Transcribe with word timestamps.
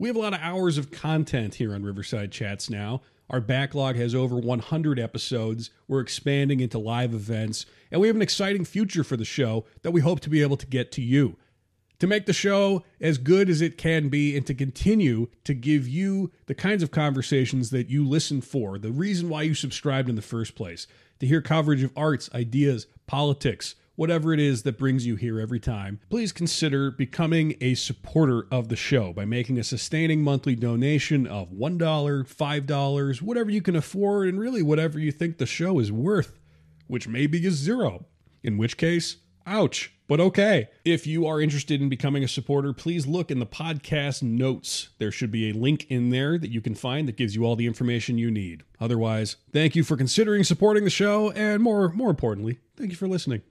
We 0.00 0.08
have 0.08 0.16
a 0.16 0.20
lot 0.20 0.32
of 0.32 0.40
hours 0.40 0.78
of 0.78 0.90
content 0.90 1.56
here 1.56 1.74
on 1.74 1.82
Riverside 1.82 2.32
Chats 2.32 2.70
now. 2.70 3.02
Our 3.28 3.38
backlog 3.42 3.96
has 3.96 4.14
over 4.14 4.38
100 4.38 4.98
episodes. 4.98 5.68
We're 5.88 6.00
expanding 6.00 6.60
into 6.60 6.78
live 6.78 7.12
events, 7.12 7.66
and 7.92 8.00
we 8.00 8.06
have 8.06 8.16
an 8.16 8.22
exciting 8.22 8.64
future 8.64 9.04
for 9.04 9.18
the 9.18 9.26
show 9.26 9.66
that 9.82 9.90
we 9.90 10.00
hope 10.00 10.20
to 10.20 10.30
be 10.30 10.40
able 10.40 10.56
to 10.56 10.66
get 10.66 10.90
to 10.92 11.02
you. 11.02 11.36
To 11.98 12.06
make 12.06 12.24
the 12.24 12.32
show 12.32 12.82
as 12.98 13.18
good 13.18 13.50
as 13.50 13.60
it 13.60 13.76
can 13.76 14.08
be 14.08 14.38
and 14.38 14.46
to 14.46 14.54
continue 14.54 15.26
to 15.44 15.52
give 15.52 15.86
you 15.86 16.32
the 16.46 16.54
kinds 16.54 16.82
of 16.82 16.90
conversations 16.90 17.68
that 17.68 17.90
you 17.90 18.08
listen 18.08 18.40
for, 18.40 18.78
the 18.78 18.92
reason 18.92 19.28
why 19.28 19.42
you 19.42 19.52
subscribed 19.52 20.08
in 20.08 20.16
the 20.16 20.22
first 20.22 20.54
place, 20.54 20.86
to 21.18 21.26
hear 21.26 21.42
coverage 21.42 21.82
of 21.82 21.92
arts, 21.94 22.30
ideas, 22.32 22.86
politics, 23.06 23.74
whatever 24.00 24.32
it 24.32 24.40
is 24.40 24.62
that 24.62 24.78
brings 24.78 25.06
you 25.06 25.14
here 25.14 25.38
every 25.38 25.60
time, 25.60 26.00
please 26.08 26.32
consider 26.32 26.90
becoming 26.90 27.54
a 27.60 27.74
supporter 27.74 28.46
of 28.50 28.70
the 28.70 28.76
show 28.76 29.12
by 29.12 29.26
making 29.26 29.58
a 29.58 29.62
sustaining 29.62 30.22
monthly 30.22 30.54
donation 30.54 31.26
of 31.26 31.50
$1, 31.50 31.78
$5, 31.78 33.20
whatever 33.20 33.50
you 33.50 33.60
can 33.60 33.76
afford, 33.76 34.26
and 34.26 34.40
really 34.40 34.62
whatever 34.62 34.98
you 34.98 35.12
think 35.12 35.36
the 35.36 35.44
show 35.44 35.78
is 35.78 35.92
worth, 35.92 36.38
which 36.86 37.06
maybe 37.06 37.44
is 37.44 37.52
zero. 37.52 38.06
In 38.42 38.56
which 38.56 38.78
case, 38.78 39.16
ouch, 39.46 39.92
but 40.08 40.18
okay. 40.18 40.70
If 40.82 41.06
you 41.06 41.26
are 41.26 41.38
interested 41.38 41.82
in 41.82 41.90
becoming 41.90 42.24
a 42.24 42.28
supporter, 42.28 42.72
please 42.72 43.06
look 43.06 43.30
in 43.30 43.38
the 43.38 43.44
podcast 43.44 44.22
notes. 44.22 44.88
There 44.96 45.12
should 45.12 45.30
be 45.30 45.50
a 45.50 45.54
link 45.54 45.84
in 45.90 46.08
there 46.08 46.38
that 46.38 46.50
you 46.50 46.62
can 46.62 46.74
find 46.74 47.06
that 47.06 47.18
gives 47.18 47.34
you 47.34 47.44
all 47.44 47.54
the 47.54 47.66
information 47.66 48.16
you 48.16 48.30
need. 48.30 48.62
Otherwise, 48.80 49.36
thank 49.52 49.76
you 49.76 49.84
for 49.84 49.98
considering 49.98 50.42
supporting 50.42 50.84
the 50.84 50.90
show, 50.90 51.32
and 51.32 51.62
more, 51.62 51.90
more 51.90 52.08
importantly, 52.08 52.60
thank 52.78 52.88
you 52.88 52.96
for 52.96 53.06
listening. 53.06 53.42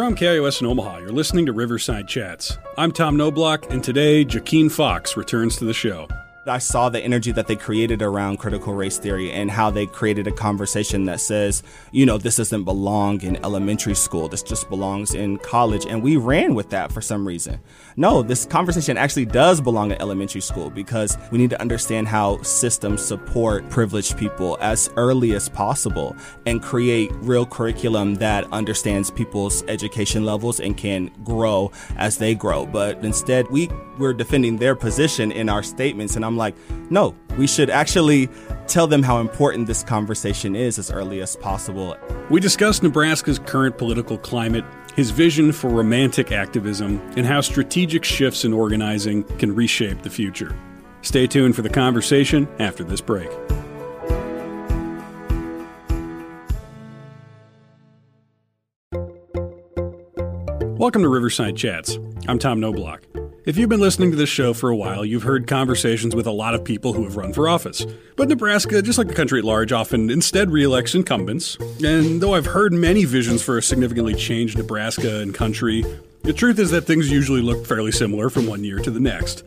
From 0.00 0.16
KIOS 0.16 0.62
in 0.62 0.66
Omaha, 0.66 1.00
you're 1.00 1.12
listening 1.12 1.44
to 1.44 1.52
Riverside 1.52 2.08
Chats. 2.08 2.56
I'm 2.78 2.90
Tom 2.90 3.18
Knoblauch, 3.18 3.70
and 3.70 3.84
today, 3.84 4.24
Jakeen 4.24 4.72
Fox 4.72 5.14
returns 5.14 5.58
to 5.58 5.66
the 5.66 5.74
show. 5.74 6.08
I 6.46 6.56
saw 6.56 6.88
the 6.88 7.00
energy 7.00 7.32
that 7.32 7.48
they 7.48 7.56
created 7.56 8.00
around 8.00 8.38
critical 8.38 8.72
race 8.72 8.96
theory 8.96 9.30
and 9.30 9.50
how 9.50 9.68
they 9.70 9.84
created 9.84 10.26
a 10.26 10.32
conversation 10.32 11.04
that 11.04 11.20
says, 11.20 11.62
you 11.92 12.06
know, 12.06 12.16
this 12.16 12.36
doesn't 12.36 12.64
belong 12.64 13.20
in 13.20 13.36
elementary 13.44 13.94
school. 13.94 14.26
This 14.26 14.42
just 14.42 14.70
belongs 14.70 15.14
in 15.14 15.36
college. 15.36 15.84
And 15.84 16.02
we 16.02 16.16
ran 16.16 16.54
with 16.54 16.70
that 16.70 16.92
for 16.92 17.02
some 17.02 17.28
reason. 17.28 17.60
No, 17.96 18.22
this 18.22 18.46
conversation 18.46 18.96
actually 18.96 19.26
does 19.26 19.60
belong 19.60 19.90
in 19.90 20.00
elementary 20.00 20.40
school 20.40 20.70
because 20.70 21.18
we 21.30 21.36
need 21.36 21.50
to 21.50 21.60
understand 21.60 22.08
how 22.08 22.40
systems 22.40 23.02
support 23.04 23.68
privileged 23.68 24.16
people 24.16 24.56
as 24.62 24.90
early 24.96 25.34
as 25.34 25.50
possible 25.50 26.16
and 26.46 26.62
create 26.62 27.10
real 27.16 27.44
curriculum 27.44 28.14
that 28.14 28.50
understands 28.50 29.10
people's 29.10 29.62
education 29.64 30.24
levels 30.24 30.58
and 30.58 30.78
can 30.78 31.10
grow 31.22 31.70
as 31.98 32.16
they 32.16 32.34
grow. 32.34 32.64
But 32.64 33.04
instead, 33.04 33.46
we 33.50 33.68
were 33.98 34.14
defending 34.14 34.56
their 34.56 34.74
position 34.74 35.30
in 35.32 35.50
our 35.50 35.62
statements. 35.62 36.16
And 36.16 36.24
I'm 36.30 36.36
like, 36.36 36.54
no, 36.90 37.16
we 37.36 37.48
should 37.48 37.70
actually 37.70 38.28
tell 38.68 38.86
them 38.86 39.02
how 39.02 39.18
important 39.18 39.66
this 39.66 39.82
conversation 39.82 40.54
is 40.54 40.78
as 40.78 40.88
early 40.88 41.20
as 41.20 41.34
possible. 41.34 41.96
We 42.30 42.38
discussed 42.38 42.84
Nebraska's 42.84 43.40
current 43.40 43.78
political 43.78 44.16
climate, 44.16 44.64
his 44.94 45.10
vision 45.10 45.50
for 45.50 45.68
romantic 45.68 46.30
activism, 46.30 47.00
and 47.16 47.26
how 47.26 47.40
strategic 47.40 48.04
shifts 48.04 48.44
in 48.44 48.52
organizing 48.52 49.24
can 49.38 49.52
reshape 49.52 50.02
the 50.02 50.10
future. 50.10 50.56
Stay 51.02 51.26
tuned 51.26 51.56
for 51.56 51.62
the 51.62 51.68
conversation 51.68 52.46
after 52.60 52.84
this 52.84 53.00
break. 53.00 53.28
Welcome 60.78 61.02
to 61.02 61.08
Riverside 61.08 61.56
Chats. 61.56 61.98
I'm 62.28 62.38
Tom 62.38 62.60
Knoblauch. 62.60 63.09
If 63.46 63.56
you've 63.56 63.70
been 63.70 63.80
listening 63.80 64.10
to 64.10 64.18
this 64.18 64.28
show 64.28 64.52
for 64.52 64.68
a 64.68 64.76
while, 64.76 65.02
you've 65.02 65.22
heard 65.22 65.46
conversations 65.46 66.14
with 66.14 66.26
a 66.26 66.30
lot 66.30 66.54
of 66.54 66.62
people 66.62 66.92
who 66.92 67.04
have 67.04 67.16
run 67.16 67.32
for 67.32 67.48
office. 67.48 67.86
But 68.16 68.28
Nebraska, 68.28 68.82
just 68.82 68.98
like 68.98 69.08
the 69.08 69.14
country 69.14 69.38
at 69.38 69.46
large, 69.46 69.72
often 69.72 70.10
instead 70.10 70.50
reelects 70.50 70.94
incumbents. 70.94 71.56
And 71.82 72.20
though 72.20 72.34
I've 72.34 72.44
heard 72.44 72.74
many 72.74 73.06
visions 73.06 73.42
for 73.42 73.56
a 73.56 73.62
significantly 73.62 74.14
changed 74.14 74.58
Nebraska 74.58 75.20
and 75.20 75.34
country, 75.34 75.86
the 76.22 76.34
truth 76.34 76.58
is 76.58 76.70
that 76.72 76.82
things 76.82 77.10
usually 77.10 77.40
look 77.40 77.64
fairly 77.64 77.92
similar 77.92 78.28
from 78.28 78.46
one 78.46 78.62
year 78.62 78.78
to 78.78 78.90
the 78.90 79.00
next. 79.00 79.42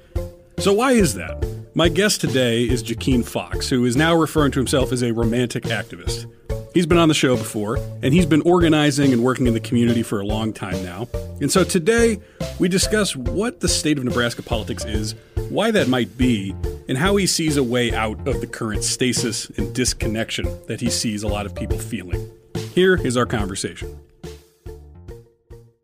So, 0.57 0.73
why 0.73 0.94
is 0.94 1.13
that? 1.13 1.45
My 1.75 1.88
guest 1.88 2.19
today 2.19 2.63
is 2.63 2.81
Jakeen 2.81 3.23
Fox, 3.23 3.69
who 3.69 3.85
is 3.85 3.95
now 3.95 4.16
referring 4.16 4.53
to 4.53 4.59
himself 4.59 4.91
as 4.91 5.03
a 5.03 5.13
romantic 5.13 5.66
activist. 5.66 6.25
He's 6.73 6.88
been 6.88 6.97
on 6.97 7.07
the 7.07 7.13
show 7.13 7.38
before, 7.38 7.78
and 8.01 8.16
he's 8.16 8.25
been 8.25 8.41
organizing 8.41 9.13
and 9.13 9.23
working 9.23 9.45
in 9.45 9.53
the 9.53 9.59
community 9.59 10.01
for 10.01 10.19
a 10.19 10.25
long 10.25 10.51
time 10.51 10.84
now. 10.84 11.07
And 11.39 11.51
so 11.51 11.63
today, 11.63 12.19
we 12.57 12.67
discuss 12.67 13.16
what 13.16 13.59
the 13.59 13.67
state 13.67 14.00
of 14.00 14.03
Nebraska 14.03 14.41
politics 14.41 14.83
is, 14.83 15.13
why 15.50 15.69
that 15.69 15.88
might 15.88 16.17
be, 16.17 16.56
and 16.89 16.97
how 16.97 17.16
he 17.16 17.28
sees 17.28 17.57
a 17.57 17.63
way 17.63 17.94
out 17.94 18.28
of 18.28 18.41
the 18.41 18.47
current 18.47 18.83
stasis 18.83 19.51
and 19.51 19.73
disconnection 19.75 20.47
that 20.66 20.81
he 20.81 20.89
sees 20.89 21.22
a 21.22 21.28
lot 21.28 21.45
of 21.45 21.53
people 21.53 21.78
feeling. 21.78 22.28
Here 22.73 22.95
is 22.95 23.17
our 23.17 23.28
conversation. 23.28 24.00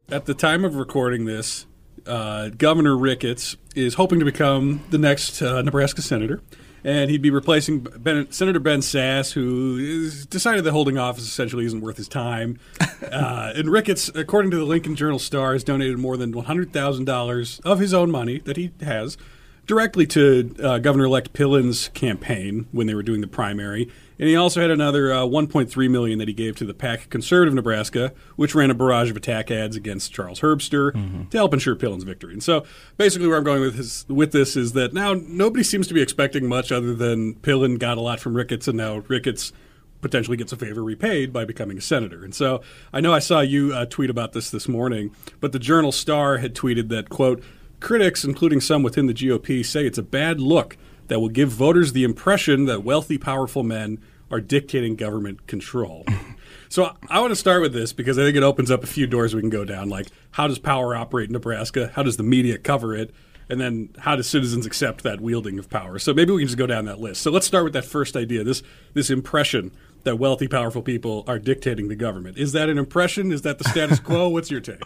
At 0.10 0.26
the 0.26 0.34
time 0.34 0.66
of 0.66 0.76
recording 0.76 1.26
this, 1.26 1.68
uh, 2.08 2.50
Governor 2.50 2.98
Ricketts 2.98 3.58
is 3.76 3.94
hoping 3.94 4.18
to 4.18 4.26
become 4.26 4.84
the 4.90 4.98
next 4.98 5.40
uh, 5.44 5.62
Nebraska 5.62 6.02
senator 6.02 6.42
and 6.84 7.10
he'd 7.10 7.22
be 7.22 7.30
replacing 7.30 7.80
ben, 7.80 8.32
Senator 8.32 8.60
Ben 8.60 8.80
Sasse, 8.80 9.34
who 9.34 10.10
decided 10.30 10.64
that 10.64 10.72
holding 10.72 10.98
office 10.98 11.24
essentially 11.24 11.66
isn't 11.66 11.82
worth 11.82 11.98
his 11.98 12.08
time. 12.08 12.60
Uh, 13.12 13.54
and 13.56 13.72
Ricketts, 13.72 14.12
according 14.14 14.52
to 14.52 14.58
the 14.58 14.66
Lincoln 14.66 14.96
Journal 14.96 15.20
Star, 15.20 15.54
has 15.54 15.64
donated 15.64 15.98
more 15.98 16.18
than 16.18 16.34
$100,000 16.34 17.62
of 17.66 17.80
his 17.80 17.94
own 17.94 18.12
money 18.12 18.40
that 18.40 18.58
he 18.58 18.72
has 18.82 19.18
directly 19.66 20.06
to 20.08 20.54
uh, 20.62 20.78
Governor-elect 20.80 21.32
Pillen's 21.32 21.88
campaign 21.90 22.68
when 22.72 22.88
they 22.88 22.94
were 22.94 23.02
doing 23.02 23.22
the 23.22 23.28
primary. 23.28 23.90
And 24.20 24.28
he 24.28 24.36
also 24.36 24.60
had 24.60 24.70
another 24.70 25.14
uh, 25.14 25.20
1.3 25.20 25.90
million 25.90 26.20
that 26.20 26.28
he 26.28 26.34
gave 26.34 26.58
to 26.58 26.66
the 26.66 26.74
PAC 26.74 27.10
Conservative 27.10 27.54
Nebraska, 27.54 28.14
which 28.36 28.54
ran 28.54 28.70
a 28.70 28.74
barrage 28.74 29.10
of 29.10 29.16
attack 29.16 29.50
ads 29.50 29.78
against 29.78 30.12
Charles 30.12 30.42
Herbster 30.42 30.92
mm-hmm. 30.92 31.30
to 31.30 31.38
help 31.38 31.54
ensure 31.54 31.74
Pillen's 31.76 32.04
victory. 32.04 32.34
And 32.34 32.44
so, 32.44 32.66
basically, 32.98 33.28
where 33.30 33.38
I'm 33.38 33.46
going 33.46 33.62
with 33.62 33.76
his, 33.76 34.06
with 34.10 34.34
this 34.34 34.58
is 34.58 34.74
that 34.74 34.94
now 34.94 35.14
nobody 35.14 35.64
seems 35.64 35.88
to 35.88 35.94
be 35.94 36.02
expecting 36.02 36.48
much 36.48 36.70
other 36.70 36.94
than 36.94 37.36
Pillen 37.36 37.80
got 37.80 37.98
a 37.98 38.02
lot 38.02 38.20
from 38.20 38.36
Ricketts, 38.36 38.68
and 38.68 38.78
now 38.78 38.98
Ricketts 39.08 39.54
potentially 40.02 40.36
gets 40.36 40.52
a 40.52 40.58
favor 40.58 40.84
repaid 40.84 41.32
by 41.32 41.46
becoming 41.46 41.78
a 41.78 41.82
senator. 41.82 42.24
And 42.26 42.36
so, 42.36 42.62
I 42.92 43.00
know 43.00 43.14
I 43.14 43.20
saw 43.20 43.40
you 43.40 43.74
uh, 43.74 43.86
tweet 43.86 44.10
about 44.10 44.34
this 44.34 44.50
this 44.50 44.68
morning, 44.68 45.16
but 45.40 45.54
the 45.54 45.60
Journal 45.60 45.94
Star 45.94 46.40
had 46.40 46.54
tweeted 46.54 46.90
that 46.90 47.10
quote. 47.10 47.42
Critics, 47.80 48.26
including 48.26 48.60
some 48.60 48.84
within 48.84 49.06
the 49.06 49.14
GOP, 49.14 49.66
say 49.66 49.86
it's 49.86 49.98
a 49.98 50.04
bad 50.04 50.42
look 50.42 50.76
that 51.10 51.20
will 51.20 51.30
give 51.30 51.50
voters 51.50 51.94
the 51.94 52.04
impression 52.04 52.66
that 52.66 52.84
wealthy, 52.84 53.18
powerful 53.18 53.64
men 53.64 54.00
are 54.32 54.40
dictating 54.40 54.96
government 54.96 55.48
control. 55.48 56.06
so 56.70 56.96
I 57.10 57.20
want 57.20 57.32
to 57.32 57.36
start 57.36 57.62
with 57.62 57.74
this 57.74 57.94
because 57.94 58.18
I 58.18 58.24
think 58.24 58.38
it 58.38 58.44
opens 58.44 58.72
up 58.72 58.84
a 58.84 58.88
few 58.88 59.08
doors 59.08 59.36
we 59.36 59.42
can 59.42 59.50
go 59.50 59.66
down. 59.66 59.90
Like, 59.90 60.08
how 60.32 60.48
does 60.48 60.60
power 60.60 60.96
operate 60.96 61.30
in 61.30 61.34
Nebraska? 61.34 61.92
How 61.94 62.04
does 62.04 62.18
the 62.18 62.24
media 62.24 62.58
cover 62.58 62.96
it? 62.96 63.14
And 63.52 63.60
then 63.60 63.90
how 63.98 64.16
do 64.16 64.22
citizens 64.22 64.68
accept 64.68 65.02
that 65.04 65.20
wielding 65.20 65.58
of 65.58 65.70
power? 65.72 65.98
So 65.98 66.14
maybe 66.14 66.32
we 66.32 66.42
can 66.42 66.48
just 66.48 66.58
go 66.58 66.68
down 66.68 66.86
that 66.86 67.00
list. 67.00 67.22
So 67.22 67.32
let's 67.32 67.48
start 67.48 67.64
with 67.64 67.74
that 67.74 67.86
first 67.86 68.16
idea 68.16 68.44
this, 68.44 68.62
this 68.94 69.10
impression 69.10 69.72
that 70.04 70.18
wealthy, 70.18 70.48
powerful 70.48 70.84
people 70.84 71.24
are 71.28 71.40
dictating 71.40 71.88
the 71.88 71.96
government. 71.96 72.38
Is 72.38 72.52
that 72.52 72.70
an 72.70 72.78
impression? 72.78 73.32
Is 73.32 73.42
that 73.42 73.58
the 73.58 73.64
status 73.64 74.00
quo? 74.00 74.30
What's 74.30 74.52
your 74.52 74.62
take? 74.62 74.84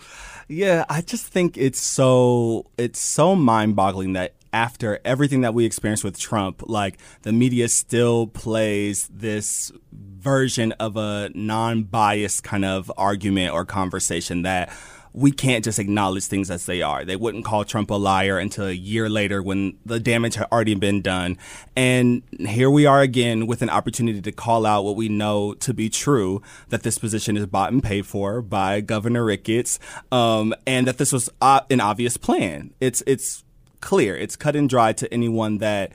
Yeah, 0.48 0.86
I 0.90 1.02
just 1.02 1.28
think 1.28 1.58
it's 1.58 1.82
so 1.82 2.66
it's 2.78 3.00
so 3.00 3.36
mind-boggling 3.36 4.14
that 4.14 4.34
after 4.54 5.00
everything 5.04 5.42
that 5.42 5.54
we 5.54 5.66
experienced 5.66 6.04
with 6.04 6.18
Trump, 6.18 6.64
like 6.68 7.00
the 7.24 7.34
media 7.34 7.68
still 7.68 8.28
plays 8.28 9.10
this 9.12 9.72
version 9.92 10.72
of 10.74 10.96
a 10.96 11.30
non-biased 11.34 12.44
kind 12.44 12.64
of 12.64 12.92
argument 12.96 13.54
or 13.54 13.66
conversation 13.66 14.44
that 14.44 14.72
we 15.14 15.32
can't 15.32 15.64
just 15.64 15.78
acknowledge 15.78 16.26
things 16.26 16.50
as 16.50 16.66
they 16.66 16.82
are. 16.82 17.06
They 17.06 17.16
wouldn't 17.16 17.46
call 17.46 17.64
Trump 17.64 17.92
a 17.92 17.96
liar 17.96 18.40
until 18.40 18.66
a 18.66 18.72
year 18.72 19.10
later 19.10 19.44
when 19.44 19.78
the 19.86 20.00
damage 20.00 20.36
had 20.36 20.48
already 20.52 20.74
been 20.74 21.02
done. 21.02 21.38
And 21.76 22.24
here 22.40 22.70
we 22.70 22.88
are 22.88 23.02
again 23.02 23.46
with 23.46 23.62
an 23.62 23.70
opportunity 23.70 24.22
to 24.22 24.32
call 24.32 24.66
out 24.66 24.84
what 24.84 24.96
we 24.96 25.10
know 25.10 25.54
to 25.56 25.74
be 25.74 25.90
true 25.90 26.42
that 26.70 26.82
this 26.82 26.98
position 26.98 27.38
is 27.38 27.46
bought 27.46 27.72
and 27.72 27.84
paid 27.84 28.08
for 28.08 28.42
by 28.42 28.82
Governor 28.82 29.24
Ricketts, 29.24 29.78
um, 30.12 30.54
and 30.66 30.88
that 30.88 30.98
this 30.98 31.14
was 31.14 31.30
uh, 31.42 31.62
an 31.70 31.80
obvious 31.80 32.18
plan. 32.18 32.74
It's, 32.80 33.04
it's 33.06 33.43
clear, 33.84 34.16
it's 34.16 34.38
cut 34.38 34.56
and 34.56 34.70
dry 34.70 34.94
to 34.94 35.14
anyone 35.14 35.58
that 35.58 35.92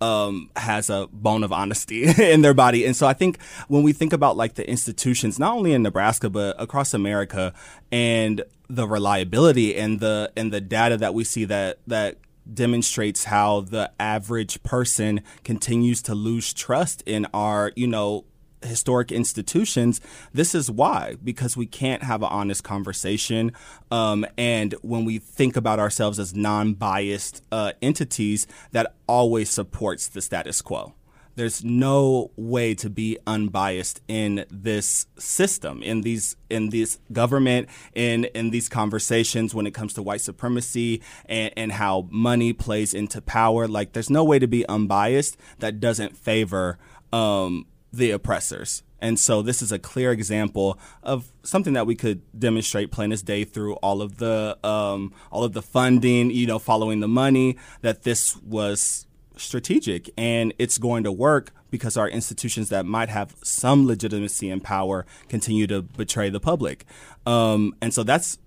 um, 0.00 0.50
has 0.56 0.88
a 0.88 1.08
bone 1.12 1.42
of 1.42 1.52
honesty 1.52 2.04
in 2.32 2.42
their 2.42 2.54
body. 2.54 2.86
And 2.86 2.94
so 2.94 3.06
I 3.06 3.12
think 3.12 3.40
when 3.68 3.82
we 3.82 3.92
think 3.92 4.12
about 4.12 4.36
like 4.36 4.54
the 4.54 4.68
institutions, 4.68 5.38
not 5.38 5.54
only 5.56 5.72
in 5.72 5.82
Nebraska, 5.82 6.30
but 6.30 6.54
across 6.58 6.94
America 6.94 7.52
and 7.90 8.42
the 8.68 8.86
reliability 8.86 9.76
and 9.76 9.98
the, 10.00 10.32
and 10.36 10.52
the 10.52 10.60
data 10.60 10.96
that 10.96 11.12
we 11.12 11.24
see 11.24 11.44
that, 11.46 11.80
that 11.88 12.18
demonstrates 12.52 13.24
how 13.24 13.62
the 13.62 13.90
average 13.98 14.62
person 14.62 15.22
continues 15.42 16.02
to 16.02 16.14
lose 16.14 16.52
trust 16.52 17.02
in 17.04 17.26
our, 17.34 17.72
you 17.74 17.88
know, 17.88 18.24
historic 18.66 19.12
institutions, 19.12 20.00
this 20.32 20.54
is 20.54 20.70
why 20.70 21.16
because 21.22 21.56
we 21.56 21.66
can't 21.66 22.02
have 22.02 22.22
an 22.22 22.28
honest 22.30 22.64
conversation. 22.64 23.52
Um, 23.90 24.26
and 24.36 24.74
when 24.82 25.04
we 25.04 25.18
think 25.18 25.56
about 25.56 25.78
ourselves 25.78 26.18
as 26.18 26.34
non-biased 26.34 27.42
uh, 27.52 27.72
entities, 27.82 28.46
that 28.72 28.94
always 29.06 29.50
supports 29.50 30.08
the 30.08 30.20
status 30.20 30.62
quo. 30.62 30.94
There's 31.36 31.64
no 31.64 32.30
way 32.36 32.74
to 32.76 32.88
be 32.88 33.18
unbiased 33.26 34.00
in 34.06 34.44
this 34.50 35.06
system, 35.18 35.82
in 35.82 36.02
these 36.02 36.36
in 36.48 36.70
this 36.70 36.98
government, 37.12 37.68
in 37.92 38.26
in 38.26 38.50
these 38.50 38.68
conversations 38.68 39.52
when 39.52 39.66
it 39.66 39.72
comes 39.74 39.94
to 39.94 40.02
white 40.02 40.20
supremacy 40.20 41.02
and, 41.26 41.52
and 41.56 41.72
how 41.72 42.06
money 42.10 42.52
plays 42.52 42.94
into 42.94 43.20
power. 43.20 43.66
Like 43.66 43.94
there's 43.94 44.10
no 44.10 44.22
way 44.22 44.38
to 44.38 44.46
be 44.46 44.66
unbiased 44.68 45.36
that 45.58 45.80
doesn't 45.80 46.16
favor 46.16 46.78
um, 47.12 47.66
the 47.96 48.10
oppressors. 48.10 48.82
And 49.00 49.18
so 49.18 49.42
this 49.42 49.60
is 49.60 49.70
a 49.70 49.78
clear 49.78 50.12
example 50.12 50.78
of 51.02 51.30
something 51.42 51.74
that 51.74 51.86
we 51.86 51.94
could 51.94 52.22
demonstrate 52.38 52.90
plain 52.90 53.12
as 53.12 53.22
day 53.22 53.44
through 53.44 53.74
all 53.74 54.00
of 54.00 54.16
the 54.16 54.56
um, 54.66 55.12
all 55.30 55.44
of 55.44 55.52
the 55.52 55.60
funding, 55.60 56.30
you 56.30 56.46
know, 56.46 56.58
following 56.58 57.00
the 57.00 57.08
money. 57.08 57.58
That 57.82 58.02
this 58.02 58.36
was 58.38 59.06
strategic 59.36 60.10
and 60.16 60.54
it's 60.58 60.78
going 60.78 61.04
to 61.04 61.12
work 61.12 61.52
because 61.70 61.96
our 61.96 62.08
institutions 62.08 62.68
that 62.68 62.86
might 62.86 63.08
have 63.08 63.34
some 63.42 63.86
legitimacy 63.86 64.48
and 64.48 64.62
power 64.62 65.04
continue 65.28 65.66
to 65.66 65.82
betray 65.82 66.30
the 66.30 66.40
public. 66.40 66.84
Um, 67.26 67.74
and 67.82 67.92
so 67.92 68.04
that's 68.04 68.38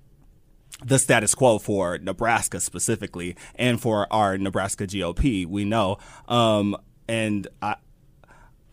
the 0.85 0.97
status 0.97 1.35
quo 1.35 1.59
for 1.59 1.97
Nebraska 1.97 2.59
specifically 2.59 3.35
and 3.55 3.81
for 3.81 4.11
our 4.11 4.38
Nebraska 4.38 4.88
GOP, 4.88 5.45
we 5.45 5.65
know. 5.65 5.97
Um, 6.27 6.77
and 7.07 7.47
I, 7.61 7.75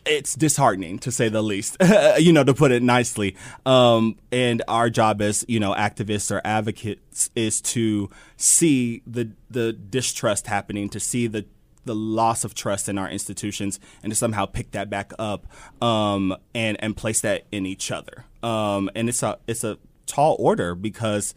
it's 0.07 0.35
disheartening 0.35 0.99
to 1.01 1.11
say 1.11 1.29
the 1.29 1.43
least, 1.43 1.77
you 2.19 2.33
know, 2.33 2.45
to 2.45 2.55
put 2.55 2.73
it 2.73 2.83
nicely. 2.83 3.37
Um, 3.65 4.17
and 4.31 4.63
our 4.69 4.91
job 4.91 5.23
as, 5.23 5.45
you 5.49 5.61
know, 5.61 5.75
activists 5.75 6.31
or 6.31 6.41
advocates 6.45 7.31
is 7.35 7.61
to 7.63 8.11
see 8.37 9.03
the, 9.07 9.31
the 9.51 9.73
distrust 9.73 10.47
happening, 10.47 10.89
to 10.91 11.01
see 11.01 11.27
the, 11.27 11.47
the 11.85 11.95
loss 11.95 12.45
of 12.45 12.55
trust 12.55 12.89
in 12.89 12.99
our 12.99 13.09
institutions 13.09 13.79
and 14.03 14.11
to 14.11 14.17
somehow 14.17 14.47
pick 14.47 14.71
that 14.73 14.91
back 14.91 15.13
up, 15.19 15.47
um, 15.83 16.37
and, 16.55 16.77
and 16.81 16.97
place 16.97 17.21
that 17.21 17.47
in 17.53 17.67
each 17.67 17.91
other. 17.91 18.25
Um, 18.43 18.91
and 18.95 19.09
it's 19.09 19.23
a, 19.23 19.39
it's 19.47 19.65
a 19.65 19.79
tall 20.07 20.37
order 20.39 20.75
because, 20.75 21.35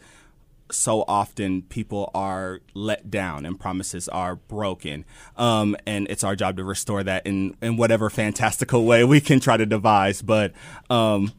so 0.70 1.04
often 1.08 1.62
people 1.62 2.10
are 2.14 2.60
let 2.74 3.10
down 3.10 3.46
and 3.46 3.58
promises 3.58 4.08
are 4.08 4.36
broken. 4.36 5.04
Um, 5.36 5.76
and 5.86 6.06
it's 6.10 6.24
our 6.24 6.36
job 6.36 6.56
to 6.56 6.64
restore 6.64 7.02
that 7.04 7.26
in, 7.26 7.56
in 7.60 7.76
whatever 7.76 8.10
fantastical 8.10 8.84
way 8.84 9.04
we 9.04 9.20
can 9.20 9.40
try 9.40 9.56
to 9.56 9.66
devise. 9.66 10.22
But, 10.22 10.52
um, 10.90 11.32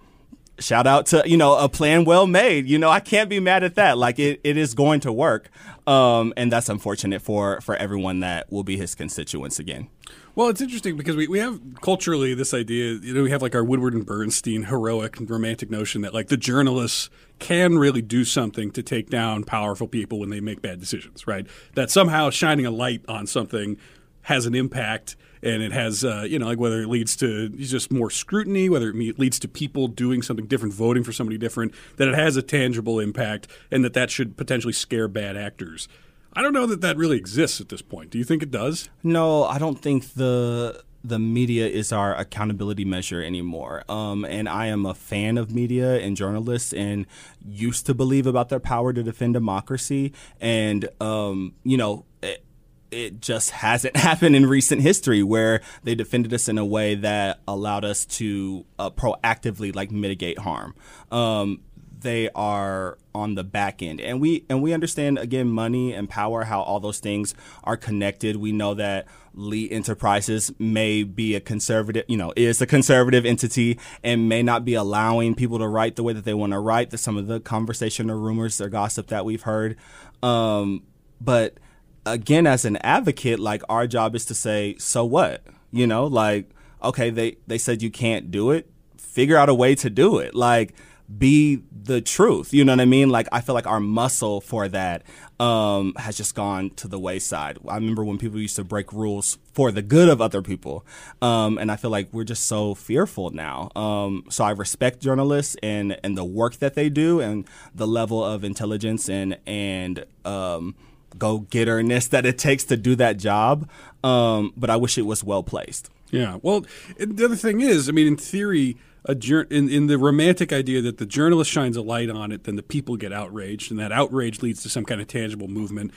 shout 0.60 0.88
out 0.88 1.06
to, 1.08 1.24
you 1.26 1.38
know, 1.38 1.58
a 1.58 1.70
plan 1.70 2.06
well 2.06 2.28
made. 2.28 2.68
You 2.68 2.78
know, 2.78 2.90
I 2.90 3.00
can't 3.00 3.30
be 3.30 3.40
mad 3.40 3.64
at 3.64 3.76
that. 3.76 3.98
Like 3.98 4.20
it, 4.20 4.42
it 4.44 4.58
is 4.58 4.74
going 4.74 5.00
to 5.02 5.12
work. 5.12 5.50
Um, 5.88 6.34
and 6.38 6.52
that's 6.52 6.70
unfortunate 6.70 7.22
for, 7.22 7.62
for 7.62 7.76
everyone 7.76 8.20
that 8.20 8.52
will 8.52 8.64
be 8.64 8.78
his 8.78 8.94
constituents 8.96 9.60
again. 9.60 9.88
Well, 10.36 10.48
it's 10.50 10.62
interesting 10.62 10.96
because 10.96 11.16
we, 11.16 11.28
we 11.28 11.40
have 11.40 11.60
culturally 11.82 12.34
this 12.34 12.54
idea, 12.54 12.94
you 12.94 13.14
know, 13.14 13.24
we 13.24 13.32
have 13.32 13.42
like 13.42 13.56
our 13.56 13.64
Woodward 13.64 13.94
and 13.94 14.06
Bernstein 14.06 14.64
heroic 14.64 15.18
and 15.18 15.30
romantic 15.30 15.70
notion 15.70 16.02
that 16.02 16.14
like 16.14 16.28
the 16.28 16.38
journalists 16.38 17.10
can 17.40 17.78
really 17.78 18.02
do 18.02 18.24
something 18.24 18.72
to 18.72 18.84
take 18.84 19.10
down 19.10 19.44
powerful 19.44 19.88
people 19.88 20.20
when 20.20 20.30
they 20.30 20.40
make 20.40 20.62
bad 20.62 20.80
decisions, 20.80 21.28
right? 21.28 21.48
That 21.74 21.90
somehow 21.90 22.30
shining 22.30 22.66
a 22.66 22.72
light 22.72 23.04
on 23.08 23.28
something 23.28 23.78
has 24.24 24.46
an 24.46 24.56
impact 24.56 25.16
and 25.42 25.64
it 25.64 25.72
has, 25.72 26.04
uh, 26.04 26.26
you 26.28 26.38
know, 26.38 26.48
like 26.48 26.60
whether 26.60 26.82
it 26.82 26.88
leads 26.88 27.16
to 27.18 27.50
just 27.50 27.92
more 27.92 28.10
scrutiny, 28.10 28.70
whether 28.70 28.90
it 28.90 29.20
leads 29.20 29.40
to 29.40 29.48
people 29.48 29.88
doing 29.88 30.22
something 30.22 30.46
different, 30.46 30.74
voting 30.74 31.04
for 31.04 31.12
somebody 31.12 31.38
different, 31.38 31.74
that 31.96 32.08
it 32.08 32.16
has 32.16 32.36
a 32.38 32.42
tangible 32.42 33.00
impact 33.00 33.48
and 33.72 33.84
that 33.84 33.94
that 33.94 34.12
should 34.12 34.38
potentially 34.38 34.74
scare 34.74 35.08
bad 35.08 35.38
actors. 35.38 35.88
I 36.34 36.42
don't 36.42 36.54
know 36.54 36.66
that 36.68 36.82
that 36.82 36.98
really 36.98 37.18
exists 37.18 37.60
at 37.60 37.70
this 37.70 37.82
point. 37.82 38.12
Do 38.12 38.18
you 38.18 38.24
think 38.24 38.44
it 38.44 38.52
does? 38.52 38.90
No, 39.04 39.44
I 39.46 39.58
don't 39.58 39.80
think 39.82 40.14
the 40.14 40.84
the 41.04 41.20
media 41.20 41.68
is 41.68 41.92
our 41.92 42.16
accountability 42.16 42.86
measure 42.86 43.24
anymore. 43.24 43.84
Um, 43.90 44.26
and 44.26 44.50
I 44.50 44.68
am 44.68 44.86
a 44.86 44.94
fan 44.94 45.38
of 45.38 45.54
media 45.54 46.00
and 46.00 46.16
journalists 46.18 46.74
and 46.74 47.06
used 47.46 47.86
to 47.86 47.94
believe 47.94 48.28
about 48.28 48.50
their 48.50 48.60
power 48.60 48.92
to 48.92 49.02
defend 49.02 49.34
democracy. 49.34 50.14
And, 50.42 50.90
um, 51.00 51.56
you 51.64 51.78
know, 51.78 52.06
it, 52.22 52.44
it 52.92 53.22
just 53.22 53.52
hasn't 53.52 53.96
happened 53.98 54.36
in 54.36 54.46
recent 54.46 54.82
history 54.82 55.24
where 55.24 55.62
they 55.84 55.96
defended 55.96 56.34
us 56.34 56.50
in 56.50 56.58
a 56.58 56.66
way 56.66 56.96
that 56.96 57.40
allowed 57.48 57.86
us 57.86 58.06
to 58.06 58.66
uh, 58.78 58.90
proactively 58.90 59.74
like 59.74 59.92
mitigate 59.92 60.40
harm. 60.40 60.76
Um, 61.12 61.62
they 62.02 62.30
are 62.36 62.98
on 63.14 63.36
the 63.36 63.44
back 63.44 63.82
end. 63.82 64.00
And 64.00 64.22
we 64.22 64.46
and 64.50 64.62
we 64.62 64.74
understand 64.74 65.18
again 65.18 65.50
money 65.50 65.94
and 65.94 66.10
power 66.10 66.44
how 66.44 66.62
all 66.62 66.80
those 66.80 67.00
things 67.00 67.34
are 67.64 67.78
connected. 67.78 68.38
We 68.38 68.52
know 68.52 68.74
that 68.76 69.08
lee 69.34 69.70
enterprises 69.70 70.52
may 70.60 71.04
be 71.04 71.36
a 71.36 71.40
conservative 71.40 72.04
you 72.08 72.18
know 72.18 72.34
is 72.36 72.62
a 72.62 72.66
conservative 72.66 73.26
entity 73.26 73.80
and 74.04 74.28
may 74.28 74.42
not 74.42 74.66
be 74.66 74.74
allowing 74.74 75.36
people 75.36 75.60
to 75.60 75.68
write 75.68 75.96
the 75.96 76.04
way 76.04 76.14
that 76.14 76.26
they 76.26 76.34
want 76.34 76.54
to 76.54 76.60
write. 76.60 76.90
The, 76.90 76.98
some 76.98 77.18
of 77.18 77.28
the 77.28 77.40
conversation 77.40 78.10
or 78.10 78.18
rumors 78.18 78.60
or 78.62 78.70
gossip 78.70 79.08
that 79.08 79.26
we've 79.26 79.44
heard. 79.44 79.78
Um, 80.24 80.84
but 81.20 81.60
again 82.06 82.48
as 82.48 82.66
an 82.66 82.78
advocate 82.78 83.40
like 83.40 83.62
our 83.70 83.86
job 83.86 84.16
is 84.16 84.26
to 84.26 84.34
say 84.34 84.76
so 84.78 85.04
what? 85.04 85.44
You 85.72 85.88
know 85.88 86.06
like 86.06 86.50
okay 86.82 87.10
they 87.10 87.38
they 87.48 87.58
said 87.58 87.82
you 87.82 87.92
can't 87.92 88.32
do 88.32 88.52
it. 88.52 88.70
Figure 88.98 89.38
out 89.38 89.50
a 89.50 89.54
way 89.54 89.76
to 89.76 89.90
do 89.90 90.20
it. 90.20 90.34
Like 90.36 90.74
be 91.18 91.64
the 91.72 92.02
truth. 92.02 92.54
You 92.54 92.64
know 92.64 92.74
what 92.74 92.82
I 92.82 92.86
mean? 92.86 93.10
Like 93.10 93.28
I 93.32 93.42
feel 93.42 93.56
like 93.56 93.66
our 93.66 93.80
muscle 93.80 94.42
for 94.42 94.68
that 94.68 95.04
um, 95.40 95.94
has 95.98 96.16
just 96.18 96.36
gone 96.36 96.70
to 96.72 96.88
the 96.88 97.00
wayside. 97.00 97.58
I 97.68 97.76
remember 97.76 98.04
when 98.04 98.18
people 98.18 98.40
used 98.40 98.56
to 98.58 98.64
break 98.64 98.94
rules 98.94 99.38
for 99.54 99.72
the 99.72 99.82
good 99.82 100.10
of 100.10 100.22
other 100.22 100.42
people, 100.42 100.86
um, 101.22 101.58
and 101.58 101.72
I 101.72 101.78
feel 101.78 101.92
like 101.92 102.10
we're 102.12 102.26
just 102.26 102.46
so 102.46 102.76
fearful 102.76 103.32
now. 103.32 103.72
Um, 103.76 104.26
so 104.30 104.44
I 104.44 104.52
respect 104.52 105.00
journalists 105.00 105.56
and 105.64 105.98
and 106.04 106.18
the 106.18 106.26
work 106.26 106.58
that 106.58 106.76
they 106.76 106.90
do 106.90 107.20
and 107.20 107.46
the 107.74 107.88
level 107.88 108.24
of 108.24 108.44
intelligence 108.44 109.10
and 109.10 109.38
and 109.48 110.06
um, 110.26 110.76
go 111.18 111.40
getterness 111.40 112.08
that 112.10 112.26
it 112.26 112.38
takes 112.38 112.64
to 112.66 112.78
do 112.78 112.96
that 112.96 113.18
job. 113.18 113.68
Um, 114.04 114.54
but 114.56 114.70
I 114.70 114.76
wish 114.76 114.98
it 114.98 115.04
was 115.04 115.24
well 115.24 115.44
placed. 115.44 115.90
Yeah. 116.12 116.40
Well, 116.42 116.66
the 116.98 117.26
other 117.26 117.36
thing 117.36 117.62
is, 117.62 117.88
I 117.88 117.92
mean, 117.92 118.08
in 118.08 118.18
theory 118.18 118.78
a 119.06 119.16
in, 119.52 119.70
in 119.70 119.88
the 119.88 119.98
romantic 119.98 120.52
idea 120.52 120.82
that 120.82 120.98
the 120.98 121.06
journalist 121.06 121.50
shines 121.50 121.78
a 121.78 121.82
light 121.82 122.10
on 122.10 122.32
it, 122.32 122.44
then 122.44 122.56
the 122.56 122.64
people 122.64 122.98
get 122.98 123.14
outraged, 123.14 123.72
and 123.72 123.80
that 123.80 123.92
outrage 123.92 124.42
leads 124.42 124.62
to 124.64 124.70
some 124.70 124.86
kind 124.86 125.02
of 125.02 125.08
tangible 125.08 125.48
movement. 125.48 125.92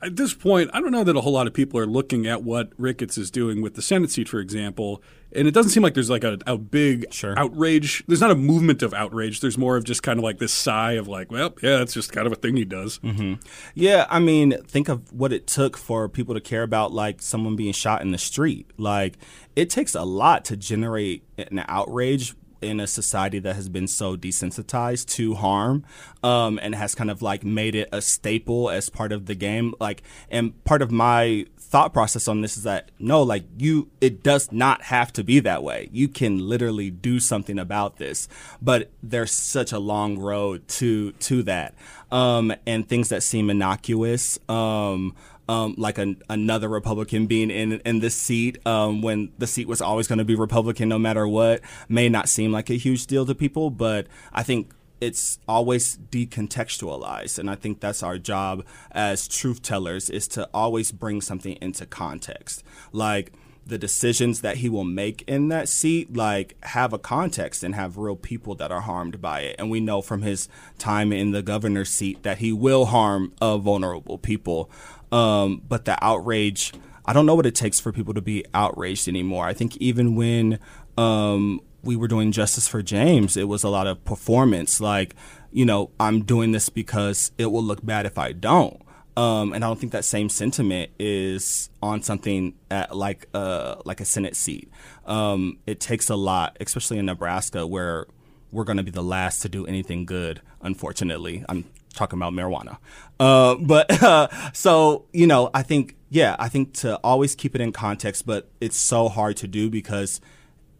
At 0.00 0.16
this 0.16 0.32
point, 0.34 0.70
I 0.72 0.80
don't 0.80 0.92
know 0.92 1.04
that 1.04 1.16
a 1.16 1.20
whole 1.20 1.32
lot 1.32 1.46
of 1.46 1.54
people 1.54 1.80
are 1.80 1.86
looking 1.86 2.26
at 2.26 2.42
what 2.42 2.72
Ricketts 2.78 3.18
is 3.18 3.30
doing 3.30 3.62
with 3.62 3.74
the 3.74 3.82
Senate 3.82 4.10
seat, 4.10 4.28
for 4.28 4.38
example, 4.38 5.02
and 5.32 5.46
it 5.46 5.52
doesn't 5.52 5.70
seem 5.70 5.82
like 5.82 5.94
there's 5.94 6.08
like 6.08 6.24
a, 6.24 6.38
a 6.46 6.56
big 6.56 7.12
sure. 7.12 7.38
outrage. 7.38 8.04
There's 8.06 8.20
not 8.20 8.30
a 8.30 8.34
movement 8.34 8.82
of 8.82 8.94
outrage. 8.94 9.40
There's 9.40 9.58
more 9.58 9.76
of 9.76 9.84
just 9.84 10.02
kind 10.02 10.18
of 10.18 10.22
like 10.22 10.38
this 10.38 10.52
sigh 10.52 10.92
of 10.92 11.08
like, 11.08 11.30
well, 11.30 11.54
yeah, 11.62 11.82
it's 11.82 11.92
just 11.92 12.12
kind 12.12 12.26
of 12.26 12.32
a 12.32 12.36
thing 12.36 12.56
he 12.56 12.64
does. 12.64 12.98
Mm-hmm. 13.00 13.34
Yeah, 13.74 14.06
I 14.08 14.20
mean, 14.20 14.62
think 14.62 14.88
of 14.88 15.12
what 15.12 15.32
it 15.32 15.46
took 15.46 15.76
for 15.76 16.08
people 16.08 16.34
to 16.34 16.40
care 16.40 16.62
about 16.62 16.92
like 16.92 17.20
someone 17.20 17.56
being 17.56 17.72
shot 17.72 18.00
in 18.00 18.10
the 18.10 18.18
street. 18.18 18.70
Like, 18.78 19.18
it 19.56 19.68
takes 19.68 19.94
a 19.94 20.04
lot 20.04 20.44
to 20.46 20.56
generate 20.56 21.24
an 21.36 21.64
outrage 21.68 22.34
in 22.60 22.80
a 22.80 22.86
society 22.86 23.38
that 23.38 23.54
has 23.56 23.68
been 23.68 23.86
so 23.86 24.16
desensitized 24.16 25.06
to 25.06 25.34
harm 25.34 25.84
um, 26.22 26.58
and 26.62 26.74
has 26.74 26.94
kind 26.94 27.10
of 27.10 27.22
like 27.22 27.44
made 27.44 27.74
it 27.74 27.88
a 27.92 28.02
staple 28.02 28.70
as 28.70 28.90
part 28.90 29.12
of 29.12 29.26
the 29.26 29.34
game. 29.34 29.74
Like 29.80 30.02
and 30.30 30.62
part 30.64 30.82
of 30.82 30.90
my 30.90 31.46
thought 31.58 31.92
process 31.92 32.26
on 32.28 32.40
this 32.40 32.56
is 32.56 32.62
that 32.62 32.90
no 32.98 33.22
like 33.22 33.44
you 33.58 33.90
it 34.00 34.22
does 34.22 34.50
not 34.50 34.82
have 34.82 35.12
to 35.12 35.24
be 35.24 35.40
that 35.40 35.62
way. 35.62 35.88
You 35.92 36.08
can 36.08 36.38
literally 36.38 36.90
do 36.90 37.20
something 37.20 37.58
about 37.58 37.96
this. 37.98 38.28
But 38.60 38.90
there's 39.02 39.32
such 39.32 39.72
a 39.72 39.78
long 39.78 40.18
road 40.18 40.66
to 40.68 41.12
to 41.12 41.42
that. 41.44 41.74
Um, 42.10 42.54
and 42.66 42.88
things 42.88 43.10
that 43.10 43.22
seem 43.22 43.50
innocuous 43.50 44.38
um, 44.48 45.14
um, 45.48 45.74
like 45.78 45.98
an, 45.98 46.22
another 46.28 46.68
Republican 46.68 47.26
being 47.26 47.50
in 47.50 47.80
in 47.80 48.00
this 48.00 48.14
seat 48.14 48.58
um, 48.66 49.02
when 49.02 49.32
the 49.38 49.46
seat 49.46 49.66
was 49.66 49.80
always 49.80 50.06
going 50.06 50.18
to 50.18 50.24
be 50.24 50.34
Republican 50.34 50.88
no 50.88 50.98
matter 50.98 51.26
what. 51.26 51.60
May 51.88 52.08
not 52.08 52.28
seem 52.28 52.52
like 52.52 52.70
a 52.70 52.74
huge 52.74 53.06
deal 53.06 53.26
to 53.26 53.34
people, 53.34 53.70
but 53.70 54.06
I 54.32 54.42
think 54.42 54.72
it's 55.00 55.38
always 55.46 55.96
decontextualized 56.10 57.38
and 57.38 57.48
i 57.48 57.54
think 57.54 57.78
that's 57.78 58.02
our 58.02 58.18
job 58.18 58.64
as 58.90 59.28
truth 59.28 59.62
tellers 59.62 60.10
is 60.10 60.26
to 60.26 60.48
always 60.52 60.90
bring 60.90 61.20
something 61.20 61.56
into 61.60 61.86
context. 61.86 62.64
Like 62.92 63.32
the 63.68 63.78
decisions 63.78 64.40
that 64.40 64.56
he 64.56 64.68
will 64.68 64.84
make 64.84 65.22
in 65.26 65.48
that 65.48 65.68
seat 65.68 66.16
like 66.16 66.56
have 66.64 66.92
a 66.92 66.98
context 66.98 67.62
and 67.62 67.74
have 67.74 67.98
real 67.98 68.16
people 68.16 68.54
that 68.54 68.72
are 68.72 68.80
harmed 68.80 69.20
by 69.20 69.40
it. 69.40 69.56
And 69.58 69.70
we 69.70 69.78
know 69.78 70.00
from 70.00 70.22
his 70.22 70.48
time 70.78 71.12
in 71.12 71.32
the 71.32 71.42
governor's 71.42 71.90
seat 71.90 72.22
that 72.22 72.38
he 72.38 72.50
will 72.50 72.86
harm 72.86 73.34
vulnerable 73.40 74.16
people 74.16 74.70
um, 75.12 75.62
but 75.68 75.84
the 75.84 76.02
outrage, 76.04 76.72
I 77.04 77.12
don't 77.12 77.26
know 77.26 77.34
what 77.34 77.46
it 77.46 77.54
takes 77.54 77.80
for 77.80 77.92
people 77.92 78.14
to 78.14 78.20
be 78.20 78.44
outraged 78.54 79.08
anymore. 79.08 79.46
I 79.46 79.54
think 79.54 79.76
even 79.78 80.14
when 80.14 80.58
um, 80.96 81.60
we 81.82 81.96
were 81.96 82.08
doing 82.08 82.32
Justice 82.32 82.68
for 82.68 82.82
James, 82.82 83.36
it 83.36 83.48
was 83.48 83.62
a 83.64 83.68
lot 83.68 83.86
of 83.86 84.04
performance. 84.04 84.80
Like, 84.80 85.14
you 85.50 85.64
know, 85.64 85.90
I'm 85.98 86.22
doing 86.22 86.52
this 86.52 86.68
because 86.68 87.32
it 87.38 87.46
will 87.46 87.62
look 87.62 87.84
bad 87.84 88.06
if 88.06 88.18
I 88.18 88.32
don't. 88.32 88.80
Um, 89.16 89.52
and 89.52 89.64
I 89.64 89.66
don't 89.66 89.80
think 89.80 89.92
that 89.92 90.04
same 90.04 90.28
sentiment 90.28 90.92
is 91.00 91.70
on 91.82 92.02
something 92.02 92.54
at 92.70 92.96
like 92.96 93.26
uh, 93.34 93.76
like 93.84 94.00
a 94.00 94.04
Senate 94.04 94.36
seat. 94.36 94.70
Um, 95.06 95.58
it 95.66 95.80
takes 95.80 96.08
a 96.08 96.14
lot, 96.14 96.56
especially 96.60 96.98
in 96.98 97.06
Nebraska, 97.06 97.66
where 97.66 98.06
we're 98.50 98.64
going 98.64 98.76
to 98.76 98.82
be 98.82 98.90
the 98.90 99.02
last 99.02 99.42
to 99.42 99.48
do 99.48 99.66
anything 99.66 100.04
good. 100.04 100.40
Unfortunately, 100.62 101.44
I'm 101.48 101.64
talking 101.94 102.18
about 102.18 102.32
marijuana. 102.32 102.78
Uh, 103.20 103.56
but 103.56 104.02
uh, 104.02 104.28
so 104.52 105.06
you 105.12 105.26
know, 105.26 105.50
I 105.54 105.62
think 105.62 105.96
yeah, 106.10 106.36
I 106.38 106.48
think 106.48 106.74
to 106.74 106.96
always 106.98 107.34
keep 107.34 107.54
it 107.54 107.60
in 107.60 107.72
context, 107.72 108.26
but 108.26 108.48
it's 108.60 108.76
so 108.76 109.08
hard 109.08 109.36
to 109.38 109.48
do 109.48 109.68
because 109.68 110.20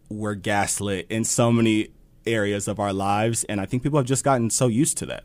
we're 0.08 0.34
gaslit 0.34 1.06
in 1.10 1.24
so 1.24 1.52
many 1.52 1.88
areas 2.26 2.68
of 2.68 2.78
our 2.78 2.92
lives, 2.92 3.44
and 3.44 3.60
I 3.60 3.66
think 3.66 3.82
people 3.82 3.98
have 3.98 4.06
just 4.06 4.24
gotten 4.24 4.50
so 4.50 4.66
used 4.68 4.96
to 4.98 5.06
that. 5.06 5.24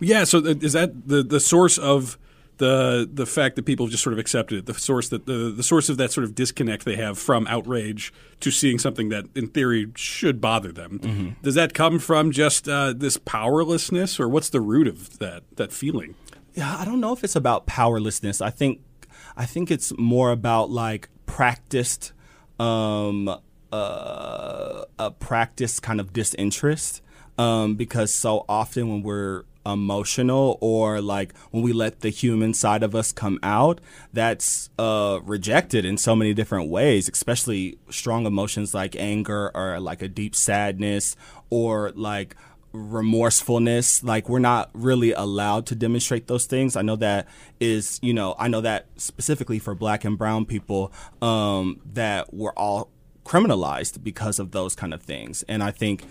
Yeah. 0.00 0.24
So 0.24 0.38
is 0.38 0.72
that 0.72 1.08
the 1.08 1.22
the 1.22 1.40
source 1.40 1.78
of 1.78 2.18
the 2.58 3.08
the 3.12 3.26
fact 3.26 3.56
that 3.56 3.64
people 3.64 3.86
have 3.86 3.90
just 3.90 4.02
sort 4.02 4.12
of 4.12 4.18
accepted 4.18 4.58
it, 4.58 4.66
the 4.66 4.74
source 4.74 5.08
that 5.08 5.26
the 5.26 5.52
the 5.54 5.62
source 5.62 5.88
of 5.88 5.96
that 5.96 6.12
sort 6.12 6.24
of 6.24 6.34
disconnect 6.34 6.84
they 6.84 6.96
have 6.96 7.18
from 7.18 7.46
outrage 7.48 8.12
to 8.40 8.50
seeing 8.50 8.78
something 8.78 9.08
that 9.08 9.26
in 9.34 9.48
theory 9.48 9.90
should 9.96 10.40
bother 10.40 10.72
them. 10.72 11.00
Mm-hmm. 11.00 11.28
Does 11.42 11.54
that 11.54 11.74
come 11.74 11.98
from 11.98 12.30
just 12.30 12.68
uh, 12.68 12.92
this 12.92 13.16
powerlessness, 13.16 14.20
or 14.20 14.28
what's 14.28 14.50
the 14.50 14.60
root 14.60 14.86
of 14.86 15.18
that 15.18 15.42
that 15.56 15.72
feeling? 15.72 16.14
Yeah, 16.54 16.76
I 16.78 16.84
don't 16.84 17.00
know 17.00 17.12
if 17.12 17.24
it's 17.24 17.36
about 17.36 17.66
powerlessness. 17.66 18.40
I 18.40 18.50
think 18.50 18.80
I 19.36 19.46
think 19.46 19.70
it's 19.70 19.92
more 19.98 20.30
about 20.30 20.70
like 20.70 21.08
practiced 21.26 22.12
um, 22.60 23.28
uh, 23.72 24.84
a 24.98 25.10
practiced 25.10 25.82
kind 25.82 25.98
of 25.98 26.12
disinterest 26.12 27.02
um, 27.36 27.74
because 27.74 28.14
so 28.14 28.44
often 28.48 28.88
when 28.88 29.02
we're 29.02 29.44
emotional 29.66 30.58
or 30.60 31.00
like 31.00 31.34
when 31.50 31.62
we 31.62 31.72
let 31.72 32.00
the 32.00 32.10
human 32.10 32.52
side 32.52 32.82
of 32.82 32.94
us 32.94 33.12
come 33.12 33.38
out 33.42 33.80
that's 34.12 34.70
uh, 34.78 35.18
rejected 35.24 35.84
in 35.84 35.96
so 35.96 36.14
many 36.14 36.34
different 36.34 36.68
ways 36.68 37.08
especially 37.08 37.78
strong 37.90 38.26
emotions 38.26 38.74
like 38.74 38.94
anger 38.96 39.50
or 39.54 39.80
like 39.80 40.02
a 40.02 40.08
deep 40.08 40.34
sadness 40.36 41.16
or 41.50 41.92
like 41.94 42.36
remorsefulness. 42.74 44.02
Like 44.02 44.28
we're 44.28 44.40
not 44.40 44.68
really 44.74 45.12
allowed 45.12 45.66
to 45.66 45.74
demonstrate 45.74 46.26
those 46.26 46.44
things. 46.44 46.76
I 46.76 46.82
know 46.82 46.96
that 46.96 47.28
is 47.60 48.00
you 48.02 48.12
know 48.12 48.34
i 48.38 48.48
know 48.48 48.60
that 48.60 48.86
specifically 48.96 49.58
for 49.60 49.74
black 49.74 50.04
and 50.04 50.18
brown 50.18 50.44
people 50.44 50.92
um, 51.22 51.80
that 51.92 52.34
we're 52.34 52.52
all 52.52 52.90
criminalized 53.24 54.02
because 54.02 54.38
of 54.38 54.50
those 54.50 54.74
kind 54.74 54.92
of 54.92 55.00
things. 55.00 55.44
And 55.48 55.62
i 55.62 55.70
think 55.70 56.04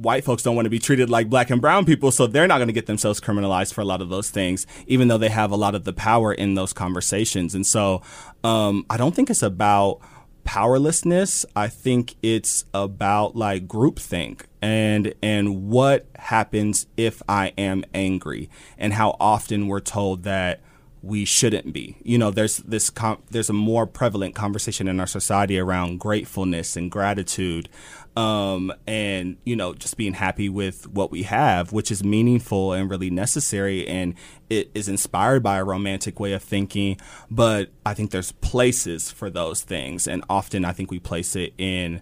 white 0.00 0.24
folks 0.24 0.42
don't 0.42 0.56
want 0.56 0.66
to 0.66 0.70
be 0.70 0.78
treated 0.78 1.10
like 1.10 1.28
black 1.28 1.50
and 1.50 1.60
brown 1.60 1.84
people, 1.84 2.10
so 2.10 2.26
they're 2.26 2.46
not 2.46 2.58
going 2.58 2.68
to 2.68 2.74
get 2.74 2.86
themselves 2.86 3.20
criminalized 3.20 3.74
for 3.74 3.80
a 3.80 3.84
lot 3.84 4.00
of 4.00 4.08
those 4.08 4.30
things, 4.30 4.66
even 4.86 5.08
though 5.08 5.18
they 5.18 5.28
have 5.28 5.50
a 5.50 5.56
lot 5.56 5.74
of 5.74 5.84
the 5.84 5.92
power 5.92 6.32
in 6.32 6.54
those 6.54 6.72
conversations. 6.72 7.54
And 7.54 7.66
so 7.66 8.02
um, 8.42 8.86
I 8.88 8.96
don't 8.96 9.14
think 9.14 9.30
it's 9.30 9.42
about 9.42 10.00
powerlessness. 10.44 11.44
I 11.54 11.68
think 11.68 12.16
it's 12.22 12.64
about 12.72 13.36
like 13.36 13.68
groupthink 13.68 14.42
and 14.62 15.14
and 15.22 15.68
what 15.68 16.06
happens 16.16 16.86
if 16.96 17.22
I 17.28 17.52
am 17.56 17.84
angry 17.94 18.50
and 18.78 18.92
how 18.94 19.16
often 19.20 19.68
we're 19.68 19.80
told 19.80 20.24
that 20.24 20.60
we 21.02 21.24
shouldn't 21.24 21.72
be. 21.72 21.96
You 22.02 22.18
know, 22.18 22.30
there's 22.30 22.58
this 22.58 22.90
com- 22.90 23.22
there's 23.30 23.50
a 23.50 23.54
more 23.54 23.86
prevalent 23.86 24.34
conversation 24.34 24.88
in 24.88 25.00
our 25.00 25.06
society 25.06 25.58
around 25.58 25.98
gratefulness 25.98 26.76
and 26.76 26.90
gratitude 26.90 27.68
um, 28.16 28.72
and 28.86 29.36
you 29.44 29.54
know 29.54 29.72
just 29.72 29.96
being 29.96 30.14
happy 30.14 30.48
with 30.48 30.88
what 30.88 31.10
we 31.10 31.22
have, 31.24 31.72
which 31.72 31.90
is 31.90 32.02
meaningful 32.02 32.72
and 32.72 32.90
really 32.90 33.10
necessary, 33.10 33.86
and 33.86 34.14
it 34.48 34.70
is 34.74 34.88
inspired 34.88 35.42
by 35.42 35.58
a 35.58 35.64
romantic 35.64 36.18
way 36.18 36.32
of 36.32 36.42
thinking. 36.42 36.98
But 37.30 37.70
I 37.86 37.94
think 37.94 38.10
there's 38.10 38.32
places 38.32 39.10
for 39.10 39.30
those 39.30 39.62
things, 39.62 40.08
and 40.08 40.24
often 40.28 40.64
I 40.64 40.72
think 40.72 40.90
we 40.90 40.98
place 40.98 41.36
it 41.36 41.54
in 41.56 42.00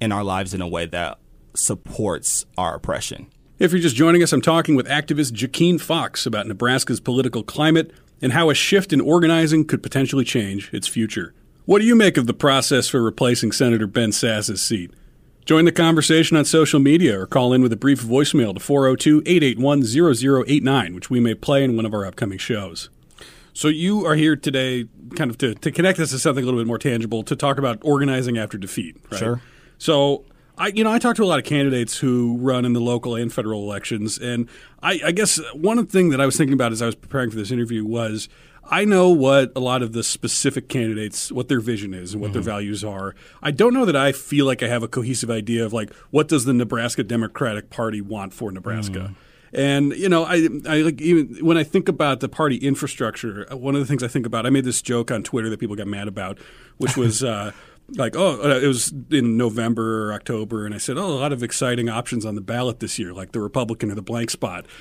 in 0.00 0.12
our 0.12 0.22
lives 0.22 0.54
in 0.54 0.60
a 0.60 0.68
way 0.68 0.86
that 0.86 1.18
supports 1.54 2.46
our 2.56 2.76
oppression. 2.76 3.26
If 3.58 3.72
you're 3.72 3.80
just 3.80 3.96
joining 3.96 4.22
us, 4.22 4.32
I'm 4.32 4.40
talking 4.40 4.76
with 4.76 4.86
activist 4.86 5.32
Jakeen 5.32 5.80
Fox 5.80 6.24
about 6.24 6.46
Nebraska's 6.46 7.00
political 7.00 7.42
climate 7.42 7.90
and 8.20 8.32
how 8.32 8.50
a 8.50 8.54
shift 8.54 8.92
in 8.92 9.00
organizing 9.00 9.64
could 9.64 9.82
potentially 9.82 10.24
change 10.24 10.72
its 10.72 10.88
future. 10.88 11.34
What 11.64 11.80
do 11.80 11.84
you 11.84 11.94
make 11.94 12.16
of 12.16 12.26
the 12.26 12.34
process 12.34 12.88
for 12.88 13.02
replacing 13.02 13.52
Senator 13.52 13.86
Ben 13.86 14.10
Sasse's 14.10 14.62
seat? 14.62 14.90
Join 15.44 15.64
the 15.64 15.72
conversation 15.72 16.36
on 16.36 16.44
social 16.44 16.80
media 16.80 17.18
or 17.20 17.26
call 17.26 17.52
in 17.52 17.62
with 17.62 17.72
a 17.72 17.76
brief 17.76 18.02
voicemail 18.02 18.54
to 18.54 18.60
402 18.60 19.22
881 19.24 19.82
0089, 20.46 20.94
which 20.94 21.10
we 21.10 21.20
may 21.20 21.34
play 21.34 21.64
in 21.64 21.76
one 21.76 21.86
of 21.86 21.94
our 21.94 22.04
upcoming 22.04 22.38
shows. 22.38 22.90
So, 23.54 23.68
you 23.68 24.04
are 24.06 24.14
here 24.14 24.36
today 24.36 24.88
kind 25.16 25.30
of 25.30 25.38
to, 25.38 25.54
to 25.54 25.72
connect 25.72 25.98
us 25.98 26.10
to 26.10 26.18
something 26.18 26.44
a 26.44 26.46
little 26.46 26.60
bit 26.60 26.66
more 26.66 26.78
tangible 26.78 27.22
to 27.24 27.34
talk 27.34 27.58
about 27.58 27.78
organizing 27.82 28.38
after 28.38 28.58
defeat, 28.58 28.96
right? 29.10 29.18
Sure. 29.18 29.42
So, 29.78 30.24
I, 30.58 30.68
you 30.68 30.84
know, 30.84 30.92
I 30.92 30.98
talk 30.98 31.16
to 31.16 31.24
a 31.24 31.26
lot 31.26 31.38
of 31.38 31.44
candidates 31.44 31.98
who 31.98 32.36
run 32.38 32.64
in 32.64 32.72
the 32.72 32.80
local 32.80 33.14
and 33.14 33.32
federal 33.32 33.62
elections, 33.62 34.18
and 34.18 34.48
I, 34.82 35.00
I 35.06 35.12
guess 35.12 35.40
one 35.54 35.86
thing 35.86 36.10
that 36.10 36.20
I 36.20 36.26
was 36.26 36.36
thinking 36.36 36.54
about 36.54 36.72
as 36.72 36.82
I 36.82 36.86
was 36.86 36.94
preparing 36.94 37.30
for 37.30 37.36
this 37.36 37.50
interview 37.50 37.84
was 37.84 38.28
I 38.70 38.84
know 38.84 39.08
what 39.08 39.52
a 39.56 39.60
lot 39.60 39.82
of 39.82 39.92
the 39.92 40.02
specific 40.02 40.68
candidates, 40.68 41.32
what 41.32 41.48
their 41.48 41.60
vision 41.60 41.94
is 41.94 42.12
and 42.12 42.20
what 42.20 42.28
mm-hmm. 42.28 42.34
their 42.34 42.42
values 42.42 42.84
are. 42.84 43.14
I 43.42 43.50
don't 43.50 43.72
know 43.72 43.86
that 43.86 43.96
I 43.96 44.12
feel 44.12 44.44
like 44.44 44.62
I 44.62 44.68
have 44.68 44.82
a 44.82 44.88
cohesive 44.88 45.30
idea 45.30 45.64
of 45.64 45.72
like 45.72 45.92
what 46.10 46.28
does 46.28 46.44
the 46.44 46.52
Nebraska 46.52 47.02
Democratic 47.02 47.70
Party 47.70 48.00
want 48.00 48.34
for 48.34 48.52
Nebraska. 48.52 48.98
Mm. 48.98 49.14
And 49.52 49.92
you 49.92 50.10
know, 50.10 50.24
I, 50.24 50.48
I 50.68 50.82
like 50.82 51.00
even 51.00 51.44
when 51.44 51.56
I 51.56 51.64
think 51.64 51.88
about 51.88 52.20
the 52.20 52.28
party 52.28 52.56
infrastructure, 52.56 53.46
one 53.50 53.74
of 53.74 53.80
the 53.80 53.86
things 53.86 54.02
I 54.02 54.08
think 54.08 54.26
about, 54.26 54.44
I 54.44 54.50
made 54.50 54.64
this 54.64 54.82
joke 54.82 55.10
on 55.10 55.22
Twitter 55.22 55.48
that 55.48 55.58
people 55.58 55.74
got 55.74 55.86
mad 55.86 56.06
about, 56.06 56.38
which 56.76 56.96
was 56.96 57.24
uh, 57.24 57.52
like 57.96 58.14
oh 58.16 58.42
uh, 58.42 58.58
it 58.58 58.66
was 58.66 58.92
in 59.10 59.36
November 59.36 60.08
or 60.08 60.12
October 60.12 60.66
and 60.66 60.74
I 60.74 60.78
said 60.78 60.98
oh 60.98 61.06
a 61.06 61.18
lot 61.20 61.32
of 61.32 61.42
exciting 61.42 61.88
options 61.88 62.26
on 62.26 62.34
the 62.34 62.40
ballot 62.40 62.80
this 62.80 62.98
year 62.98 63.14
like 63.14 63.32
the 63.32 63.40
Republican 63.40 63.90
or 63.90 63.94
the 63.94 64.02
blank 64.02 64.30
spot. 64.30 64.66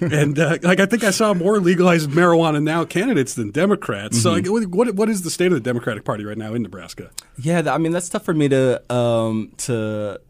And 0.00 0.38
uh, 0.38 0.58
like 0.62 0.80
I 0.80 0.86
think 0.86 1.04
I 1.04 1.10
saw 1.10 1.34
more 1.34 1.58
legalized 1.58 2.10
marijuana 2.10 2.62
now 2.62 2.84
candidates 2.84 3.34
than 3.34 3.50
Democrats. 3.50 4.18
Mm-hmm. 4.18 4.44
so 4.44 4.52
like 4.52 4.66
what 4.68 4.94
what 4.94 5.08
is 5.08 5.22
the 5.22 5.30
state 5.30 5.46
of 5.46 5.54
the 5.54 5.60
Democratic 5.60 6.04
Party 6.04 6.24
right 6.24 6.38
now 6.38 6.54
in 6.54 6.62
Nebraska? 6.62 7.10
Yeah 7.38 7.62
I 7.72 7.78
mean 7.78 7.92
that's 7.92 8.08
tough 8.08 8.24
for 8.24 8.34
me 8.34 8.48
to 8.48 8.82
um 8.92 9.52
to 9.58 10.20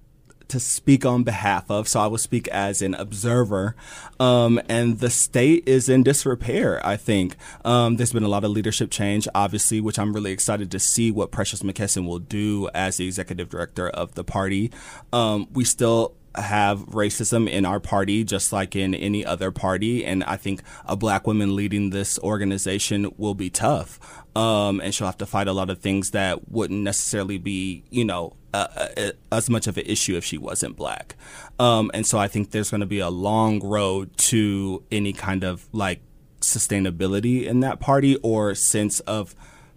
to 0.52 0.61
speak 0.61 1.06
on 1.06 1.23
behalf 1.23 1.71
of, 1.71 1.88
so 1.88 1.99
I 2.00 2.06
will 2.06 2.18
speak 2.18 2.47
as 2.49 2.82
an 2.82 2.94
observer. 2.94 3.75
Um, 4.21 4.61
and 4.68 5.00
the 5.00 5.09
state 5.09 5.64
is 5.66 5.88
in 5.88 6.02
disrepair, 6.02 6.87
I 6.87 6.97
think. 6.97 7.37
Um, 7.64 7.97
there's 7.97 8.12
been 8.12 8.23
a 8.23 8.28
lot 8.28 8.44
of 8.44 8.50
leadership 8.50 8.90
change, 8.90 9.26
obviously, 9.35 9.80
which 9.80 9.99
I'm 9.99 10.12
really 10.12 10.30
excited 10.30 10.71
to 10.71 10.78
see 10.78 11.11
what 11.11 11.30
Precious 11.30 11.62
McKesson 11.62 12.06
will 12.06 12.18
do 12.18 12.68
as 12.75 12.99
the 12.99 13.06
executive 13.06 13.49
director 13.49 13.88
of 13.88 14.14
the 14.14 14.25
party. 14.25 14.71
Um, 15.11 15.49
we 15.54 15.64
still 15.64 16.14
have 16.36 16.80
racism 16.86 17.48
in 17.48 17.64
our 17.64 17.80
party 17.80 18.24
just 18.24 18.52
like 18.52 18.74
in 18.74 18.94
any 18.94 19.24
other 19.24 19.50
party 19.50 20.04
and 20.04 20.24
i 20.24 20.36
think 20.36 20.62
a 20.86 20.96
black 20.96 21.26
woman 21.26 21.54
leading 21.56 21.90
this 21.90 22.18
organization 22.20 23.10
will 23.16 23.34
be 23.34 23.50
tough. 23.50 23.98
Um, 24.34 24.80
and 24.80 24.94
she'll 24.94 25.06
have 25.06 25.18
to 25.18 25.26
fight 25.26 25.46
a 25.46 25.52
lot 25.52 25.68
of 25.68 25.78
things 25.80 26.12
that 26.12 26.50
wouldn't 26.50 26.80
necessarily 26.80 27.36
be 27.38 27.84
you 27.90 28.04
know 28.04 28.36
uh, 28.54 28.88
uh, 28.96 29.12
as 29.30 29.50
much 29.50 29.66
of 29.66 29.76
an 29.76 29.84
issue 29.86 30.16
if 30.16 30.24
she 30.24 30.38
wasn't 30.38 30.76
black. 30.76 31.16
Um, 31.58 31.90
and 31.94 32.06
so 32.06 32.18
i 32.18 32.28
think 32.28 32.50
there's 32.50 32.70
going 32.70 32.80
to 32.80 32.86
be 32.86 33.00
a 33.00 33.10
long 33.10 33.60
road 33.60 34.16
to 34.32 34.82
any 34.90 35.12
kind 35.12 35.44
of 35.44 35.68
like 35.72 36.00
sustainability 36.40 37.44
in 37.44 37.60
that 37.60 37.78
party 37.78 38.16
or 38.16 38.54
sense 38.54 39.00
of 39.00 39.34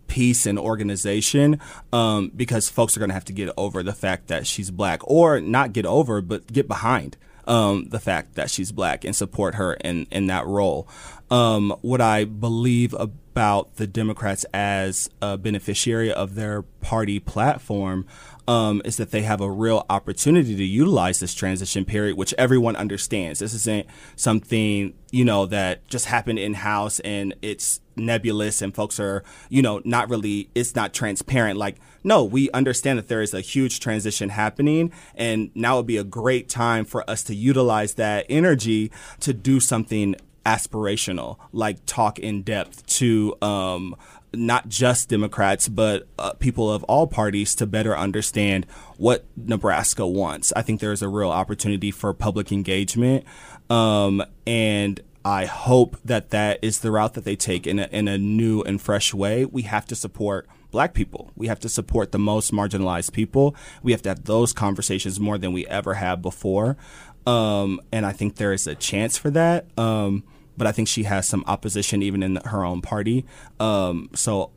peace 0.08 0.46
and 0.46 0.58
organization 0.60 1.60
um, 1.92 2.32
because 2.36 2.70
folks 2.70 2.96
are 2.96 3.00
going 3.00 3.10
to 3.10 3.14
have 3.14 3.26
to 3.26 3.34
get 3.34 3.50
over 3.58 3.84
the 3.84 3.94
fact 3.94 4.28
that 4.28 4.46
she's 4.48 4.72
black 4.72 5.00
or 5.04 5.40
not 5.40 5.74
get 5.74 5.86
over 5.86 6.22
but 6.22 6.52
get 6.52 6.68
behind 6.68 7.18
um, 7.48 7.86
the 7.90 8.00
fact 8.00 8.36
that 8.36 8.50
she's 8.50 8.72
black 8.72 9.04
and 9.04 9.16
support 9.16 9.56
her 9.56 9.74
in, 9.76 10.08
in 10.12 10.28
that 10.28 10.46
role. 10.46 10.88
Um, 11.30 11.76
what 11.82 12.02
I 12.02 12.26
believe 12.26 12.94
about 12.94 13.76
the 13.76 13.88
Democrats 13.88 14.46
as 14.54 15.10
a 15.22 15.38
beneficiary 15.38 16.12
of 16.12 16.36
their 16.36 16.62
party 16.62 17.20
platform 17.20 18.06
um, 18.48 18.82
is 18.86 18.98
that 18.98 19.12
they 19.12 19.24
have 19.24 19.42
a 19.42 19.50
real 19.50 19.86
opportunity 19.90 20.56
to 20.56 20.64
utilize 20.64 21.20
this 21.20 21.34
transition 21.34 21.84
period, 21.84 22.16
which 22.16 22.34
everyone 22.38 22.76
understands. 22.76 23.40
This 23.40 23.54
isn't 23.54 23.88
something, 24.16 24.94
you 25.12 25.26
know, 25.26 25.48
that 25.48 25.88
just 25.88 26.06
happened 26.06 26.40
in 26.40 26.54
house 26.54 27.00
and 27.00 27.34
it's 27.42 27.82
nebulous 27.96 28.62
and 28.62 28.74
folks 28.74 29.00
are, 29.00 29.24
you 29.50 29.62
know, 29.62 29.82
not 29.86 30.10
really, 30.10 30.50
it's 30.56 30.76
not 30.76 30.94
transparent. 30.94 31.58
Like, 31.58 31.78
no, 32.04 32.24
we 32.24 32.50
understand 32.52 33.00
that 33.00 33.08
there 33.08 33.22
is 33.22 33.34
a 33.34 33.42
huge 33.42 33.80
transition 33.80 34.30
happening 34.30 34.92
and 35.16 35.50
now 35.56 35.78
would 35.78 35.88
be 35.88 35.98
a 35.98 36.04
great 36.04 36.50
time 36.50 36.86
for 36.86 37.10
us 37.10 37.24
to 37.24 37.36
utilize 37.36 37.96
that 37.96 38.26
energy 38.30 38.92
to 39.22 39.34
do 39.34 39.60
something 39.60 40.16
aspirational, 40.46 41.38
like 41.52 41.84
talk 41.86 42.20
in 42.20 42.44
depth 42.44 42.86
to, 42.86 43.36
um, 43.42 43.96
not 44.34 44.68
just 44.68 45.10
Democrats, 45.10 45.68
but 45.68 46.08
uh, 46.20 46.34
people 46.34 46.72
of 46.72 46.84
all 46.84 47.08
parties 47.08 47.56
to 47.56 47.66
better 47.66 47.98
understand 47.98 48.66
what 48.98 49.26
Nebraska 49.36 50.06
wants. 50.06 50.54
I 50.56 50.62
think 50.62 50.82
there's 50.82 51.02
a 51.02 51.08
real 51.08 51.32
opportunity 51.32 51.90
for 51.90 52.14
public 52.14 52.52
engagement. 52.52 53.24
Um, 53.70 54.24
and 54.46 55.00
I 55.26 55.46
hope 55.46 55.98
that 56.06 56.30
that 56.30 56.60
is 56.62 56.80
the 56.80 56.92
route 56.92 57.16
that 57.16 57.26
they 57.26 57.36
take 57.36 57.66
in 57.66 57.80
a, 57.80 57.90
in 57.92 58.08
a 58.08 58.16
new 58.16 58.62
and 58.62 58.80
fresh 58.80 59.12
way. 59.12 59.44
We 59.44 59.64
have 59.64 59.88
to 59.88 59.96
support 59.96 60.48
black 60.70 60.94
people. 60.94 61.32
We 61.36 61.48
have 61.48 61.60
to 61.62 61.70
support 61.70 62.12
the 62.12 62.20
most 62.20 62.52
marginalized 62.52 63.12
people. 63.12 63.56
We 63.82 63.92
have 63.92 64.04
to 64.04 64.10
have 64.10 64.26
those 64.26 64.54
conversations 64.54 65.20
more 65.20 65.40
than 65.40 65.52
we 65.52 65.66
ever 65.66 65.96
have 65.96 66.22
before. 66.22 66.78
Um, 67.26 67.82
and 67.92 68.06
I 68.06 68.12
think 68.12 68.36
there 68.36 68.54
is 68.54 68.68
a 68.68 68.76
chance 68.76 69.18
for 69.18 69.32
that. 69.32 69.66
Um, 69.80 70.24
but 70.58 70.68
I 70.68 70.72
think 70.72 70.88
she 70.88 71.04
has 71.04 71.28
some 71.28 71.44
opposition 71.48 72.04
even 72.04 72.22
in 72.22 72.36
her 72.46 72.64
own 72.64 72.84
party. 72.84 73.26
Um, 73.60 74.12
so, 74.14 74.52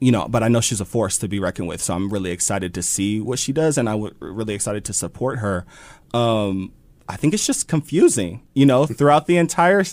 you 0.00 0.10
know, 0.10 0.26
but 0.28 0.42
I 0.42 0.48
know 0.48 0.60
she's 0.60 0.80
a 0.80 0.84
force 0.84 1.16
to 1.18 1.28
be 1.28 1.38
reckoned 1.38 1.68
with. 1.68 1.80
So 1.80 1.94
I'm 1.94 2.10
really 2.10 2.32
excited 2.32 2.74
to 2.74 2.82
see 2.82 3.20
what 3.20 3.38
she 3.38 3.52
does, 3.52 3.78
and 3.78 3.88
I'm 3.88 4.10
really 4.18 4.54
excited 4.54 4.84
to 4.86 4.92
support 4.92 5.38
her. 5.38 5.64
Um, 6.12 6.72
I 7.08 7.16
think 7.16 7.34
it's 7.34 7.46
just 7.46 7.68
confusing, 7.68 8.42
you 8.52 8.66
know, 8.66 8.84
throughout 8.84 9.26
the 9.26 9.38
entire, 9.38 9.84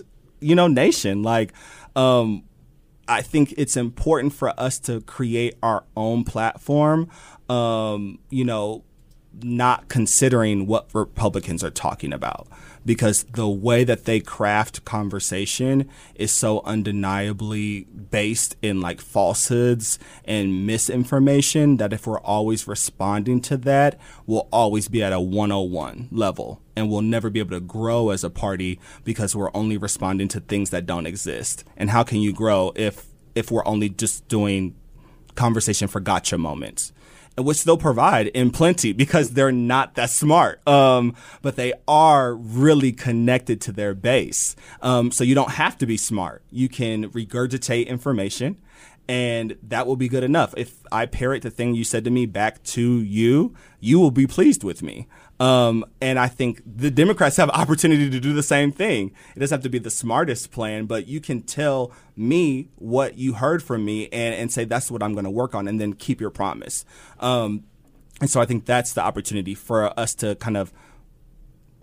you 0.46 0.56
know, 0.56 0.68
nation. 0.68 1.24
Like, 1.24 1.54
um, 1.96 2.44
I 3.08 3.22
think 3.22 3.54
it's 3.58 3.75
important 3.75 4.34
for 4.34 4.58
us 4.60 4.80
to 4.82 5.02
create 5.02 5.56
our 5.64 5.86
own 5.98 6.24
platform. 6.24 7.10
Um, 7.50 8.20
you 8.30 8.46
know, 8.46 8.84
not 9.44 9.88
considering 9.89 10.68
what 10.68 10.89
Republicans 10.94 11.63
are 11.63 11.72
talking 11.72 12.13
about 12.13 12.48
because 12.86 13.24
the 13.24 13.50
way 13.50 13.84
that 13.84 14.06
they 14.06 14.20
craft 14.20 14.86
conversation 14.86 15.89
is 16.13 16.32
so 16.32 16.62
undeniably 16.63 17.82
based 18.12 18.56
in 18.62 18.80
like 18.80 19.01
falsehoods 19.01 19.98
and 20.24 20.65
misinformation 20.65 21.77
that 21.77 21.92
if 21.92 22.06
we're 22.06 22.20
always 22.20 22.68
responding 22.68 23.42
to 23.42 23.58
that, 23.58 24.00
we'll 24.27 24.48
always 24.51 24.88
be 24.88 25.04
at 25.04 25.12
a 25.12 25.20
101 25.20 26.10
level 26.12 26.62
and 26.75 26.89
we'll 26.89 27.01
never 27.01 27.30
be 27.30 27.39
able 27.39 27.51
to 27.51 27.60
grow 27.60 28.12
as 28.12 28.24
a 28.24 28.30
party 28.30 28.80
because 29.04 29.36
we're 29.36 29.56
only 29.56 29.77
responding 29.77 30.27
to 30.27 30.39
things 30.39 30.70
that 30.70 30.86
don't 30.86 31.08
exist. 31.08 31.63
And 31.75 31.89
how 31.89 32.04
can 32.04 32.20
you 32.20 32.32
grow 32.32 32.72
if 32.75 33.08
if 33.34 33.51
we're 33.51 33.65
only 33.65 33.89
just 33.89 34.27
doing 34.27 34.75
conversation 35.34 35.88
for 35.88 36.00
gotcha 36.00 36.38
moments? 36.38 36.94
Which 37.38 37.63
they'll 37.63 37.77
provide 37.77 38.27
in 38.27 38.50
plenty 38.51 38.94
because 38.94 39.32
they're 39.32 39.51
not 39.51 39.96
that 39.96 40.10
smart. 40.10 40.65
Um, 40.68 41.15
but 41.42 41.56
they 41.56 41.74
are 41.88 42.34
really 42.34 42.92
connected 42.92 43.62
to 43.62 43.72
their 43.72 43.94
base. 43.94 44.56
Um, 44.82 45.12
so 45.12 45.24
you 45.24 45.36
don't 45.36 45.51
have 45.51 45.77
to 45.80 45.86
be 45.86 45.98
smart. 45.98 46.44
You 46.51 46.70
can 46.70 47.10
regurgitate 47.10 47.88
information 47.88 48.58
and 49.08 49.56
that 49.63 49.86
will 49.86 49.96
be 49.96 50.08
good 50.08 50.24
enough. 50.24 50.54
If 50.58 50.82
I 50.92 51.06
parrot 51.06 51.44
the 51.44 51.51
thing 51.51 51.75
you 51.75 51.84
said 51.84 52.04
to 52.06 52.10
me 52.10 52.25
back 52.25 52.63
to 52.63 53.01
you, 53.01 53.54
you 53.80 54.00
will 54.00 54.12
be 54.12 54.25
pleased 54.25 54.63
with 54.63 54.82
me. 54.82 55.08
Um, 55.39 55.84
and 56.00 56.18
I 56.18 56.27
think 56.27 56.62
the 56.65 56.89
Democrats 56.89 57.36
have 57.38 57.50
opportunity 57.50 58.10
to 58.10 58.20
do 58.22 58.32
the 58.34 58.44
same 58.44 58.72
thing. 58.72 59.12
It 59.36 59.39
doesn't 59.39 59.58
have 59.58 59.63
to 59.63 59.70
be 59.70 59.80
the 59.80 59.89
smartest 59.89 60.51
plan, 60.51 60.86
but 60.86 61.08
you 61.08 61.20
can 61.20 61.42
tell 61.42 61.92
me 62.15 62.70
what 62.75 63.18
you 63.18 63.34
heard 63.34 63.62
from 63.62 63.84
me 63.84 64.08
and, 64.13 64.34
and 64.34 64.51
say 64.51 64.63
that's 64.63 64.89
what 64.89 65.04
I'm 65.04 65.12
going 65.13 65.25
to 65.25 65.32
work 65.32 65.54
on, 65.54 65.68
and 65.68 65.80
then 65.80 65.94
keep 65.94 66.22
your 66.22 66.30
promise. 66.30 66.86
Um, 67.20 67.65
and 68.22 68.30
so 68.30 68.39
I 68.39 68.46
think 68.46 68.65
that's 68.65 68.94
the 68.94 69.01
opportunity 69.01 69.56
for 69.56 69.98
us 70.00 70.15
to 70.15 70.36
kind 70.36 70.56
of 70.56 70.72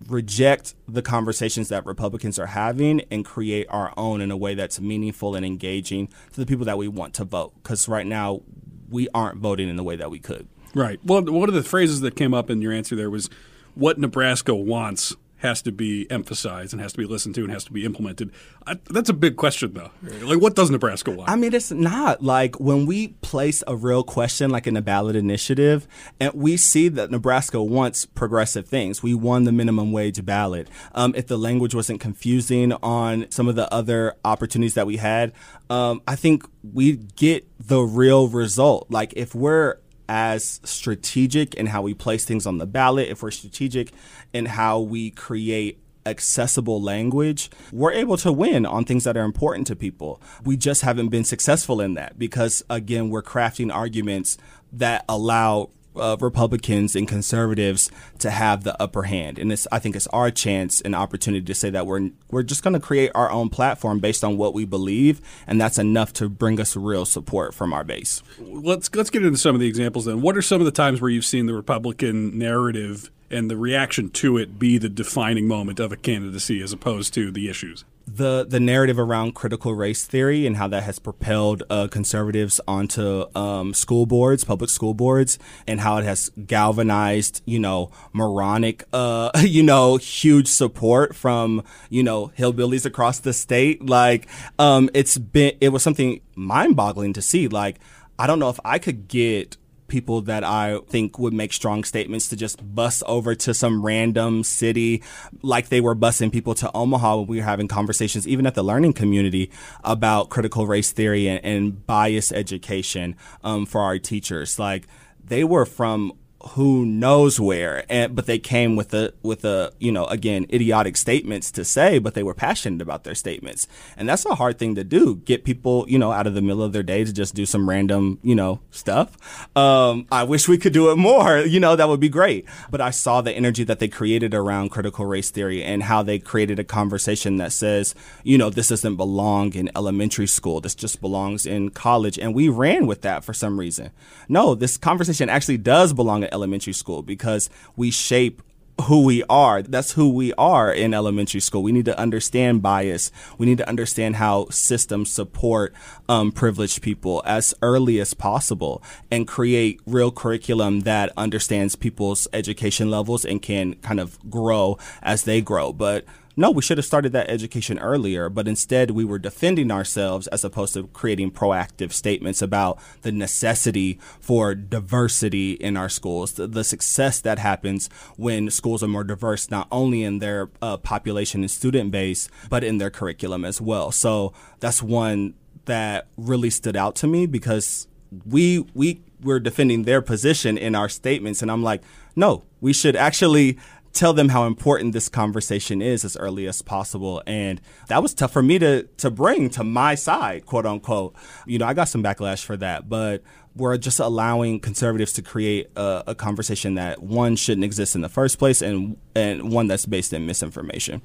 reject 0.09 0.75
the 0.89 1.03
conversations 1.03 1.69
that 1.69 1.85
Republicans 1.85 2.39
are 2.39 2.47
having 2.47 3.03
and 3.11 3.25
create 3.25 3.67
our 3.69 3.93
own 3.97 4.21
in 4.21 4.31
a 4.31 4.37
way 4.37 4.55
that's 4.55 4.81
meaningful 4.81 5.35
and 5.35 5.45
engaging 5.45 6.09
to 6.33 6.41
the 6.41 6.47
people 6.47 6.65
that 6.65 6.79
we 6.79 6.89
want 6.89 7.15
to 7.15 7.25
vote. 7.25 7.53
Because 7.63 7.87
right 7.87 8.07
now, 8.07 8.41
we 8.89 9.09
aren't 9.15 9.39
voting 9.39 9.69
in 9.69 9.77
the 9.77 9.85
way 9.85 9.97
that 9.97 10.11
we 10.11 10.19
could. 10.19 10.49
Right. 10.75 11.01
Well, 11.05 11.23
one 11.25 11.49
of 11.49 11.55
the 11.55 11.63
phrases 11.63 12.01
that 12.01 12.17
came 12.17 12.35
up 12.35 12.51
in 12.51 12.63
your 12.63 12.73
answer 12.73 12.97
there 12.97 13.11
was 13.11 13.29
what 13.75 13.99
Nebraska 13.99 14.55
wants 14.55 15.17
has 15.43 15.61
to 15.61 15.73
be 15.73 16.09
emphasized 16.09 16.73
and 16.73 16.81
has 16.81 16.93
to 16.93 16.99
be 16.99 17.05
listened 17.05 17.35
to 17.35 17.43
and 17.43 17.53
has 17.53 17.65
to 17.65 17.73
be 17.73 17.85
implemented. 17.85 18.31
I, 18.65 18.79
that's 18.91 19.09
a 19.09 19.13
big 19.13 19.37
question, 19.37 19.75
though. 19.75 19.91
Like, 20.25 20.41
what 20.41 20.55
does 20.55 20.71
Nebraska 20.71 21.11
want? 21.11 21.29
I 21.29 21.35
mean, 21.35 21.53
it's 21.53 21.73
not 21.73 22.23
like 22.23 22.61
when 22.61 22.87
we 22.87 23.09
place 23.23 23.65
a 23.67 23.75
real 23.75 24.05
question, 24.05 24.51
like 24.51 24.69
in 24.69 24.77
a 24.77 24.83
ballot 24.83 25.17
initiative, 25.17 25.89
and 26.21 26.33
we 26.35 26.57
see 26.57 26.89
that 26.91 27.11
Nebraska 27.11 27.61
wants 27.61 28.07
progressive 28.07 28.69
things. 28.69 29.03
We 29.03 29.15
won 29.15 29.43
the 29.43 29.51
minimum 29.51 29.91
wage 29.91 30.25
ballot. 30.25 30.69
Um, 30.95 31.13
if 31.17 31.27
the 31.27 31.37
language 31.37 31.75
wasn't 31.75 32.01
confusing 32.01 32.73
on 32.75 33.29
some 33.31 33.49
of 33.49 33.57
the 33.57 33.73
other 33.75 34.15
opportunities 34.25 34.75
that 34.75 34.87
we 34.87 34.99
had, 34.99 35.33
um, 35.69 36.03
I 36.07 36.15
think 36.15 36.45
we 36.73 36.99
get 37.17 37.49
the 37.59 37.81
real 37.81 38.29
result. 38.29 38.87
Like, 38.91 39.13
if 39.17 39.35
we're 39.35 39.79
as 40.09 40.61
strategic 40.65 41.55
in 41.55 41.67
how 41.67 41.83
we 41.83 41.95
place 41.95 42.25
things 42.25 42.47
on 42.47 42.59
the 42.59 42.67
ballot, 42.67 43.09
if 43.09 43.23
we're 43.23 43.31
strategic 43.31 43.93
in 44.33 44.47
how 44.47 44.81
we 44.81 45.11
create 45.11 45.79
accessible 46.05 46.83
language, 46.83 47.51
we're 47.73 47.93
able 47.93 48.17
to 48.17 48.33
win 48.33 48.67
on 48.67 48.85
things 48.85 49.05
that 49.05 49.17
are 49.17 49.25
important 49.25 49.67
to 49.69 49.77
people. 49.77 50.21
We 50.45 50.57
just 50.57 50.83
haven't 50.83 51.09
been 51.09 51.25
successful 51.25 51.81
in 51.81 51.95
that 51.95 52.19
because, 52.19 52.63
again, 52.69 53.11
we're 53.11 53.23
crafting 53.23 53.73
arguments 53.73 54.37
that 54.73 55.05
allow 55.09 55.71
uh, 55.97 56.17
Republicans 56.21 56.97
and 56.97 57.07
conservatives 57.07 57.91
to 58.19 58.31
have 58.31 58.65
the 58.65 58.81
upper 58.81 59.05
hand, 59.05 59.39
and 59.39 59.53
I 59.71 59.79
think 59.79 59.97
it's 59.97 60.07
our 60.09 60.31
chance 60.31 60.81
and 60.81 60.95
opportunity 60.95 61.45
to 61.45 61.55
say 61.55 61.71
that 61.71 61.87
we're 61.87 62.11
we're 62.31 62.43
just 62.43 62.63
going 62.63 62.75
to 62.75 62.81
create 62.81 63.11
our 63.15 63.31
own 63.31 63.49
platform 63.49 63.99
based 63.99 64.25
on 64.25 64.37
what 64.37 64.55
we 64.55 64.65
believe, 64.65 65.21
and 65.47 65.61
that's 65.61 65.79
enough 65.79 66.13
to 66.15 66.29
bring 66.29 66.61
us 66.61 66.77
real 66.77 67.05
support 67.05 67.55
from 67.55 67.73
our 67.73 67.85
base. 67.85 68.23
Let's 68.39 68.95
let's 68.95 69.11
get 69.11 69.25
into 69.25 69.39
some 69.39 69.55
of 69.55 69.61
the 69.61 69.69
examples 69.69 70.05
then. 70.07 70.23
What 70.23 70.37
are 70.37 70.43
some 70.43 70.61
of 70.61 70.65
the 70.65 70.71
times 70.71 71.01
where 71.01 71.11
you've 71.11 71.25
seen 71.25 71.47
the 71.47 71.55
Republican 71.55 72.39
narrative 72.39 73.11
and 73.31 73.51
the 73.51 73.57
reaction 73.57 74.11
to 74.11 74.37
it 74.37 74.59
be 74.59 74.79
the 74.79 74.89
defining 74.89 75.49
moment 75.49 75.81
of 75.81 75.91
a 75.91 75.97
candidacy 75.97 76.63
as 76.63 76.73
opposed 76.73 77.15
to 77.15 77.31
the 77.31 77.49
issues? 77.49 77.85
The 78.07 78.45
the 78.49 78.61
narrative 78.61 78.99
around 78.99 79.35
critical 79.35 79.75
race 79.75 80.05
theory 80.05 80.47
and 80.47 80.57
how 80.57 80.69
that 80.69 80.83
has 80.83 80.99
propelled 80.99 81.63
uh, 81.71 81.89
conservatives 81.89 82.61
onto 82.67 83.25
um, 83.35 83.75
school 83.75 84.07
boards, 84.07 84.45
public 84.45 84.71
school 84.71 84.95
boards, 84.95 85.39
and 85.67 85.81
how 85.81 85.97
it 85.99 86.05
has 86.05 86.31
galvanized, 86.47 87.43
you 87.45 87.59
know, 87.59 87.91
moronic, 88.13 88.85
uh, 88.93 89.31
you 89.41 89.63
know, 89.63 89.97
huge 89.97 90.49
support 90.49 91.15
from 91.15 91.63
you 91.91 92.03
know 92.03 92.33
hillbillies 92.39 92.85
across 92.85 93.21
the 93.21 93.33
state. 93.33 93.85
Like, 93.89 94.29
um, 94.59 94.91
it's 94.95 95.19
been 95.19 95.57
it 95.61 95.71
was 95.71 95.83
something 95.83 96.21
mind 96.35 96.77
boggling 96.77 97.13
to 97.15 97.23
see. 97.23 97.49
Like, 97.49 97.79
I 98.19 98.27
don't 98.27 98.39
know 98.39 98.51
if 98.51 98.61
I 98.65 98.79
could 98.79 99.09
get 99.09 99.57
people 99.93 100.23
that 100.23 100.43
I 100.43 100.79
think 100.89 101.19
would 101.19 101.35
make 101.35 101.53
strong 101.53 101.85
statements 101.85 102.27
to 102.31 102.37
just 102.37 102.75
bus 102.75 103.03
over 103.07 103.35
to 103.35 103.53
some 103.53 103.85
random 103.85 104.43
city 104.43 105.03
like 105.43 105.69
they 105.69 105.83
were 105.83 105.95
busing 105.95 106.33
people 106.33 106.55
to 106.55 106.71
Omaha 106.75 107.19
when 107.19 107.27
we 107.27 107.37
were 107.37 107.43
having 107.45 107.69
conversations, 107.69 108.27
even 108.27 108.47
at 108.47 108.55
the 108.55 108.63
learning 108.63 108.95
community, 108.95 109.51
about 109.85 110.31
critical 110.31 110.67
race 110.67 110.93
theory 110.93 111.29
and, 111.29 111.45
and 111.45 111.87
bias 111.87 112.33
education 112.33 113.15
um, 113.45 113.67
for 113.67 113.83
our 113.83 113.99
teachers. 113.99 114.59
Like 114.59 114.89
they 115.23 115.45
were 115.45 115.67
from 115.67 116.15
who 116.51 116.85
knows 116.85 117.39
where 117.39 117.85
and 117.89 118.15
but 118.17 118.27
they 118.27 118.39
came 118.39 118.75
with 118.75 118.93
a 118.95 119.13
with 119.23 119.45
a 119.45 119.73
you 119.79 119.93
know 119.93 120.07
again 120.07 120.45
idiotic 120.53 120.97
statements 120.97 121.51
to 121.51 121.65
say 121.65 121.99
but 121.99 122.15
they 122.15 122.23
were 122.23 122.35
passionate 122.35 122.83
about 122.83 123.05
their 123.05 123.15
statements. 123.15 123.67
And 123.97 124.09
that's 124.09 124.25
a 124.27 124.35
hard 124.35 124.59
thing 124.59 124.75
to 124.75 124.85
do 124.85 125.17
get 125.25 125.45
people 125.45 125.85
you 125.89 125.99
know 125.99 126.11
out 126.13 126.27
of 126.27 126.35
the 126.35 126.43
middle 126.43 126.63
of 126.63 126.73
their 126.73 126.83
day 126.83 127.05
to 127.05 127.13
just 127.13 127.35
do 127.35 127.47
some 127.47 127.69
random 127.69 128.19
you 128.23 128.35
know 128.35 128.61
stuff. 128.71 129.17
Um, 129.57 130.07
i 130.11 130.25
wish 130.25 130.49
we 130.49 130.59
could 130.59 130.73
do 130.73 130.91
it 130.91 130.97
more 130.97 131.39
you 131.55 131.61
know 131.61 131.77
that 131.77 131.89
would 131.89 132.01
be 132.01 132.09
great. 132.09 132.47
But 132.71 132.81
i 132.81 132.91
saw 132.91 133.21
the 133.21 133.33
energy 133.33 133.65
that 133.65 133.79
they 133.79 133.89
created 133.89 134.35
around 134.35 134.71
critical 134.71 135.07
race 135.07 135.31
theory 135.31 135.63
and 135.63 135.85
how 135.85 136.03
they 136.03 136.19
created 136.19 136.59
a 136.59 136.65
conversation 136.65 137.37
that 137.37 137.53
says 137.53 137.95
you 138.25 138.37
know 138.37 138.51
this 138.51 138.69
doesn't 138.69 138.97
belong 138.97 139.55
in 139.55 139.71
elementary 139.77 140.27
school. 140.27 140.61
This 140.61 140.75
just 140.75 141.01
belongs 141.01 141.47
in 141.47 141.71
college. 141.71 142.19
And 142.19 142.35
we 142.35 142.49
ran 142.49 142.87
with 142.87 143.03
that 143.03 143.25
for 143.25 143.33
some 143.33 143.61
reason. 143.61 143.91
No 144.29 144.55
this 144.55 144.77
conversation 144.77 145.29
actually 145.29 145.59
does 145.59 145.93
belong 145.93 146.25
elementary 146.33 146.73
school 146.73 147.03
because 147.03 147.51
we 147.77 147.91
shape 147.91 148.43
who 148.83 149.05
we 149.05 149.23
are. 149.29 149.63
That's 149.63 149.93
who 149.93 150.09
we 150.09 150.33
are 150.35 150.73
in 150.73 150.95
elementary 150.95 151.41
school. 151.41 151.63
We 151.63 151.73
need 151.73 151.85
to 151.85 151.99
understand 151.99 152.63
bias. 152.63 153.13
We 153.39 153.47
need 153.47 153.59
to 153.59 153.69
understand 153.69 154.17
how 154.17 154.49
systems 154.51 155.11
support 155.11 155.75
um, 156.09 156.33
privileged 156.33 156.83
people 156.83 157.23
as 157.25 157.55
early 157.63 158.01
as 158.01 158.15
possible 158.15 158.83
and 159.11 159.29
create 159.29 159.81
real 159.87 160.11
curriculum 160.11 160.81
that 160.81 161.13
understands 161.17 161.77
people's 161.77 162.27
education 162.33 162.91
levels 162.91 163.25
and 163.25 163.41
can 163.41 163.75
kind 163.77 164.01
of 164.01 164.19
grow 164.31 164.79
as 165.03 165.25
they 165.25 165.41
grow. 165.41 165.73
But 165.73 166.05
no, 166.37 166.51
we 166.51 166.63
should 166.63 166.79
have 166.79 166.85
started 166.85 167.13
that 167.13 167.29
education 167.29 167.79
earlier, 167.79 168.29
but 168.29 168.49
instead 168.49 168.93
we 168.93 169.05
were 169.05 169.19
defending 169.19 169.71
ourselves 169.71 170.27
as 170.29 170.45
opposed 170.45 170.75
to 170.75 170.87
creating 170.89 171.31
proactive 171.31 171.93
statements 171.93 172.41
about 172.41 172.79
the 173.03 173.13
necessity 173.13 173.99
for 174.21 174.55
diversity 174.55 175.53
in 175.53 175.77
our 175.77 175.89
schools, 175.89 176.33
the, 176.33 176.47
the 176.47 176.65
success 176.65 177.21
that 177.21 177.39
happens 177.39 177.89
when 178.17 178.51
schools 178.51 178.83
are 178.83 178.89
more 178.89 179.05
diverse, 179.05 179.51
not 179.51 179.69
only 179.71 180.03
in 180.03 180.19
their 180.19 180.51
uh, 180.61 180.77
population 180.77 181.43
and 181.43 181.51
student 181.51 181.91
base, 181.91 182.29
but 182.49 182.65
in 182.65 182.79
their 182.79 182.91
curriculum 182.91 183.45
as 183.45 183.61
well. 183.61 183.93
So 183.93 184.33
that's 184.61 184.83
one 184.83 185.35
that 185.67 186.09
really 186.17 186.51
stood 186.51 186.77
out 186.77 186.97
to 186.97 187.07
me 187.07 187.27
because 187.27 187.87
we 188.27 188.67
we 188.75 189.03
were 189.23 189.39
defending 189.39 189.85
their 189.85 190.03
position 190.03 190.59
in 190.59 190.75
our 190.75 190.89
statements, 190.89 191.43
and 191.43 191.51
I'm 191.51 191.63
like, 191.63 191.83
no, 192.17 192.43
we 192.61 192.73
should 192.73 192.97
actually 192.97 193.59
tell 193.93 194.13
them 194.13 194.31
how 194.31 194.45
important 194.45 194.93
this 194.93 195.09
conversation 195.09 195.83
is 195.83 196.05
as 196.05 196.17
early 196.17 196.47
as 196.47 196.63
possible. 196.63 197.23
And 197.27 197.61
that 197.89 198.03
was 198.03 198.15
tough 198.15 198.33
for 198.33 198.43
me 198.43 198.59
to 198.59 198.85
to 198.85 199.11
bring 199.11 199.51
to 199.51 199.65
my 199.65 199.95
side, 199.95 200.47
quote 200.47 200.67
unquote. 200.67 201.15
You 201.47 201.59
know, 201.59 201.67
I 201.67 201.75
got 201.75 201.89
some 201.89 202.03
backlash 202.03 202.45
for 202.45 202.57
that, 202.57 202.89
but 202.89 203.23
we're 203.55 203.77
just 203.77 204.01
allowing 204.01 204.61
conservatives 204.61 205.13
to 205.15 205.23
create 205.23 205.69
a, 205.77 206.05
a 206.09 206.15
conversation 206.15 206.75
that 206.77 207.03
one 207.03 207.37
shouldn't 207.37 207.65
exist 207.65 207.95
in 207.95 208.01
the 208.01 208.09
first 208.09 208.39
place, 208.39 208.63
and 208.63 208.97
and 209.15 209.53
one 209.53 209.67
that's 209.67 209.87
based 209.87 210.13
in 210.13 210.27
misinformation. 210.27 211.03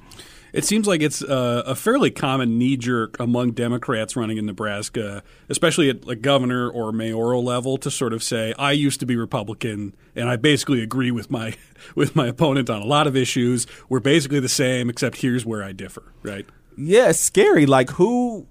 It 0.52 0.64
seems 0.64 0.86
like 0.86 1.02
it's 1.02 1.22
uh, 1.22 1.62
a 1.66 1.74
fairly 1.74 2.10
common 2.10 2.58
knee 2.58 2.76
jerk 2.76 3.18
among 3.20 3.52
Democrats 3.52 4.16
running 4.16 4.38
in 4.38 4.46
Nebraska, 4.46 5.22
especially 5.48 5.90
at 5.90 6.06
like 6.06 6.22
governor 6.22 6.70
or 6.70 6.92
mayoral 6.92 7.44
level, 7.44 7.76
to 7.78 7.90
sort 7.90 8.12
of 8.12 8.22
say, 8.22 8.54
"I 8.58 8.72
used 8.72 9.00
to 9.00 9.06
be 9.06 9.16
Republican, 9.16 9.94
and 10.16 10.28
I 10.28 10.36
basically 10.36 10.82
agree 10.82 11.10
with 11.10 11.30
my 11.30 11.54
with 11.94 12.16
my 12.16 12.28
opponent 12.28 12.70
on 12.70 12.80
a 12.82 12.86
lot 12.86 13.06
of 13.06 13.16
issues. 13.16 13.66
We're 13.88 14.00
basically 14.00 14.40
the 14.40 14.48
same, 14.48 14.88
except 14.88 15.18
here's 15.18 15.44
where 15.44 15.62
I 15.62 15.72
differ." 15.72 16.12
Right? 16.22 16.46
Yeah, 16.76 17.12
scary. 17.12 17.66
Like 17.66 17.90
who 17.90 18.46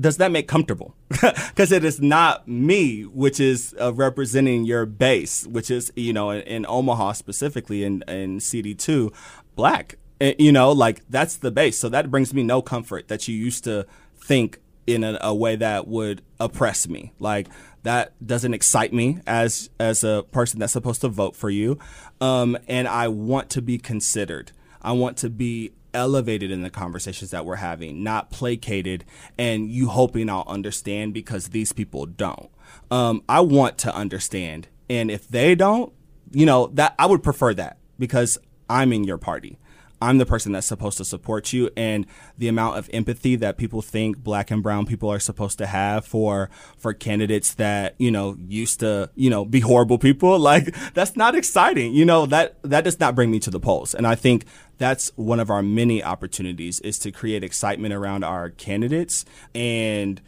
does 0.00 0.18
that 0.18 0.30
make 0.30 0.48
comfortable? 0.48 0.94
Because 1.48 1.72
it 1.72 1.84
is 1.84 2.00
not 2.00 2.46
me, 2.46 3.02
which 3.02 3.40
is 3.40 3.74
uh, 3.80 3.92
representing 3.92 4.64
your 4.64 4.86
base, 4.86 5.46
which 5.46 5.70
is 5.70 5.92
you 5.96 6.12
know 6.12 6.30
in, 6.30 6.42
in 6.42 6.66
Omaha 6.68 7.12
specifically 7.12 7.84
in 7.84 8.02
in 8.06 8.40
CD 8.40 8.74
two, 8.74 9.12
black 9.56 9.96
you 10.20 10.52
know, 10.52 10.72
like 10.72 11.02
that's 11.08 11.36
the 11.36 11.50
base. 11.50 11.78
So 11.78 11.88
that 11.88 12.10
brings 12.10 12.34
me 12.34 12.42
no 12.42 12.62
comfort 12.62 13.08
that 13.08 13.28
you 13.28 13.36
used 13.36 13.64
to 13.64 13.86
think 14.16 14.60
in 14.86 15.04
a, 15.04 15.18
a, 15.20 15.34
way 15.34 15.54
that 15.56 15.86
would 15.86 16.22
oppress 16.40 16.88
me. 16.88 17.12
Like 17.18 17.48
that 17.82 18.14
doesn't 18.26 18.54
excite 18.54 18.92
me 18.92 19.18
as 19.26 19.70
as 19.78 20.02
a 20.02 20.24
person 20.32 20.58
that's 20.58 20.72
supposed 20.72 21.02
to 21.02 21.08
vote 21.08 21.36
for 21.36 21.50
you. 21.50 21.78
Um, 22.20 22.56
and 22.66 22.88
I 22.88 23.08
want 23.08 23.50
to 23.50 23.62
be 23.62 23.78
considered. 23.78 24.52
I 24.80 24.92
want 24.92 25.16
to 25.18 25.30
be 25.30 25.72
elevated 25.94 26.50
in 26.50 26.62
the 26.62 26.70
conversations 26.70 27.30
that 27.30 27.44
we're 27.44 27.56
having, 27.56 28.02
not 28.02 28.30
placated 28.30 29.04
and 29.38 29.70
you 29.70 29.88
hoping 29.88 30.28
I'll 30.28 30.44
understand 30.46 31.14
because 31.14 31.48
these 31.48 31.72
people 31.72 32.06
don't. 32.06 32.50
Um, 32.90 33.22
I 33.28 33.40
want 33.40 33.78
to 33.78 33.94
understand, 33.94 34.68
and 34.88 35.10
if 35.10 35.28
they 35.28 35.54
don't, 35.54 35.92
you 36.30 36.46
know 36.46 36.68
that 36.74 36.94
I 36.98 37.06
would 37.06 37.22
prefer 37.22 37.54
that 37.54 37.78
because 37.98 38.38
I'm 38.68 38.92
in 38.92 39.04
your 39.04 39.18
party. 39.18 39.58
I'm 40.00 40.18
the 40.18 40.26
person 40.26 40.52
that's 40.52 40.66
supposed 40.66 40.98
to 40.98 41.04
support 41.04 41.52
you 41.52 41.70
and 41.76 42.06
the 42.36 42.48
amount 42.48 42.78
of 42.78 42.88
empathy 42.92 43.36
that 43.36 43.56
people 43.56 43.82
think 43.82 44.18
black 44.18 44.50
and 44.50 44.62
brown 44.62 44.86
people 44.86 45.10
are 45.10 45.18
supposed 45.18 45.58
to 45.58 45.66
have 45.66 46.04
for 46.04 46.50
for 46.76 46.92
candidates 46.92 47.54
that, 47.54 47.94
you 47.98 48.10
know, 48.10 48.36
used 48.46 48.80
to, 48.80 49.10
you 49.14 49.30
know, 49.30 49.44
be 49.44 49.60
horrible 49.60 49.98
people, 49.98 50.38
like 50.50 50.74
that's 50.94 51.16
not 51.16 51.34
exciting. 51.34 51.94
You 51.94 52.04
know, 52.04 52.26
that 52.26 52.56
that 52.62 52.84
does 52.84 53.00
not 53.00 53.14
bring 53.14 53.30
me 53.30 53.40
to 53.40 53.50
the 53.50 53.60
polls. 53.60 53.94
And 53.94 54.06
I 54.06 54.14
think 54.14 54.44
that's 54.78 55.10
one 55.16 55.40
of 55.40 55.50
our 55.50 55.62
many 55.62 56.02
opportunities 56.02 56.80
is 56.80 56.98
to 57.00 57.10
create 57.10 57.44
excitement 57.44 57.92
around 57.92 58.24
our 58.24 58.50
candidates 58.50 59.24
and 59.54 60.20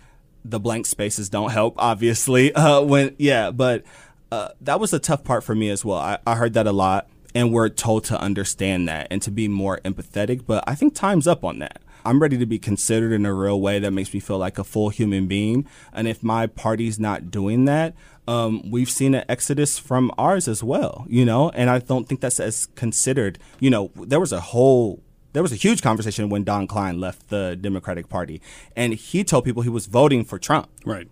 the 0.45 0.59
blank 0.59 0.87
spaces 0.87 1.29
don't 1.29 1.51
help 1.51 1.75
obviously 1.79 2.53
uh, 2.55 2.81
when 2.81 3.15
yeah 3.19 3.51
but 3.51 3.85
uh, 4.33 4.49
that 4.61 4.79
was 4.79 4.93
a 4.93 4.99
tough 4.99 5.25
part 5.25 5.43
for 5.43 5.55
me 5.55 5.71
as 5.71 5.85
well 5.85 5.99
I, 5.99 6.19
I 6.27 6.35
heard 6.35 6.55
that 6.55 6.67
a 6.67 6.73
lot 6.73 7.09
and 7.35 7.53
we're 7.53 7.69
told 7.69 8.05
to 8.05 8.21
understand 8.21 8.89
that 8.89 9.07
and 9.11 9.23
to 9.23 9.31
be 9.31 9.49
more 9.49 9.79
empathetic. 9.85 10.47
But 10.47 10.65
I 10.67 10.75
think 10.75 10.95
time's 10.95 11.27
up 11.27 11.45
on 11.45 11.59
that. 11.61 11.81
I'm 12.05 12.21
ready 12.21 12.39
to 12.39 12.47
be 12.47 12.59
considered 12.59 13.13
in 13.13 13.27
a 13.27 13.35
real 13.35 13.61
way 13.61 13.79
that 13.79 13.91
makes 13.91 14.15
me 14.15 14.21
feel 14.21 14.39
like 14.39 14.59
a 14.59 14.65
full 14.65 14.89
human 14.89 15.27
being. 15.27 15.67
And 15.93 16.09
if 16.09 16.23
my 16.23 16.47
party's 16.47 16.99
not 16.99 17.31
doing 17.31 17.67
that, 17.67 17.95
um, 18.27 18.71
we've 18.71 18.91
seen 18.91 19.15
an 19.15 19.25
exodus 19.29 19.79
from 19.79 20.11
ours 20.17 20.49
as 20.49 20.63
well, 20.63 21.05
you 21.09 21.25
know, 21.25 21.51
and 21.51 21.69
I 21.69 21.81
don't 21.81 22.09
think 22.09 22.21
that's 22.21 22.41
as 22.41 22.67
considered. 22.75 23.39
You 23.59 23.71
know, 23.71 23.91
there 23.97 24.21
was 24.21 24.33
a 24.33 24.41
whole 24.41 25.03
there 25.33 25.43
was 25.43 25.53
a 25.53 25.57
huge 25.57 25.81
conversation 25.81 26.29
when 26.29 26.43
Don 26.45 26.67
Kleine 26.67 26.99
left 26.99 27.29
the 27.29 27.57
Democratic 27.61 28.09
Party, 28.09 28.41
and 28.75 28.95
he 28.95 29.23
told 29.25 29.45
people 29.45 29.63
he 29.63 29.69
was 29.69 29.87
voting 29.87 30.25
for 30.25 30.39
Trump. 30.39 30.69
Right. 30.85 31.09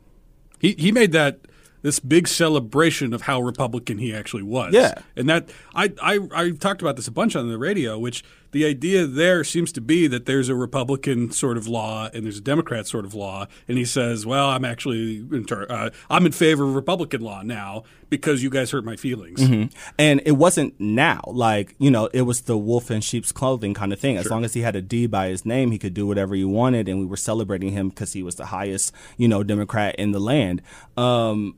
He 0.58 0.74
he 0.78 0.92
made 0.92 1.12
that 1.12 1.40
this 1.82 2.00
big 2.00 2.28
celebration 2.28 3.12
of 3.12 3.22
how 3.22 3.40
Republican 3.40 3.98
he 3.98 4.14
actually 4.14 4.42
was. 4.42 4.74
Yeah, 4.74 4.94
and 5.16 5.28
that 5.28 5.48
I, 5.74 5.92
I 6.02 6.18
I 6.34 6.50
talked 6.50 6.82
about 6.82 6.96
this 6.96 7.08
a 7.08 7.12
bunch 7.12 7.36
on 7.36 7.48
the 7.48 7.58
radio, 7.58 7.98
which 7.98 8.24
the 8.50 8.64
idea 8.64 9.06
there 9.06 9.44
seems 9.44 9.72
to 9.72 9.80
be 9.80 10.06
that 10.06 10.26
there's 10.26 10.48
a 10.48 10.54
Republican 10.54 11.30
sort 11.30 11.56
of 11.56 11.66
law 11.66 12.08
and 12.12 12.24
there's 12.24 12.38
a 12.38 12.42
Democrat 12.42 12.86
sort 12.86 13.04
of 13.04 13.14
law, 13.14 13.46
and 13.66 13.78
he 13.78 13.84
says, 13.84 14.24
"Well, 14.24 14.48
I'm 14.48 14.64
actually 14.64 15.18
in 15.18 15.44
ter- 15.44 15.66
uh, 15.68 15.90
I'm 16.08 16.26
in 16.26 16.32
favor 16.32 16.64
of 16.64 16.74
Republican 16.74 17.20
law 17.20 17.42
now 17.42 17.84
because 18.08 18.42
you 18.42 18.50
guys 18.50 18.70
hurt 18.70 18.84
my 18.84 18.96
feelings." 18.96 19.40
Mm-hmm. 19.40 19.76
And 19.98 20.22
it 20.24 20.32
wasn't 20.32 20.78
now, 20.78 21.20
like 21.26 21.74
you 21.78 21.90
know, 21.90 22.06
it 22.12 22.22
was 22.22 22.42
the 22.42 22.56
wolf 22.56 22.90
in 22.90 23.00
sheep's 23.00 23.32
clothing 23.32 23.74
kind 23.74 23.92
of 23.92 24.00
thing. 24.00 24.16
As 24.16 24.24
sure. 24.24 24.32
long 24.32 24.44
as 24.44 24.54
he 24.54 24.60
had 24.60 24.76
a 24.76 24.82
D 24.82 25.06
by 25.06 25.28
his 25.28 25.44
name, 25.44 25.70
he 25.70 25.78
could 25.78 25.94
do 25.94 26.06
whatever 26.06 26.34
he 26.34 26.44
wanted, 26.44 26.88
and 26.88 26.98
we 26.98 27.06
were 27.06 27.16
celebrating 27.16 27.72
him 27.72 27.90
because 27.90 28.12
he 28.12 28.22
was 28.22 28.36
the 28.36 28.46
highest, 28.46 28.92
you 29.16 29.28
know, 29.28 29.42
Democrat 29.42 29.94
in 29.96 30.12
the 30.12 30.20
land. 30.20 30.62
Um, 30.96 31.56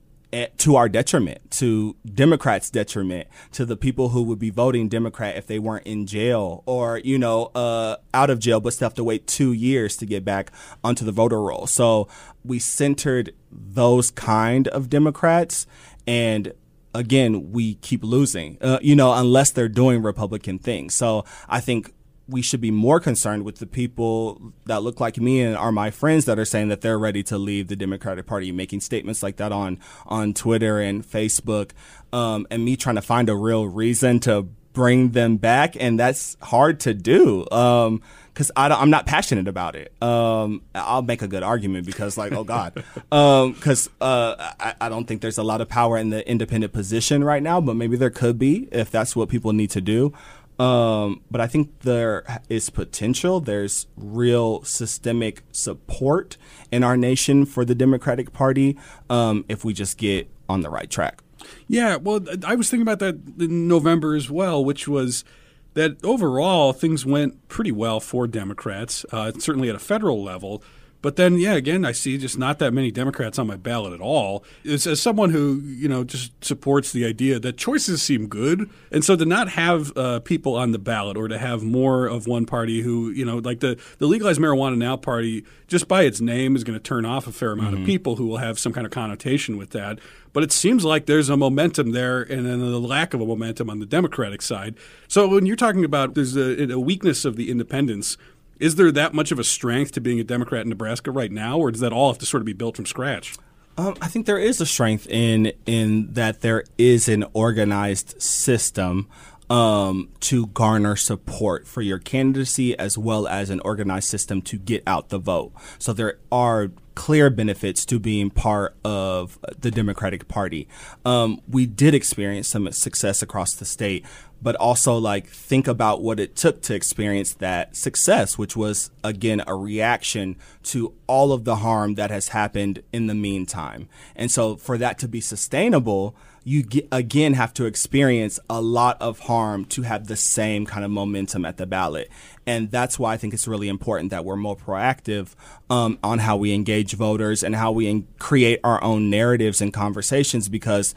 to 0.59 0.77
our 0.77 0.88
detriment, 0.88 1.51
to 1.51 1.97
Democrats' 2.07 2.71
detriment, 2.71 3.29
to 3.53 3.64
the 3.64 3.77
people 3.77 4.11
who 4.11 4.23
would 4.23 4.38
be 4.38 4.51
voting 4.51 4.88
Democrat 4.88 5.37
if 5.37 5.47
they 5.47 5.59
weren't 5.59 5.87
in 5.87 6.07
jail 6.07 6.62
or, 6.66 6.99
you 6.99 7.19
know, 7.19 7.47
uh, 7.55 7.97
out 8.14 8.31
of 8.31 8.38
jail 8.38 8.61
but 8.61 8.73
still 8.73 8.87
have 8.87 8.95
to 8.95 9.05
wait 9.05 9.27
two 9.27 9.53
years 9.53 9.97
to 9.97 10.07
get 10.07 10.25
back 10.25 10.53
onto 10.85 11.05
the 11.05 11.12
voter 11.12 11.40
roll. 11.40 11.66
So 11.66 12.09
we 12.45 12.59
centered 12.59 13.35
those 13.51 14.11
kind 14.11 14.69
of 14.69 14.88
Democrats 14.88 15.66
and 16.07 16.53
again, 16.95 17.53
we 17.53 17.75
keep 17.77 18.03
losing, 18.03 18.59
uh, 18.61 18.79
you 18.83 18.97
know, 18.97 19.12
unless 19.12 19.51
they're 19.51 19.69
doing 19.69 20.03
Republican 20.03 20.59
things. 20.59 20.95
So 20.95 21.25
I 21.49 21.61
think 21.61 21.93
we 22.31 22.43
should 22.43 22.61
be 22.61 22.71
more 22.71 23.01
concerned 23.01 23.45
with 23.45 23.59
the 23.59 23.66
people 23.66 24.53
that 24.66 24.83
look 24.83 25.01
like 25.01 25.19
me 25.19 25.40
and 25.40 25.57
are 25.57 25.73
my 25.73 25.90
friends 25.90 26.25
that 26.25 26.38
are 26.38 26.45
saying 26.45 26.69
that 26.69 26.81
they're 26.81 26.99
ready 26.99 27.23
to 27.25 27.37
leave 27.38 27.69
the 27.69 27.77
Democratic 27.77 28.27
Party, 28.27 28.53
making 28.53 28.81
statements 28.81 29.23
like 29.23 29.37
that 29.37 29.53
on 29.53 29.79
on 30.07 30.33
Twitter 30.33 30.81
and 30.81 31.05
Facebook, 31.05 31.73
um, 32.12 32.47
and 32.51 32.64
me 32.64 32.77
trying 32.77 32.97
to 32.97 33.03
find 33.03 33.29
a 33.29 33.37
real 33.37 33.66
reason 33.66 34.21
to 34.21 34.49
bring 34.73 35.11
them 35.11 35.37
back, 35.37 35.77
and 35.79 35.99
that's 35.99 36.37
hard 36.40 36.81
to 36.81 36.95
do. 36.95 37.47
Um, 37.51 38.03
because 38.33 38.53
I'm 38.57 38.88
not 38.90 39.07
passionate 39.07 39.49
about 39.49 39.77
it. 39.77 39.93
Um, 40.01 40.62
I'll 40.75 41.03
make 41.03 41.21
a 41.21 41.29
good 41.29 41.43
argument 41.43 41.85
because, 41.85 42.16
like, 42.16 42.33
oh 42.33 42.45
God, 42.45 42.73
because 43.11 43.87
um, 44.01 44.09
uh, 44.09 44.53
I, 44.59 44.75
I, 44.81 44.88
don't 44.88 45.05
think 45.05 45.21
there's 45.21 45.37
a 45.37 45.43
lot 45.43 45.61
of 45.61 45.69
power 45.69 45.99
in 45.99 46.11
the 46.11 46.27
independent 46.27 46.73
position 46.73 47.23
right 47.23 47.43
now, 47.43 47.61
but 47.61 47.77
maybe 47.77 47.97
there 47.97 48.09
could 48.09 48.38
be 48.38 48.69
if 48.73 48.90
that's 48.90 49.14
what 49.14 49.29
people 49.29 49.53
need 49.53 49.71
to 49.71 49.81
do. 49.81 50.14
Um, 50.61 51.23
but 51.31 51.40
I 51.40 51.46
think 51.46 51.81
there 51.81 52.23
is 52.51 52.68
potential. 52.68 53.40
There's 53.40 53.87
real 53.96 54.62
systemic 54.62 55.42
support 55.53 56.37
in 56.70 56.85
our 56.85 56.99
nation 56.99 57.46
for 57.46 57.64
the 57.64 57.75
Democratic 57.75 58.35
Party 58.35 58.79
um, 59.09 59.46
if 59.49 59.64
we 59.64 59.73
just 59.73 59.96
get 59.96 60.29
on 60.51 60.61
the 60.61 60.68
right 60.68 60.90
track. 60.90 61.23
Yeah, 61.66 61.96
well, 61.96 62.20
I 62.44 62.57
was 62.57 62.68
thinking 62.68 62.83
about 62.83 62.99
that 62.99 63.42
in 63.42 63.68
November 63.68 64.14
as 64.14 64.29
well, 64.29 64.62
which 64.62 64.87
was 64.87 65.25
that 65.73 66.05
overall 66.05 66.75
things 66.75 67.07
went 67.07 67.49
pretty 67.49 67.73
well 67.73 67.99
for 67.99 68.27
Democrats, 68.27 69.07
uh, 69.12 69.33
certainly 69.38 69.70
at 69.70 69.75
a 69.75 69.79
federal 69.79 70.23
level. 70.23 70.62
But 71.03 71.17
then, 71.17 71.39
yeah, 71.39 71.55
again, 71.55 71.85
I 71.85 71.93
see 71.93 72.19
just 72.19 72.39
not 72.39 72.59
that 72.59 72.75
many 72.75 72.91
Democrats 72.91 73.39
on 73.39 73.47
my 73.47 73.57
ballot 73.57 73.95
at 73.95 74.01
all. 74.01 74.45
As, 74.69 74.87
as 74.87 75.01
someone 75.01 75.31
who, 75.31 75.61
you 75.65 75.89
know, 75.89 76.05
just 76.05 76.33
supports 76.45 76.93
the 76.93 77.07
idea 77.07 77.39
that 77.41 77.57
choices 77.57 78.03
seem 78.03 78.27
good. 78.27 78.69
And 78.91 79.03
so 79.03 79.17
to 79.17 79.25
not 79.25 79.49
have 79.51 79.97
uh, 79.97 80.21
people 80.21 80.57
on 80.57 80.73
the 80.73 80.79
ballot 80.79 81.17
or 81.17 81.29
to 81.29 81.39
have 81.39 81.63
more 81.63 82.07
of 82.07 82.27
one 82.27 82.45
party 82.45 82.83
who, 82.83 83.11
you 83.11 83.25
know, 83.25 83.39
like 83.39 83.61
the, 83.61 83.81
the 83.99 84.07
Legalized 84.07 84.41
Marijuana 84.41 84.77
Now 84.77 84.97
party, 84.97 85.45
just 85.69 85.89
by 85.89 86.03
its 86.03 86.21
name, 86.21 86.55
is 86.55 86.65
going 86.65 86.79
to 86.79 86.83
turn 86.83 87.07
off 87.07 87.27
a 87.27 87.33
fair 87.33 87.53
amount 87.53 87.75
mm-hmm. 87.75 87.83
of 87.83 87.87
people 87.87 88.17
who 88.17 88.27
will 88.27 88.39
have 88.39 88.59
some 88.59 88.73
kind 88.73 88.87
of 88.87 88.93
connotation 88.93 89.57
with 89.57 89.71
that. 89.71 89.99
But 90.33 90.43
it 90.43 90.53
seems 90.53 90.85
like 90.85 91.07
there's 91.07 91.29
a 91.29 91.37
momentum 91.37 91.93
there 91.93 92.21
and 92.21 92.47
then 92.47 92.61
the 92.61 92.79
lack 92.79 93.15
of 93.15 93.21
a 93.21 93.27
momentum 93.27 93.71
on 93.71 93.81
the 93.81 93.87
Democratic 93.87 94.43
side. 94.43 94.77
So 95.09 95.27
when 95.29 95.47
you're 95.47 95.57
talking 95.57 95.85
about 95.85 96.15
there's 96.15 96.37
a, 96.37 96.71
a 96.71 96.79
weakness 96.79 97.25
of 97.25 97.37
the 97.37 97.51
independents– 97.51 98.19
is 98.61 98.77
there 98.77 98.92
that 98.92 99.14
much 99.14 99.33
of 99.33 99.38
a 99.38 99.44
strength 99.44 99.92
to 99.92 100.01
being 100.01 100.20
a 100.20 100.25
Democrat 100.25 100.62
in 100.62 100.68
Nebraska 100.68 101.11
right 101.11 101.33
now, 101.33 101.59
or 101.59 101.70
does 101.70 101.81
that 101.81 101.92
all 101.92 102.12
have 102.12 102.18
to 102.18 102.27
sort 102.27 102.42
of 102.42 102.44
be 102.46 102.53
built 102.53 102.77
from 102.77 102.87
scratch? 102.87 103.35
Um, 103.77 103.96
I 104.01 104.09
think 104.09 104.27
there 104.27 104.38
is 104.38 104.61
a 104.61 104.66
strength 104.66 105.07
in 105.09 105.53
in 105.64 106.12
that 106.12 106.42
there 106.42 106.64
is 106.77 107.09
an 107.09 107.25
organized 107.33 108.20
system 108.20 109.09
um, 109.49 110.11
to 110.20 110.46
garner 110.49 110.96
support 110.96 111.66
for 111.66 111.81
your 111.81 111.99
candidacy 111.99 112.79
as 112.79 112.99
well 112.99 113.27
as 113.27 113.51
an 113.51 113.61
organized 113.64 114.09
system 114.09 114.42
to 114.42 114.59
get 114.59 114.83
out 114.87 115.09
the 115.09 115.18
vote. 115.18 115.53
So 115.79 115.92
there 115.92 116.18
are 116.31 116.70
clear 117.01 117.31
benefits 117.31 117.87
to 117.87 117.99
being 117.99 118.29
part 118.29 118.77
of 118.85 119.39
the 119.59 119.71
Democratic 119.71 120.29
Party. 120.29 120.69
Um, 121.07 121.41
we 121.49 121.65
did 121.65 121.95
experience 121.95 122.47
some 122.47 122.71
success 122.73 123.23
across 123.23 123.55
the 123.55 123.65
state, 123.65 124.05
but 124.43 124.55
also 124.57 124.99
like 124.99 125.27
think 125.27 125.67
about 125.67 126.03
what 126.03 126.21
it 126.21 126.37
took 126.37 126.61
to 126.61 126.75
experience 126.75 127.33
that 127.33 127.75
success, 127.75 128.37
which 128.37 128.55
was 128.55 128.91
again 129.03 129.43
a 129.47 129.55
reaction 129.55 130.37
to 130.65 130.93
all 131.07 131.33
of 131.33 131.45
the 131.45 131.57
harm 131.57 131.95
that 131.95 132.11
has 132.11 132.29
happened 132.29 132.83
in 132.93 133.07
the 133.07 133.15
meantime. 133.15 133.89
And 134.15 134.31
so 134.31 134.57
for 134.57 134.77
that 134.77 134.99
to 134.99 135.09
be 135.09 135.23
sustainable, 135.23 136.15
you 136.44 136.62
get, 136.62 136.88
again 136.90 137.35
have 137.35 137.53
to 137.55 137.66
experience 137.66 138.40
a 138.48 138.61
lot 138.61 139.00
of 139.00 139.20
harm 139.20 139.64
to 139.66 139.83
have 139.83 140.07
the 140.07 140.16
same 140.16 140.66
kind 140.66 140.85
of 140.85 140.90
momentum 140.90 141.44
at 141.44 141.57
the 141.57 141.66
ballot. 141.66 142.11
And 142.46 142.70
that's 142.70 142.98
why 142.98 143.12
I 143.12 143.16
think 143.16 143.35
it's 143.35 143.46
really 143.46 143.68
important 143.68 144.11
that 144.11 144.24
we're 144.24 144.37
more 144.37 144.57
proactive 144.57 145.35
um, 145.68 145.98
on 146.03 146.20
how 146.20 146.37
we 146.37 146.53
engage 146.53 146.94
voters 146.94 147.42
and 147.42 147.55
how 147.55 147.72
we 147.72 147.88
in- 147.88 148.09
create 148.18 148.61
our 148.64 148.83
own 148.83 149.11
narratives 149.11 149.61
and 149.61 149.72
conversations 149.72 150.48
because 150.48 150.94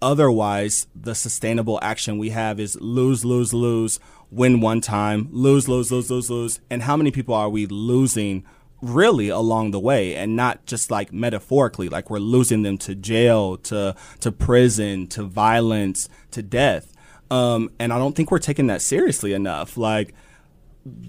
otherwise 0.00 0.86
the 0.94 1.14
sustainable 1.14 1.78
action 1.82 2.18
we 2.18 2.30
have 2.30 2.60
is 2.60 2.76
lose, 2.80 3.24
lose, 3.24 3.52
lose, 3.52 3.98
win 4.30 4.60
one 4.60 4.80
time, 4.80 5.28
lose, 5.30 5.68
lose, 5.68 5.90
lose, 5.90 6.10
lose, 6.10 6.30
lose. 6.30 6.60
And 6.70 6.82
how 6.82 6.96
many 6.96 7.10
people 7.10 7.34
are 7.34 7.48
we 7.48 7.66
losing? 7.66 8.44
Really 8.84 9.28
along 9.28 9.70
the 9.70 9.80
way 9.80 10.14
and 10.14 10.36
not 10.36 10.66
just 10.66 10.90
like 10.90 11.12
metaphorically 11.12 11.88
like 11.88 12.10
we're 12.10 12.18
losing 12.18 12.62
them 12.62 12.78
to 12.78 12.94
jail 12.94 13.56
to 13.56 13.94
to 14.20 14.30
prison 14.30 15.06
to 15.06 15.22
violence 15.22 16.08
to 16.30 16.42
death. 16.42 16.92
Um, 17.30 17.70
and 17.78 17.92
i 17.92 17.98
don't 17.98 18.14
think 18.14 18.30
we're 18.30 18.38
taking 18.38 18.66
that 18.68 18.82
seriously 18.82 19.32
enough. 19.32 19.76
Like 19.76 20.14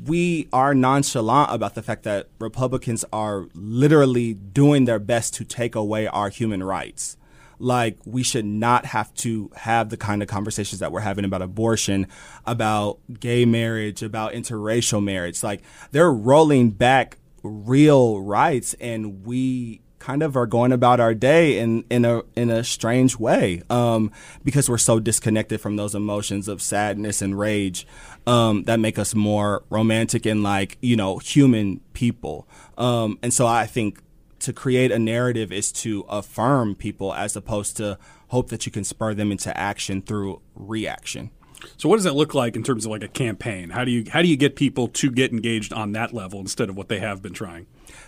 we 0.06 0.48
are 0.54 0.74
nonchalant 0.74 1.52
about 1.52 1.76
the 1.76 1.84
fact 1.84 2.04
that 2.04 2.30
republicans 2.40 3.04
are 3.12 3.48
literally 3.54 4.34
doing 4.34 4.86
their 4.86 5.00
best 5.00 5.34
to 5.34 5.44
take 5.44 5.76
away 5.76 6.08
our 6.08 6.30
human 6.30 6.64
rights. 6.64 7.18
Like 7.60 7.98
we 8.06 8.24
should 8.24 8.46
not 8.46 8.86
have 8.86 9.14
to 9.16 9.52
have 9.56 9.90
the 9.90 9.98
kind 9.98 10.22
of 10.22 10.28
conversations 10.28 10.80
that 10.80 10.92
we're 10.92 11.02
having 11.02 11.26
about 11.26 11.42
abortion, 11.42 12.08
about 12.46 13.00
gay 13.20 13.46
marriage, 13.46 14.02
about 14.04 14.34
interracial 14.34 15.04
marriage. 15.04 15.44
Like 15.44 15.62
they're 15.92 16.12
rolling 16.12 16.72
back 16.72 17.18
real 17.46 18.22
rights 18.22 18.74
and 18.76 19.26
we 19.26 19.82
kind 20.00 20.22
of 20.22 20.36
are 20.36 20.46
going 20.46 20.72
about 20.72 21.00
our 21.00 21.16
day 21.16 21.58
in 21.58 21.84
in 21.90 22.06
a 22.06 22.22
in 22.36 22.50
a 22.50 22.64
strange 22.64 23.18
way 23.18 23.62
um, 23.70 24.12
because 24.44 24.70
we're 24.70 24.78
so 24.78 25.00
disconnected 25.00 25.60
from 25.60 25.78
those 25.78 25.96
emotions 25.96 26.48
of 26.48 26.62
sadness 26.62 27.22
and 27.22 27.40
rage 27.40 27.88
um, 28.28 28.64
that 28.64 28.80
make 28.80 29.00
us 29.00 29.16
more 29.16 29.64
romantic 29.70 30.26
and 30.26 30.44
like 30.44 30.78
you 30.82 30.96
know 30.96 31.18
human 31.18 31.80
people 31.94 32.48
um, 32.78 33.18
and 33.24 33.34
so 33.34 33.48
I 33.48 33.66
think 33.66 34.00
to 34.40 34.54
create 34.54 34.92
a 34.92 35.00
narrative 35.00 35.52
is 35.52 35.72
to 35.72 36.06
affirm 36.08 36.76
people 36.76 37.14
as 37.14 37.36
opposed 37.36 37.78
to 37.78 37.98
hope 38.28 38.50
that 38.50 38.66
you 38.66 38.72
can 38.72 38.84
spur 38.84 39.14
them 39.14 39.32
into 39.32 39.56
action 39.58 40.02
through 40.02 40.42
reaction. 40.54 41.32
So 41.78 41.90
what 41.90 41.98
does 41.98 42.06
that 42.06 42.14
look 42.14 42.34
like 42.34 42.56
in 42.56 42.64
terms 42.64 42.86
of 42.86 42.92
like 42.92 43.04
a 43.04 43.08
campaign? 43.08 43.70
How 43.70 43.86
do 43.86 43.92
you 43.92 44.06
how 44.10 44.22
do 44.22 44.28
you 44.28 44.38
get 44.38 44.56
people 44.56 44.88
to 44.90 45.12
get 45.12 45.32
engaged 45.32 45.74
on 45.74 45.92
that 45.94 46.14
level 46.14 46.40
instead 46.40 46.70
of 46.70 46.76
what 46.76 46.90
they 46.90 47.00
have 47.00 47.22
been 47.22 47.34
trying? 47.34 47.68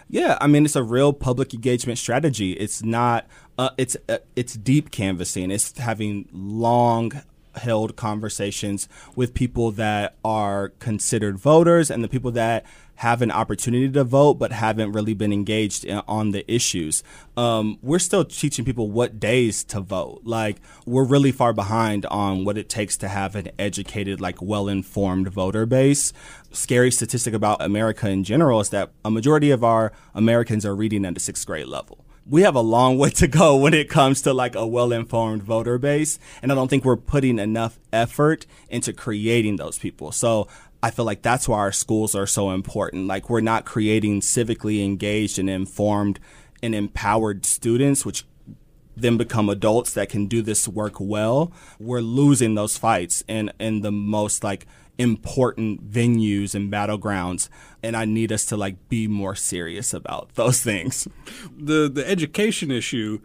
Yeah, 0.10 0.38
I 0.40 0.48
mean 0.48 0.66
it's 0.66 0.76
a 0.76 0.84
real 0.84 1.14
public 1.14 1.54
engagement 1.54 2.00
strategy. 2.00 2.54
It's 2.54 2.84
not 2.84 3.28
uh, 3.58 3.72
it's 3.78 3.98
uh, 4.08 4.20
it's 4.36 4.54
deep 4.54 4.92
canvassing. 4.92 5.52
It's 5.52 5.78
having 5.78 6.28
long 6.32 7.12
held 7.56 7.96
conversations 7.96 8.88
with 9.16 9.34
people 9.34 9.72
that 9.72 10.16
are 10.24 10.70
considered 10.80 11.38
voters 11.38 11.90
and 11.90 12.04
the 12.04 12.08
people 12.08 12.32
that 12.32 12.66
have 12.98 13.22
an 13.22 13.32
opportunity 13.32 13.90
to 13.90 14.04
vote 14.04 14.36
but 14.36 14.52
haven't 14.52 14.92
really 14.92 15.14
been 15.14 15.34
engaged 15.34 15.86
in, 15.86 16.02
on 16.08 16.32
the 16.32 16.50
issues. 16.52 17.04
Um, 17.36 17.78
we're 17.82 18.00
still 18.00 18.26
teaching 18.26 18.66
people 18.66 18.90
what 18.92 19.20
days 19.20 19.64
to 19.66 19.82
vote. 19.82 20.22
Like 20.24 20.58
we're 20.86 21.06
really 21.06 21.32
far 21.32 21.54
behind 21.54 22.06
on 22.08 22.44
what 22.44 22.58
it 22.58 22.70
takes 22.70 22.98
to 22.98 23.08
have 23.08 23.36
an 23.36 23.50
educated, 23.60 24.20
like 24.20 24.42
well-informed 24.42 25.30
voter 25.30 25.66
base. 25.66 26.12
Scary 26.52 26.92
statistic 26.92 27.34
about 27.34 27.62
America 27.62 28.10
in 28.10 28.24
general 28.24 28.60
is 28.60 28.70
that 28.70 28.92
a 29.06 29.12
majority 29.12 29.52
of 29.52 29.64
our 29.64 29.94
Americans 30.16 30.66
are 30.66 30.76
reading 30.76 31.06
at 31.06 31.14
the 31.14 31.20
sixth 31.20 31.46
grade 31.46 31.68
level 31.68 32.04
we 32.30 32.42
have 32.42 32.56
a 32.56 32.62
long 32.62 32.98
way 32.98 33.10
to 33.10 33.28
go 33.28 33.56
when 33.56 33.74
it 33.74 33.90
comes 33.90 34.22
to 34.22 34.34
like 34.34 34.56
a 34.56 34.68
well-informed 34.68 35.42
voter 35.42 35.78
base 35.78 36.20
and 36.42 36.52
i 36.52 36.56
don't 36.56 36.68
think 36.68 36.84
we're 36.84 36.98
putting 36.98 37.40
enough 37.40 37.80
effort 37.94 38.46
into 38.70 38.92
creating 38.92 39.56
those 39.56 39.80
people 39.80 40.12
so 40.12 40.48
I 40.82 40.92
feel 40.92 41.06
like 41.06 41.22
that's 41.22 41.48
why 41.48 41.58
our 41.58 41.72
schools 41.72 42.16
are 42.16 42.28
so 42.28 42.52
important. 42.52 43.08
Like 43.08 43.30
we're 43.30 43.42
not 43.42 43.66
creating 43.66 44.22
civically 44.22 44.84
engaged 44.84 45.40
and 45.40 45.50
informed 45.50 46.20
and 46.62 46.76
empowered 46.76 47.46
students, 47.46 48.06
which 48.06 48.26
then 48.96 49.18
become 49.18 49.50
adults 49.50 49.94
that 49.94 50.10
can 50.10 50.28
do 50.28 50.42
this 50.42 50.68
work 50.68 51.00
well. 51.00 51.52
We're 51.80 52.02
losing 52.02 52.56
those 52.56 52.78
fights 52.78 53.24
in 53.28 53.52
in 53.60 53.82
the 53.82 53.92
most 53.92 54.44
like 54.44 54.66
important 54.98 55.92
venues 55.92 56.56
and 56.56 56.72
battlegrounds 56.72 57.50
and 57.84 57.96
I 57.96 58.06
need 58.06 58.32
us 58.32 58.46
to 58.48 58.58
like 58.58 58.90
be 58.90 59.08
more 59.08 59.36
serious 59.36 59.94
about 59.94 60.34
those 60.36 60.62
things. 60.70 61.08
The 61.56 61.90
the 61.90 62.08
education 62.08 62.72
issue 62.72 63.20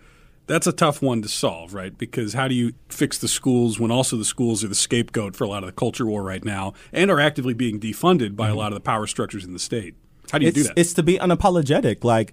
that's 0.47 0.67
a 0.67 0.73
tough 0.73 1.01
one 1.01 1.23
to 1.23 1.29
solve, 1.29 1.75
right? 1.75 1.97
Because 1.97 2.35
how 2.35 2.49
do 2.49 2.55
you 2.55 2.73
fix 2.89 3.19
the 3.19 3.29
schools 3.29 3.79
when 3.79 3.91
also 3.91 4.17
the 4.17 4.25
schools 4.25 4.65
are 4.65 4.69
the 4.69 4.75
scapegoat 4.75 5.37
for 5.37 5.45
a 5.45 5.49
lot 5.49 5.63
of 5.63 5.69
the 5.69 5.73
culture 5.73 6.07
war 6.07 6.23
right 6.23 6.45
now 6.45 6.75
and 6.93 7.11
are 7.11 7.21
actively 7.21 7.55
being 7.55 7.79
defunded 7.79 8.37
by 8.37 8.47
mm-hmm. 8.47 8.55
a 8.55 8.59
lot 8.59 8.73
of 8.73 8.75
the 8.75 8.81
power 8.81 9.07
structures 9.07 9.45
in 9.45 9.53
the 9.53 9.59
state? 9.59 9.95
How 10.31 10.39
do 10.39 10.45
you 10.45 10.49
it's, 10.49 10.57
do 10.57 10.63
that? 10.65 10.73
It's 10.77 10.95
to 10.95 11.03
be 11.03 11.19
unapologetic. 11.19 12.05
Like 12.05 12.33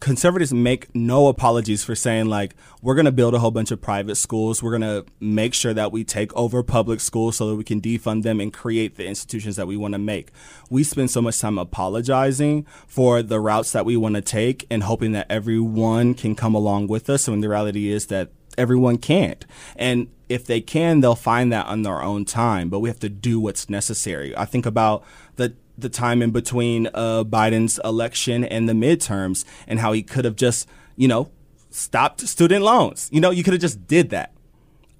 conservatives 0.00 0.52
make 0.52 0.94
no 0.94 1.28
apologies 1.28 1.84
for 1.84 1.94
saying 1.94 2.26
like 2.26 2.54
we're 2.82 2.94
going 2.94 3.04
to 3.04 3.12
build 3.12 3.34
a 3.34 3.38
whole 3.38 3.50
bunch 3.50 3.70
of 3.70 3.80
private 3.80 4.16
schools. 4.16 4.62
We're 4.62 4.78
going 4.78 5.04
to 5.04 5.06
make 5.20 5.54
sure 5.54 5.74
that 5.74 5.92
we 5.92 6.04
take 6.04 6.34
over 6.34 6.62
public 6.62 7.00
schools 7.00 7.36
so 7.36 7.48
that 7.48 7.56
we 7.56 7.64
can 7.64 7.80
defund 7.80 8.22
them 8.22 8.40
and 8.40 8.52
create 8.52 8.96
the 8.96 9.06
institutions 9.06 9.56
that 9.56 9.66
we 9.66 9.76
want 9.76 9.92
to 9.92 9.98
make. 9.98 10.30
We 10.70 10.84
spend 10.84 11.10
so 11.10 11.22
much 11.22 11.38
time 11.38 11.58
apologizing 11.58 12.66
for 12.86 13.22
the 13.22 13.40
routes 13.40 13.72
that 13.72 13.84
we 13.84 13.96
want 13.96 14.14
to 14.16 14.22
take 14.22 14.66
and 14.70 14.82
hoping 14.82 15.12
that 15.12 15.30
everyone 15.30 16.14
can 16.14 16.34
come 16.34 16.54
along 16.54 16.88
with 16.88 17.08
us. 17.10 17.28
when 17.28 17.40
the 17.40 17.48
reality 17.48 17.90
is 17.90 18.06
that 18.06 18.30
everyone 18.56 18.98
can't. 18.98 19.46
And 19.76 20.08
if 20.28 20.44
they 20.44 20.60
can, 20.60 21.00
they'll 21.00 21.14
find 21.14 21.52
that 21.52 21.66
on 21.66 21.82
their 21.82 22.02
own 22.02 22.24
time. 22.24 22.68
But 22.68 22.80
we 22.80 22.88
have 22.88 23.00
to 23.00 23.08
do 23.08 23.40
what's 23.40 23.70
necessary. 23.70 24.36
I 24.36 24.44
think 24.44 24.66
about 24.66 25.04
the 25.36 25.54
the 25.80 25.88
time 25.88 26.22
in 26.22 26.30
between 26.30 26.88
uh, 26.94 27.24
Biden's 27.24 27.80
election 27.84 28.44
and 28.44 28.68
the 28.68 28.72
midterms, 28.72 29.44
and 29.66 29.78
how 29.78 29.92
he 29.92 30.02
could 30.02 30.24
have 30.24 30.36
just, 30.36 30.68
you 30.96 31.08
know, 31.08 31.30
stopped 31.70 32.20
student 32.22 32.64
loans. 32.64 33.08
You 33.12 33.20
know, 33.20 33.30
you 33.30 33.42
could 33.42 33.52
have 33.52 33.62
just 33.62 33.86
did 33.86 34.10
that. 34.10 34.32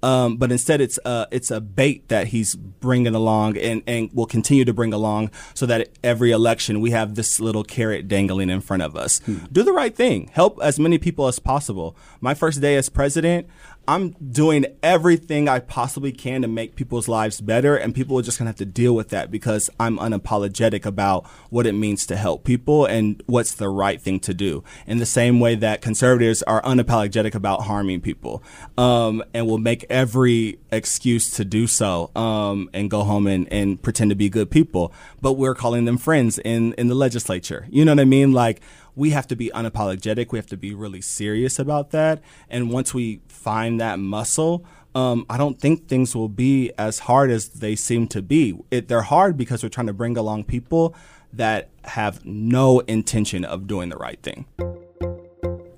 Um, 0.00 0.36
but 0.36 0.52
instead, 0.52 0.80
it's 0.80 0.98
a 1.04 1.26
it's 1.32 1.50
a 1.50 1.60
bait 1.60 2.06
that 2.08 2.28
he's 2.28 2.54
bringing 2.54 3.16
along 3.16 3.56
and, 3.56 3.82
and 3.84 4.08
will 4.12 4.26
continue 4.26 4.64
to 4.64 4.72
bring 4.72 4.92
along, 4.92 5.32
so 5.54 5.66
that 5.66 5.88
every 6.04 6.30
election 6.30 6.80
we 6.80 6.92
have 6.92 7.16
this 7.16 7.40
little 7.40 7.64
carrot 7.64 8.06
dangling 8.06 8.48
in 8.48 8.60
front 8.60 8.84
of 8.84 8.94
us. 8.94 9.18
Hmm. 9.20 9.38
Do 9.50 9.64
the 9.64 9.72
right 9.72 9.92
thing. 9.94 10.30
Help 10.32 10.60
as 10.62 10.78
many 10.78 10.98
people 10.98 11.26
as 11.26 11.40
possible. 11.40 11.96
My 12.20 12.34
first 12.34 12.60
day 12.60 12.76
as 12.76 12.88
president, 12.88 13.48
I'm 13.88 14.10
doing 14.10 14.66
everything 14.82 15.48
I 15.48 15.60
possibly 15.60 16.12
can 16.12 16.42
to 16.42 16.48
make 16.48 16.76
people's 16.76 17.08
lives 17.08 17.40
better, 17.40 17.74
and 17.74 17.94
people 17.94 18.18
are 18.18 18.22
just 18.22 18.38
gonna 18.38 18.50
have 18.50 18.56
to 18.56 18.66
deal 18.66 18.94
with 18.94 19.08
that 19.08 19.30
because 19.30 19.70
I'm 19.80 19.96
unapologetic 19.96 20.84
about 20.84 21.26
what 21.48 21.66
it 21.66 21.72
means 21.72 22.04
to 22.08 22.16
help 22.16 22.44
people 22.44 22.84
and 22.84 23.22
what's 23.24 23.54
the 23.54 23.70
right 23.70 23.98
thing 23.98 24.20
to 24.20 24.34
do. 24.34 24.62
In 24.86 24.98
the 24.98 25.06
same 25.06 25.40
way 25.40 25.54
that 25.54 25.80
conservatives 25.80 26.42
are 26.42 26.60
unapologetic 26.60 27.34
about 27.34 27.62
harming 27.62 28.02
people, 28.02 28.42
um, 28.76 29.24
and 29.32 29.46
will 29.46 29.56
make 29.56 29.86
every 29.88 30.58
excuse 30.70 31.30
to 31.30 31.44
do 31.46 31.66
so, 31.66 32.10
um, 32.14 32.68
and 32.74 32.90
go 32.90 33.04
home 33.04 33.26
and, 33.26 33.50
and 33.50 33.80
pretend 33.80 34.10
to 34.10 34.16
be 34.16 34.28
good 34.28 34.50
people, 34.50 34.92
but 35.22 35.32
we're 35.32 35.54
calling 35.54 35.86
them 35.86 35.96
friends 35.96 36.38
in 36.44 36.74
in 36.74 36.88
the 36.88 36.94
legislature. 36.94 37.66
You 37.70 37.86
know 37.86 37.92
what 37.92 38.00
I 38.00 38.04
mean? 38.04 38.32
Like 38.32 38.60
we 38.98 39.10
have 39.10 39.28
to 39.28 39.36
be 39.36 39.50
unapologetic. 39.54 40.32
We 40.32 40.38
have 40.38 40.46
to 40.48 40.56
be 40.56 40.74
really 40.74 41.00
serious 41.00 41.58
about 41.60 41.90
that. 41.92 42.20
And 42.50 42.70
once 42.70 42.92
we 42.92 43.20
find 43.28 43.80
that 43.80 44.00
muscle, 44.00 44.64
um, 44.94 45.24
I 45.30 45.38
don't 45.38 45.60
think 45.60 45.86
things 45.86 46.16
will 46.16 46.28
be 46.28 46.72
as 46.76 46.98
hard 46.98 47.30
as 47.30 47.48
they 47.48 47.76
seem 47.76 48.08
to 48.08 48.20
be. 48.20 48.58
It, 48.72 48.88
they're 48.88 49.02
hard 49.02 49.36
because 49.36 49.62
we're 49.62 49.68
trying 49.68 49.86
to 49.86 49.92
bring 49.92 50.16
along 50.16 50.44
people 50.44 50.96
that 51.32 51.68
have 51.84 52.24
no 52.24 52.80
intention 52.80 53.44
of 53.44 53.68
doing 53.68 53.88
the 53.88 53.96
right 53.96 54.20
thing. 54.20 54.46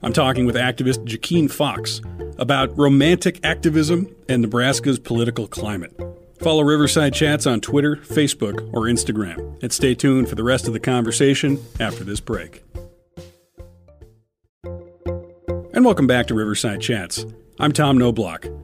I'm 0.02 0.14
talking 0.14 0.46
with 0.46 0.54
activist 0.54 1.04
Jakeen 1.04 1.50
Fox 1.50 2.00
about 2.38 2.76
romantic 2.78 3.38
activism 3.44 4.14
and 4.30 4.40
Nebraska's 4.40 4.98
political 4.98 5.46
climate. 5.46 5.92
Follow 6.38 6.62
Riverside 6.62 7.12
Chats 7.12 7.46
on 7.46 7.60
Twitter, 7.60 7.96
Facebook, 7.96 8.70
or 8.72 8.84
Instagram, 8.84 9.62
and 9.62 9.70
stay 9.70 9.94
tuned 9.94 10.30
for 10.30 10.36
the 10.36 10.44
rest 10.44 10.66
of 10.66 10.72
the 10.72 10.80
conversation 10.80 11.62
after 11.78 12.02
this 12.02 12.20
break. 12.20 12.62
And 15.80 15.86
welcome 15.86 16.06
back 16.06 16.26
to 16.26 16.34
Riverside 16.34 16.82
Chats. 16.82 17.24
I'm 17.58 17.72
Tom 17.72 17.98
Knoblauch. 17.98 18.54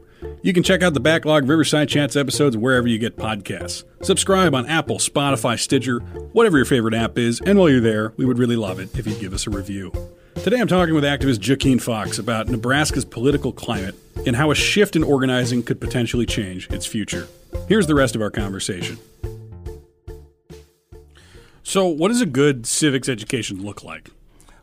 You 0.42 0.52
can 0.52 0.62
check 0.62 0.82
out 0.82 0.92
the 0.92 1.00
backlog 1.00 1.48
Riverside 1.48 1.88
Chats 1.88 2.14
episodes 2.14 2.58
wherever 2.58 2.86
you 2.86 2.98
get 2.98 3.16
podcasts. 3.16 3.84
Subscribe 4.02 4.54
on 4.54 4.66
Apple, 4.66 4.98
Spotify, 4.98 5.58
Stitcher, 5.58 6.00
whatever 6.34 6.58
your 6.58 6.66
favorite 6.66 6.92
app 6.92 7.16
is, 7.16 7.40
and 7.40 7.58
while 7.58 7.70
you're 7.70 7.80
there, 7.80 8.12
we 8.18 8.26
would 8.26 8.36
really 8.36 8.54
love 8.54 8.78
it 8.80 8.94
if 8.98 9.06
you'd 9.06 9.18
give 9.18 9.32
us 9.32 9.46
a 9.46 9.50
review. 9.50 9.90
Today 10.34 10.60
I'm 10.60 10.68
talking 10.68 10.94
with 10.94 11.04
activist 11.04 11.38
Jakeen 11.38 11.80
Fox 11.80 12.18
about 12.18 12.48
Nebraska's 12.48 13.06
political 13.06 13.50
climate 13.50 13.94
and 14.26 14.36
how 14.36 14.50
a 14.50 14.54
shift 14.54 14.94
in 14.94 15.02
organizing 15.02 15.62
could 15.62 15.80
potentially 15.80 16.26
change 16.26 16.68
its 16.70 16.84
future. 16.84 17.28
Here's 17.66 17.86
the 17.86 17.94
rest 17.94 18.14
of 18.14 18.20
our 18.20 18.30
conversation. 18.30 18.98
So, 21.62 21.86
what 21.86 22.08
does 22.08 22.20
a 22.20 22.26
good 22.26 22.66
civics 22.66 23.08
education 23.08 23.62
look 23.62 23.82
like? 23.82 24.10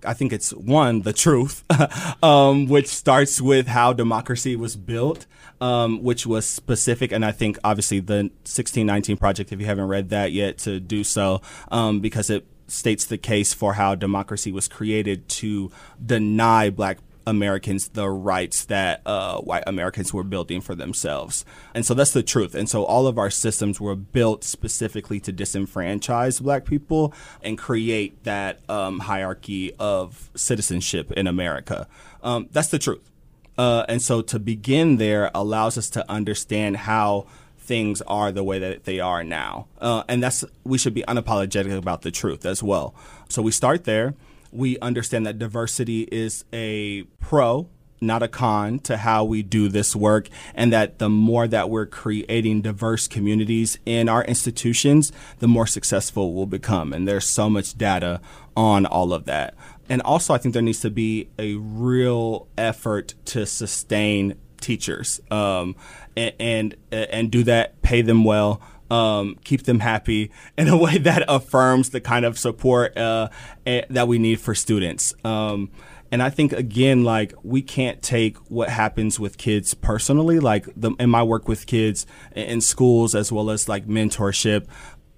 I 0.06 0.13
think 0.13 0.34
it's 0.34 0.52
one, 0.54 1.02
the 1.02 1.13
truth, 1.13 1.63
um, 2.24 2.68
which 2.68 2.88
starts 2.88 3.42
with 3.42 3.68
how 3.68 3.94
democracy 3.94 4.56
was 4.56 4.76
built, 4.76 5.26
um, 5.62 6.04
which 6.04 6.26
was 6.26 6.46
specific. 6.46 7.12
And 7.12 7.26
I 7.26 7.32
think 7.32 7.58
obviously 7.63 8.00
the 8.00 8.32
1619 8.46 9.18
Project, 9.18 9.52
if 9.52 9.60
you 9.60 9.66
haven't 9.66 9.88
read 9.88 10.10
that 10.10 10.32
yet, 10.32 10.58
to 10.60 10.80
do 10.80 11.04
so, 11.04 11.42
um, 11.72 12.00
because 12.00 12.30
it 12.30 12.46
states 12.68 13.06
the 13.06 13.18
case 13.18 13.54
for 13.54 13.74
how 13.74 13.96
democracy 13.96 14.52
was 14.52 14.68
created 14.68 15.28
to 15.30 15.72
deny 16.04 16.70
black 16.70 16.98
Americans 17.26 17.90
the 17.90 18.10
rights 18.10 18.66
that 18.66 19.02
uh, 19.06 19.40
white 19.40 19.64
Americans 19.68 20.14
were 20.14 20.24
building 20.24 20.62
for 20.62 20.76
themselves. 20.76 21.46
And 21.74 21.86
so 21.86 21.94
that's 21.94 22.12
the 22.12 22.24
truth. 22.24 22.56
And 22.56 22.70
so 22.70 22.84
all 22.84 23.08
of 23.08 23.18
our 23.18 23.30
systems 23.30 23.80
were 23.80 23.96
built 23.96 24.44
specifically 24.44 25.20
to 25.22 25.34
disenfranchise 25.34 26.42
black 26.42 26.66
people 26.66 27.14
and 27.42 27.58
create 27.58 28.24
that 28.24 28.60
um, 28.70 29.00
hierarchy 29.00 29.74
of 29.80 30.30
citizenship 30.36 31.12
in 31.12 31.28
America. 31.28 31.88
Um, 32.22 32.50
that's 32.52 32.70
the 32.70 32.80
truth. 32.80 33.10
Uh, 33.58 33.86
and 33.88 34.02
so 34.02 34.22
to 34.22 34.40
begin 34.40 34.98
there 34.98 35.30
allows 35.34 35.78
us 35.78 35.90
to 35.92 36.10
understand 36.10 36.78
how 36.78 37.28
things 37.58 38.02
are 38.04 38.32
the 38.32 38.44
way 38.44 38.60
that 38.60 38.84
they 38.84 39.00
are 39.00 39.24
now. 39.24 39.68
Uh, 39.80 40.04
and 40.10 40.22
that's, 40.22 40.44
we 40.64 40.78
should 40.78 40.94
be 40.94 41.04
unapologetic 41.04 41.76
about 41.76 42.02
the 42.02 42.12
truth 42.12 42.46
as 42.46 42.62
well. 42.62 42.94
So 43.30 43.42
we 43.42 43.52
start 43.52 43.86
there 43.86 44.16
we 44.54 44.80
understand 44.80 45.26
that 45.26 45.39
diversity 45.39 46.04
is 46.12 46.46
a 46.54 47.04
pro 47.20 47.70
not 48.04 48.22
a 48.22 48.28
con 48.28 48.80
to 48.80 48.98
how 48.98 49.24
we 49.24 49.42
do 49.42 49.70
this 49.70 49.96
work, 49.96 50.30
and 50.54 50.72
that 50.72 51.00
the 51.00 51.10
more 51.10 51.48
that 51.48 51.70
we're 51.70 51.86
creating 51.86 52.62
diverse 52.62 53.08
communities 53.08 53.80
in 53.86 54.10
our 54.10 54.24
institutions, 54.26 55.12
the 55.39 55.48
more 55.48 55.66
successful 55.66 56.34
we'll 56.34 56.46
become. 56.46 56.94
And 56.94 57.08
there's 57.08 57.26
so 57.26 57.50
much 57.50 57.78
data 57.78 58.22
on 58.56 58.86
all 58.86 59.13
of 59.13 59.26
that. 59.26 59.56
And 59.89 60.02
also, 60.02 60.34
I 60.34 60.38
think 60.38 60.54
there 60.54 60.62
needs 60.62 60.82
to 60.82 60.89
be 60.89 61.30
a 61.39 61.56
real 61.56 62.48
effort 62.58 63.16
to 63.26 63.46
sustain 63.46 64.36
teachers 64.62 65.20
um, 65.30 65.76
and, 66.16 66.34
and 66.39 66.76
and 66.92 67.32
do 67.32 67.44
that, 67.44 67.82
pay 67.82 68.02
them 68.02 68.24
well 68.24 68.62
um, 68.93 69.38
keep 69.43 69.63
them 69.63 69.79
happy 69.79 70.32
in 70.56 70.67
a 70.67 70.77
way 70.86 70.99
that 70.99 71.25
affirms 71.27 71.89
the 71.89 71.99
kind 71.99 72.25
of 72.25 72.38
support 72.38 72.95
uh, 72.95 73.29
that 73.65 74.08
we 74.08 74.19
need 74.19 74.39
for 74.39 74.53
students. 74.53 75.15
Um, 75.25 75.71
and 76.12 76.21
I 76.21 76.29
think 76.29 76.53
again, 76.53 77.03
like 77.03 77.34
we 77.41 77.63
can't 77.63 78.03
take 78.03 78.38
what 78.51 78.69
happens 78.69 79.19
with 79.19 79.39
kids 79.39 79.73
personally, 79.73 80.39
like 80.39 80.67
the, 80.75 80.91
in 80.99 81.10
my 81.10 81.23
work 81.23 81.47
with 81.47 81.65
kids 81.65 82.06
in 82.36 82.62
schools 82.62 83.15
as 83.15 83.32
well 83.32 83.49
as 83.49 83.67
like 83.67 83.88
mentorship. 83.88 84.67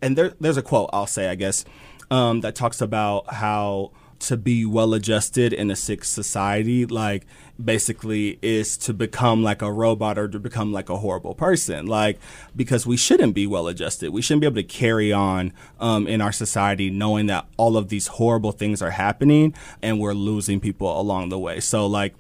And 0.02 0.18
there, 0.18 0.34
there's 0.40 0.56
a 0.56 0.62
quote 0.62 0.90
I'll 0.94 1.06
say, 1.06 1.28
I 1.28 1.36
guess, 1.36 1.66
um, 2.10 2.42
that 2.42 2.56
talks 2.56 2.80
about 2.80 3.34
how 3.34 3.92
to 4.20 4.38
be 4.38 4.66
well 4.66 4.94
adjusted 4.94 5.54
in 5.54 5.70
a 5.70 5.76
sick 5.76 6.04
society, 6.04 6.86
like 6.86 7.26
basically 7.64 8.38
is 8.42 8.78
to 8.78 8.94
become 8.94 9.44
like 9.44 9.62
a 9.62 9.72
robot 9.72 10.18
or 10.18 10.28
to 10.28 10.40
become 10.40 10.72
like 10.72 10.90
a 10.90 10.98
horrible 10.98 11.34
person. 11.34 11.86
Like, 11.86 12.20
because 12.56 12.86
we 12.86 12.98
shouldn't 12.98 13.34
be 13.34 13.48
well 13.48 13.68
adjusted. 13.68 14.12
We 14.12 14.22
shouldn't 14.22 14.42
be 14.42 14.48
able 14.48 14.56
to 14.56 14.64
carry 14.64 15.12
on 15.12 15.54
um, 15.80 16.08
in 16.08 16.22
our 16.22 16.32
society 16.32 16.90
knowing 16.90 17.28
that 17.28 17.48
all 17.58 17.78
of 17.78 17.90
these 17.90 18.08
horrible 18.08 18.52
things 18.52 18.82
are 18.82 18.92
happening 18.92 19.54
and 19.82 20.00
we're 20.00 20.14
losing 20.14 20.60
people 20.60 21.00
along 21.00 21.30
the 21.30 21.40
way. 21.40 21.60
So, 21.60 21.86
like, 21.86 22.16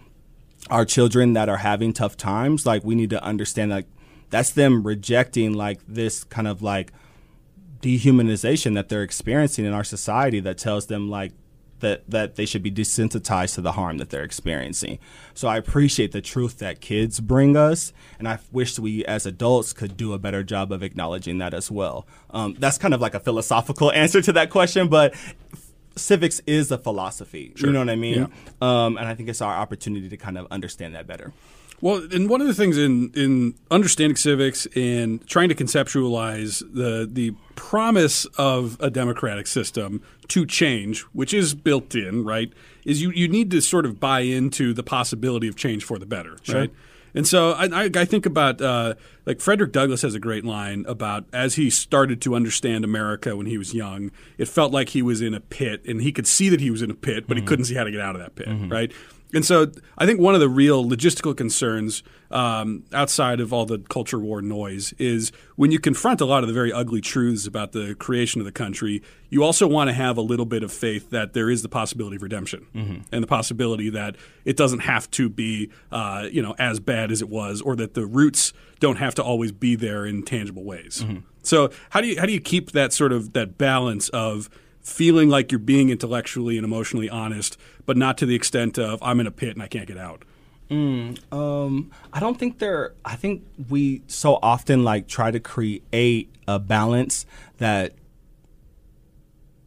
our 0.70 0.86
children 0.86 1.34
that 1.34 1.50
are 1.50 1.58
having 1.58 1.94
tough 1.94 2.18
times, 2.18 2.66
like, 2.66 2.84
we 2.84 2.96
need 2.96 3.12
to 3.12 3.24
understand 3.24 3.72
like 3.72 3.86
that's 4.30 4.52
them 4.52 4.84
rejecting 4.84 5.54
like 5.54 5.80
this 5.88 6.24
kind 6.24 6.48
of 6.48 6.62
like 6.62 6.92
dehumanization 7.82 8.74
that 8.74 8.90
they're 8.90 9.04
experiencing 9.04 9.66
in 9.66 9.74
our 9.74 9.84
society 9.84 10.40
that 10.40 10.58
tells 10.58 10.88
them 10.88 11.10
like 11.10 11.32
that 11.80 12.10
that 12.10 12.36
they 12.36 12.46
should 12.46 12.64
be 12.64 12.72
desensitized 12.72 13.56
to 13.56 13.62
the 13.62 13.74
harm 13.74 13.98
that 13.98 14.10
they're 14.10 14.24
experiencing. 14.24 15.00
So 15.34 15.48
I 15.48 15.58
appreciate 15.58 16.12
the 16.12 16.22
truth 16.22 16.60
that 16.60 16.82
kids 16.82 17.20
bring 17.20 17.58
us, 17.58 17.94
and 18.20 18.28
I 18.28 18.40
wish 18.52 18.80
we 18.80 19.06
as 19.06 19.26
adults 19.26 19.74
could 19.74 19.98
do 19.98 20.14
a 20.14 20.20
better 20.20 20.44
job 20.44 20.72
of 20.72 20.84
acknowledging 20.84 21.38
that 21.40 21.54
as 21.54 21.70
well. 21.70 22.08
Um, 22.32 22.56
that's 22.58 22.78
kind 22.78 22.94
of 22.94 23.02
like 23.02 23.14
a 23.14 23.20
philosophical 23.20 23.92
answer 23.94 24.22
to 24.22 24.34
that 24.34 24.50
question, 24.50 24.88
but 24.88 25.14
civics 25.96 26.42
is 26.46 26.72
a 26.72 26.78
philosophy. 26.78 27.54
Sure. 27.56 27.68
You 27.68 27.74
know 27.74 27.80
what 27.80 27.90
I 27.90 27.96
mean? 27.96 28.30
Yeah. 28.62 28.86
Um, 28.86 28.98
and 28.98 29.08
I 29.08 29.16
think 29.16 29.30
it's 29.30 29.42
our 29.42 29.54
opportunity 29.54 30.10
to 30.10 30.18
kind 30.18 30.38
of 30.38 30.48
understand 30.52 30.96
that 30.96 31.08
better. 31.08 31.32
Well, 31.82 32.08
and 32.12 32.30
one 32.30 32.42
of 32.42 32.48
the 32.48 32.54
things 32.54 32.78
in 32.78 33.12
in 33.16 33.56
understanding 33.70 34.16
civics 34.16 34.66
and 34.76 35.26
trying 35.28 35.50
to 35.50 35.56
conceptualize 35.56 36.60
the 36.60 37.08
the 37.12 37.32
promise 37.56 38.26
of 38.38 38.78
a 38.80 38.90
democratic 38.90 39.48
system 39.48 40.02
to 40.30 40.46
change, 40.46 41.02
which 41.14 41.34
is 41.34 41.54
built 41.54 41.94
in, 41.96 42.24
right, 42.24 42.52
is 42.86 43.02
you 43.02 43.12
you 43.12 43.28
need 43.28 43.52
to 43.52 43.62
sort 43.62 43.86
of 43.86 44.00
buy 44.00 44.22
into 44.22 44.74
the 44.74 44.84
possibility 44.84 45.48
of 45.48 45.56
change 45.56 45.84
for 45.84 46.00
the 46.00 46.06
better, 46.06 46.38
sure. 46.44 46.62
right? 46.62 46.72
And 47.16 47.26
so 47.26 47.54
I, 47.54 47.90
I 47.96 48.04
think 48.04 48.26
about 48.26 48.62
uh, 48.62 48.96
like 49.26 49.40
Frederick 49.40 49.72
Douglass 49.72 50.02
has 50.02 50.16
a 50.16 50.20
great 50.20 50.44
line 50.44 50.84
about 50.86 51.24
as 51.32 51.56
he 51.56 51.70
started 51.70 52.22
to 52.24 52.36
understand 52.36 52.84
America 52.84 53.38
when 53.38 53.46
he 53.46 53.58
was 53.58 53.74
young, 53.74 54.12
it 54.38 54.50
felt 54.50 54.74
like 54.74 54.90
he 54.90 55.02
was 55.02 55.22
in 55.22 55.34
a 55.34 55.40
pit 55.40 55.82
and 55.86 56.02
he 56.02 56.12
could 56.12 56.28
see 56.28 56.50
that 56.50 56.60
he 56.60 56.70
was 56.70 56.82
in 56.82 56.92
a 56.92 56.94
pit, 56.94 57.26
but 57.26 57.38
mm-hmm. 57.38 57.46
he 57.46 57.48
couldn't 57.48 57.66
see 57.66 57.76
how 57.76 57.86
to 57.86 57.92
get 57.92 58.02
out 58.02 58.16
of 58.16 58.22
that 58.22 58.36
pit, 58.36 58.50
mm-hmm. 58.50 58.70
right? 58.70 58.92
And 59.36 59.46
so 59.46 59.70
I 59.98 60.06
think 60.06 60.22
one 60.22 60.34
of 60.34 60.40
the 60.40 60.48
real 60.48 60.86
logistical 60.86 61.36
concerns 61.36 62.04
um, 62.32 62.86
outside 62.94 63.42
of 63.42 63.52
all 63.52 63.66
the 63.66 63.80
culture 63.80 64.18
war 64.18 64.42
noise 64.42 64.94
is 64.94 65.34
when 65.58 65.72
you 65.72 65.80
confront 65.80 66.22
a 66.22 66.26
lot 66.26 66.42
of 66.42 66.48
the 66.48 66.54
very 66.54 66.72
ugly 66.72 67.02
truths 67.02 67.46
about 67.46 67.74
the 67.74 67.96
creation 67.96 68.40
of 68.40 68.46
the 68.46 68.54
country, 68.54 69.04
you 69.30 69.44
also 69.44 69.68
want 69.68 69.90
to 69.90 69.94
have 69.94 70.18
a 70.18 70.22
little 70.22 70.46
bit 70.46 70.64
of 70.64 70.72
faith 70.72 71.10
that 71.10 71.34
there 71.34 71.50
is 71.50 71.64
the 71.64 71.70
possibility 71.70 72.16
of 72.16 72.24
redemption 72.24 72.66
mm-hmm. 72.74 73.02
and 73.12 73.22
the 73.22 73.28
possibility 73.28 73.90
that 73.90 74.16
it 74.46 74.56
doesn't 74.56 74.80
have 74.80 75.12
to 75.12 75.28
be 75.28 75.70
uh, 75.92 76.28
you 76.32 76.42
know 76.42 76.56
as 76.58 76.80
bad 76.80 77.12
as 77.12 77.22
it 77.22 77.28
was 77.28 77.62
or 77.62 77.76
that 77.76 77.94
the 77.94 78.06
roots 78.06 78.54
don't 78.80 78.98
have 78.98 79.14
to 79.16 79.24
always 79.24 79.52
be 79.52 79.76
there 79.76 80.06
in 80.06 80.24
tangible 80.24 80.64
ways. 80.64 81.04
Mm-hmm. 81.04 81.20
So 81.44 81.72
how 81.90 82.00
do 82.00 82.08
you 82.08 82.18
how 82.18 82.26
do 82.26 82.32
you 82.32 82.42
keep 82.42 82.72
that 82.72 82.94
sort 82.94 83.12
of 83.12 83.34
that 83.34 83.58
balance 83.58 84.08
of 84.10 84.50
feeling 84.86 85.30
like 85.30 85.52
you're 85.52 85.58
being 85.58 85.90
intellectually 85.90 86.58
and 86.58 86.64
emotionally 86.64 87.10
honest, 87.10 87.58
but 87.88 87.98
not 87.98 88.20
to 88.20 88.26
the 88.26 88.36
extent 88.36 88.78
of 88.78 89.02
I'm 89.02 89.20
in 89.20 89.26
a 89.26 89.32
pit 89.32 89.50
and 89.50 89.64
I 89.64 89.68
can't 89.68 89.88
get 89.88 89.98
out. 89.98 90.24
Mm, 90.70 91.20
um, 91.34 91.92
I 92.14 92.20
don't 92.20 92.38
think 92.38 92.60
there. 92.60 92.94
I 93.04 93.16
think 93.16 93.44
we 93.68 94.04
so 94.08 94.38
often 94.42 94.84
like 94.84 95.08
try 95.08 95.32
to 95.32 95.40
create 95.40 96.32
a 96.48 96.60
balance 96.60 97.26
that 97.58 97.94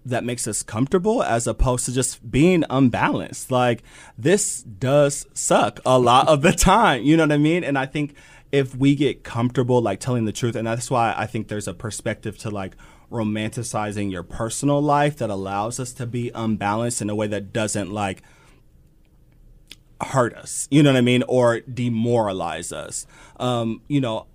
that 0.06 0.24
makes 0.24 0.48
us 0.48 0.62
comfortable 0.62 1.22
as 1.22 1.46
opposed 1.46 1.84
to 1.86 1.92
just 1.92 2.30
being 2.30 2.64
unbalanced. 2.70 3.50
Like 3.50 3.82
this 4.16 4.62
does 4.62 5.26
suck 5.34 5.80
a 5.84 5.98
lot 5.98 6.28
of 6.28 6.42
the 6.42 6.52
time. 6.52 7.02
You 7.02 7.16
know 7.16 7.24
what 7.24 7.32
I 7.32 7.38
mean? 7.38 7.64
And 7.64 7.76
I 7.76 7.86
think 7.86 8.14
if 8.52 8.74
we 8.74 8.94
get 8.94 9.24
comfortable 9.24 9.82
like 9.82 9.98
telling 9.98 10.24
the 10.26 10.32
truth, 10.32 10.54
and 10.54 10.66
that's 10.66 10.90
why 10.90 11.12
I 11.16 11.26
think 11.26 11.48
there's 11.48 11.68
a 11.68 11.74
perspective 11.74 12.38
to 12.38 12.50
like 12.50 12.76
romanticizing 13.10 14.10
your 14.10 14.22
personal 14.22 14.80
life 14.82 15.16
that 15.16 15.30
allows 15.30 15.80
us 15.80 15.92
to 15.94 16.06
be 16.06 16.30
unbalanced 16.34 17.00
in 17.00 17.08
a 17.08 17.14
way 17.14 17.26
that 17.26 17.52
doesn't 17.52 17.90
like 17.90 18.22
hurt 20.00 20.34
us, 20.34 20.68
you 20.70 20.82
know 20.82 20.92
what 20.92 20.98
I 20.98 21.02
mean, 21.02 21.24
or 21.28 21.60
demoralize 21.60 22.72
us. 22.72 23.06
Um, 23.38 23.82
you 23.88 24.00
know, 24.00 24.26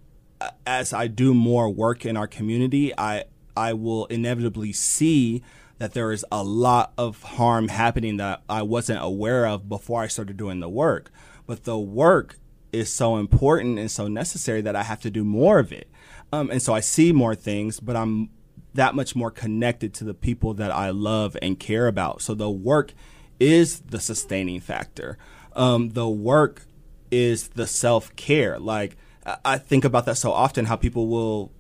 as 0.66 0.94
I 0.94 1.08
do 1.08 1.34
more 1.34 1.70
work 1.70 2.06
in 2.06 2.18
our 2.18 2.28
community, 2.28 2.98
I 2.98 3.26
I 3.56 3.74
will 3.74 4.06
inevitably 4.08 4.74
see 4.74 5.44
that 5.78 5.94
there 5.94 6.12
is 6.12 6.26
a 6.32 6.44
lot 6.44 6.94
of 6.98 7.22
harm 7.24 7.68
happening 7.68 8.18
that 8.18 8.42
I 8.50 8.62
wasn't 8.62 9.04
aware 9.04 9.46
of 9.46 9.70
before 9.70 10.02
I 10.02 10.08
started 10.08 10.38
doing 10.38 10.60
the 10.60 10.70
work. 10.70 11.12
But 11.46 11.66
the 11.66 11.78
work 11.78 12.38
is 12.72 12.92
so 12.92 13.18
important 13.18 13.78
and 13.78 13.92
so 13.92 14.08
necessary 14.08 14.62
that 14.62 14.76
I 14.76 14.84
have 14.84 15.02
to 15.02 15.12
do 15.12 15.24
more 15.24 15.60
of 15.60 15.72
it. 15.72 15.88
Um, 16.32 16.50
and 16.50 16.62
so 16.62 16.74
I 16.74 16.80
see 16.80 17.12
more 17.12 17.36
things, 17.36 17.80
but 17.80 17.96
I'm 17.96 18.30
that 18.74 18.96
much 18.96 19.16
more 19.16 19.32
connected 19.32 19.94
to 19.96 20.04
the 20.04 20.14
people 20.14 20.54
that 20.56 20.72
I 20.72 20.90
love 20.90 21.38
and 21.42 21.60
care 21.60 21.88
about. 21.88 22.22
So 22.22 22.34
the 22.34 22.50
work 22.50 22.94
is 23.40 23.80
the 23.82 24.00
sustaining 24.00 24.60
factor. 24.60 25.18
Um, 25.56 25.90
the 25.90 26.10
work 26.10 26.64
is 27.12 27.50
the 27.50 27.68
self 27.68 28.16
care. 28.16 28.60
Like 28.60 28.98
I 29.46 29.58
think 29.58 29.86
about 29.86 30.06
that 30.06 30.18
so 30.18 30.32
often, 30.32 30.66
how 30.66 30.76
people 30.76 31.08
will 31.08 31.52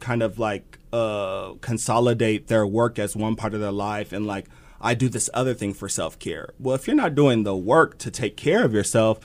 kind 0.00 0.22
of 0.22 0.38
like 0.38 0.78
uh, 0.92 1.54
consolidate 1.60 2.48
their 2.48 2.66
work 2.66 2.98
as 2.98 3.16
one 3.16 3.36
part 3.36 3.54
of 3.54 3.60
their 3.60 3.72
life 3.72 4.12
and 4.12 4.26
like 4.26 4.46
I 4.80 4.94
do 4.94 5.08
this 5.08 5.28
other 5.34 5.54
thing 5.54 5.74
for 5.74 5.88
self 5.88 6.18
care. 6.18 6.50
Well, 6.58 6.74
if 6.74 6.86
you're 6.86 6.96
not 6.96 7.14
doing 7.14 7.42
the 7.42 7.56
work 7.56 7.98
to 7.98 8.10
take 8.10 8.36
care 8.36 8.64
of 8.64 8.72
yourself, 8.72 9.20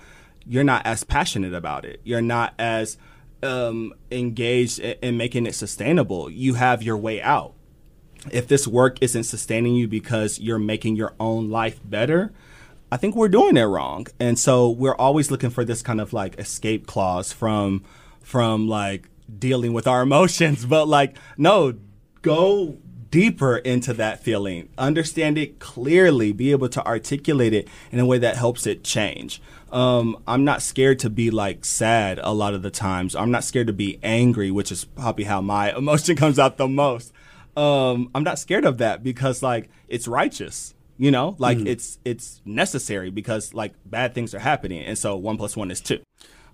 you're 0.45 0.63
not 0.63 0.85
as 0.85 1.03
passionate 1.03 1.53
about 1.53 1.85
it. 1.85 2.01
You're 2.03 2.21
not 2.21 2.53
as 2.57 2.97
um, 3.43 3.93
engaged 4.11 4.79
in 4.79 5.17
making 5.17 5.45
it 5.45 5.55
sustainable, 5.55 6.29
you 6.29 6.55
have 6.55 6.81
your 6.81 6.97
way 6.97 7.21
out. 7.21 7.53
If 8.31 8.47
this 8.47 8.67
work 8.67 8.97
isn't 9.01 9.25
sustaining 9.25 9.75
you 9.75 9.87
because 9.87 10.39
you're 10.39 10.59
making 10.59 10.95
your 10.95 11.13
own 11.19 11.49
life 11.49 11.79
better, 11.83 12.31
I 12.91 12.97
think 12.97 13.15
we're 13.15 13.27
doing 13.27 13.57
it 13.57 13.63
wrong. 13.63 14.07
And 14.19 14.39
so 14.39 14.69
we're 14.69 14.95
always 14.95 15.29
looking 15.29 15.49
for 15.49 15.65
this 15.65 15.81
kind 15.81 15.99
of 15.99 16.13
like 16.13 16.39
escape 16.39 16.87
clause 16.87 17.33
from 17.33 17.83
from 18.21 18.67
like 18.67 19.09
dealing 19.39 19.73
with 19.73 19.87
our 19.87 20.01
emotions, 20.03 20.65
but 20.65 20.87
like 20.87 21.17
no, 21.37 21.73
go 22.21 22.77
deeper 23.13 23.57
into 23.57 23.93
that 23.93 24.23
feeling, 24.23 24.67
understand 24.75 25.37
it 25.37 25.59
clearly, 25.59 26.31
be 26.31 26.49
able 26.49 26.67
to 26.67 26.83
articulate 26.83 27.53
it 27.53 27.67
in 27.91 27.99
a 27.99 28.07
way 28.07 28.17
that 28.17 28.37
helps 28.37 28.65
it 28.65 28.83
change. 28.83 29.39
Um, 29.71 30.17
I'm 30.27 30.43
not 30.43 30.63
scared 30.63 30.97
to 30.99 31.11
be 31.11 31.29
like 31.29 31.63
sad 31.63 32.19
a 32.23 32.33
lot 32.33 32.55
of 32.55 32.63
the 32.63 32.71
times. 32.71 33.15
I'm 33.15 33.29
not 33.29 33.43
scared 33.43 33.67
to 33.67 33.73
be 33.73 33.99
angry, 34.01 34.49
which 34.49 34.71
is 34.71 34.85
probably 34.85 35.25
how 35.25 35.41
my 35.41 35.71
emotion 35.77 36.15
comes 36.15 36.39
out 36.39 36.57
the 36.57 36.67
most. 36.67 37.13
Um, 37.55 38.09
I'm 38.15 38.23
not 38.23 38.39
scared 38.39 38.65
of 38.65 38.79
that 38.79 39.03
because 39.03 39.43
like 39.43 39.69
it's 39.87 40.07
righteous 40.07 40.73
you 40.97 41.09
know 41.09 41.35
like 41.39 41.57
mm-hmm. 41.57 41.67
it's 41.67 41.97
it's 42.05 42.39
necessary 42.45 43.09
because 43.09 43.51
like 43.51 43.73
bad 43.83 44.13
things 44.13 44.35
are 44.35 44.39
happening 44.39 44.83
and 44.83 44.95
so 44.95 45.15
one 45.15 45.37
plus 45.37 45.57
one 45.57 45.71
is 45.71 45.81
two 45.81 45.99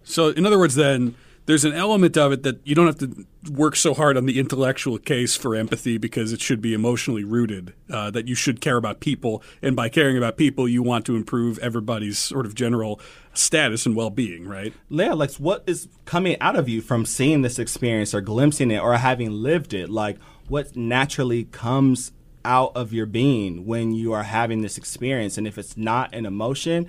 so 0.03 0.29
in 0.29 0.45
other 0.45 0.57
words 0.57 0.75
then 0.75 1.13
there's 1.49 1.65
an 1.65 1.73
element 1.73 2.15
of 2.15 2.31
it 2.31 2.43
that 2.43 2.59
you 2.63 2.75
don't 2.75 2.85
have 2.85 2.99
to 2.99 3.25
work 3.51 3.75
so 3.75 3.95
hard 3.95 4.15
on 4.15 4.27
the 4.27 4.37
intellectual 4.37 4.99
case 4.99 5.35
for 5.35 5.55
empathy 5.55 5.97
because 5.97 6.31
it 6.31 6.39
should 6.39 6.61
be 6.61 6.75
emotionally 6.75 7.23
rooted 7.23 7.73
uh, 7.89 8.11
that 8.11 8.27
you 8.27 8.35
should 8.35 8.61
care 8.61 8.77
about 8.77 8.99
people. 8.99 9.41
And 9.59 9.75
by 9.75 9.89
caring 9.89 10.15
about 10.15 10.37
people 10.37 10.69
you 10.69 10.83
want 10.83 11.07
to 11.07 11.15
improve 11.15 11.57
everybody's 11.57 12.19
sort 12.19 12.45
of 12.45 12.53
general 12.53 13.01
status 13.33 13.87
and 13.87 13.95
well-being 13.95 14.47
right? 14.47 14.73
Yeah 14.89 15.13
like 15.13 15.31
what 15.33 15.63
is 15.65 15.87
coming 16.05 16.39
out 16.39 16.55
of 16.55 16.69
you 16.69 16.81
from 16.81 17.03
seeing 17.03 17.41
this 17.41 17.57
experience 17.57 18.13
or 18.13 18.21
glimpsing 18.21 18.69
it 18.69 18.79
or 18.79 18.95
having 18.97 19.31
lived 19.31 19.73
it? 19.73 19.89
Like 19.89 20.19
what 20.49 20.75
naturally 20.75 21.45
comes 21.45 22.11
out 22.45 22.73
of 22.75 22.93
your 22.93 23.07
being 23.07 23.65
when 23.65 23.91
you 23.91 24.13
are 24.13 24.21
having 24.21 24.61
this 24.61 24.77
experience. 24.77 25.35
And 25.35 25.47
if 25.47 25.57
it's 25.57 25.75
not 25.75 26.13
an 26.13 26.27
emotion, 26.27 26.87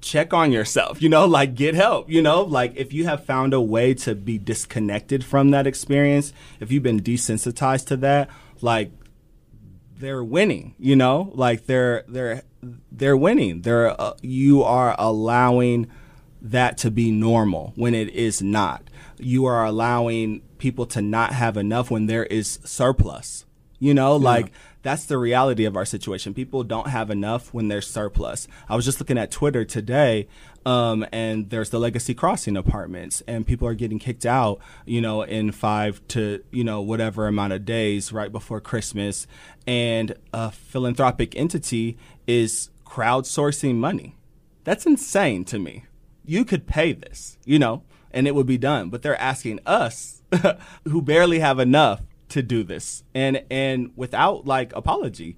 check 0.00 0.32
on 0.32 0.52
yourself, 0.52 1.02
you 1.02 1.08
know, 1.08 1.24
like 1.26 1.54
get 1.54 1.74
help, 1.74 2.10
you 2.10 2.22
know, 2.22 2.42
like 2.42 2.76
if 2.76 2.92
you 2.92 3.06
have 3.06 3.24
found 3.24 3.54
a 3.54 3.60
way 3.60 3.94
to 3.94 4.14
be 4.14 4.38
disconnected 4.38 5.24
from 5.24 5.50
that 5.50 5.66
experience, 5.66 6.32
if 6.58 6.70
you've 6.72 6.82
been 6.82 7.00
desensitized 7.00 7.86
to 7.86 7.96
that, 7.98 8.30
like 8.60 8.90
they're 9.96 10.24
winning, 10.24 10.74
you 10.78 10.96
know, 10.96 11.30
like 11.34 11.66
they're 11.66 12.04
they're 12.08 12.42
they're 12.90 13.16
winning. 13.16 13.62
They're 13.62 14.00
uh, 14.00 14.14
you 14.22 14.62
are 14.62 14.94
allowing 14.98 15.90
that 16.42 16.78
to 16.78 16.90
be 16.90 17.10
normal 17.10 17.72
when 17.76 17.94
it 17.94 18.08
is 18.10 18.42
not. 18.42 18.82
You 19.18 19.44
are 19.44 19.64
allowing 19.64 20.40
people 20.58 20.86
to 20.86 21.02
not 21.02 21.32
have 21.32 21.56
enough 21.56 21.90
when 21.90 22.06
there 22.06 22.24
is 22.24 22.58
surplus. 22.64 23.44
You 23.78 23.94
know, 23.94 24.16
yeah. 24.16 24.24
like 24.24 24.52
that's 24.82 25.04
the 25.04 25.18
reality 25.18 25.64
of 25.64 25.76
our 25.76 25.84
situation. 25.84 26.34
People 26.34 26.64
don't 26.64 26.88
have 26.88 27.10
enough 27.10 27.52
when 27.52 27.68
there's 27.68 27.88
surplus. 27.88 28.48
I 28.68 28.76
was 28.76 28.84
just 28.84 29.00
looking 29.00 29.18
at 29.18 29.30
Twitter 29.30 29.64
today, 29.64 30.26
um, 30.64 31.06
and 31.12 31.50
there's 31.50 31.70
the 31.70 31.78
Legacy 31.78 32.14
Crossing 32.14 32.56
apartments, 32.56 33.22
and 33.26 33.46
people 33.46 33.68
are 33.68 33.74
getting 33.74 33.98
kicked 33.98 34.24
out, 34.24 34.60
you 34.86 35.00
know, 35.00 35.22
in 35.22 35.52
five 35.52 36.00
to, 36.08 36.42
you 36.50 36.64
know, 36.64 36.80
whatever 36.80 37.26
amount 37.26 37.52
of 37.52 37.64
days 37.64 38.12
right 38.12 38.32
before 38.32 38.60
Christmas. 38.60 39.26
And 39.66 40.14
a 40.32 40.50
philanthropic 40.50 41.36
entity 41.36 41.98
is 42.26 42.70
crowdsourcing 42.86 43.76
money. 43.76 44.16
That's 44.64 44.86
insane 44.86 45.44
to 45.46 45.58
me. 45.58 45.84
You 46.24 46.44
could 46.44 46.66
pay 46.66 46.92
this, 46.92 47.38
you 47.44 47.58
know, 47.58 47.82
and 48.10 48.26
it 48.26 48.34
would 48.34 48.46
be 48.46 48.58
done. 48.58 48.90
But 48.90 49.02
they're 49.02 49.20
asking 49.20 49.60
us, 49.66 50.22
who 50.84 51.02
barely 51.02 51.40
have 51.40 51.58
enough, 51.58 52.02
to 52.30 52.42
do 52.42 52.62
this. 52.62 53.04
And 53.14 53.42
and 53.50 53.92
without 53.96 54.46
like 54.46 54.74
apology 54.74 55.36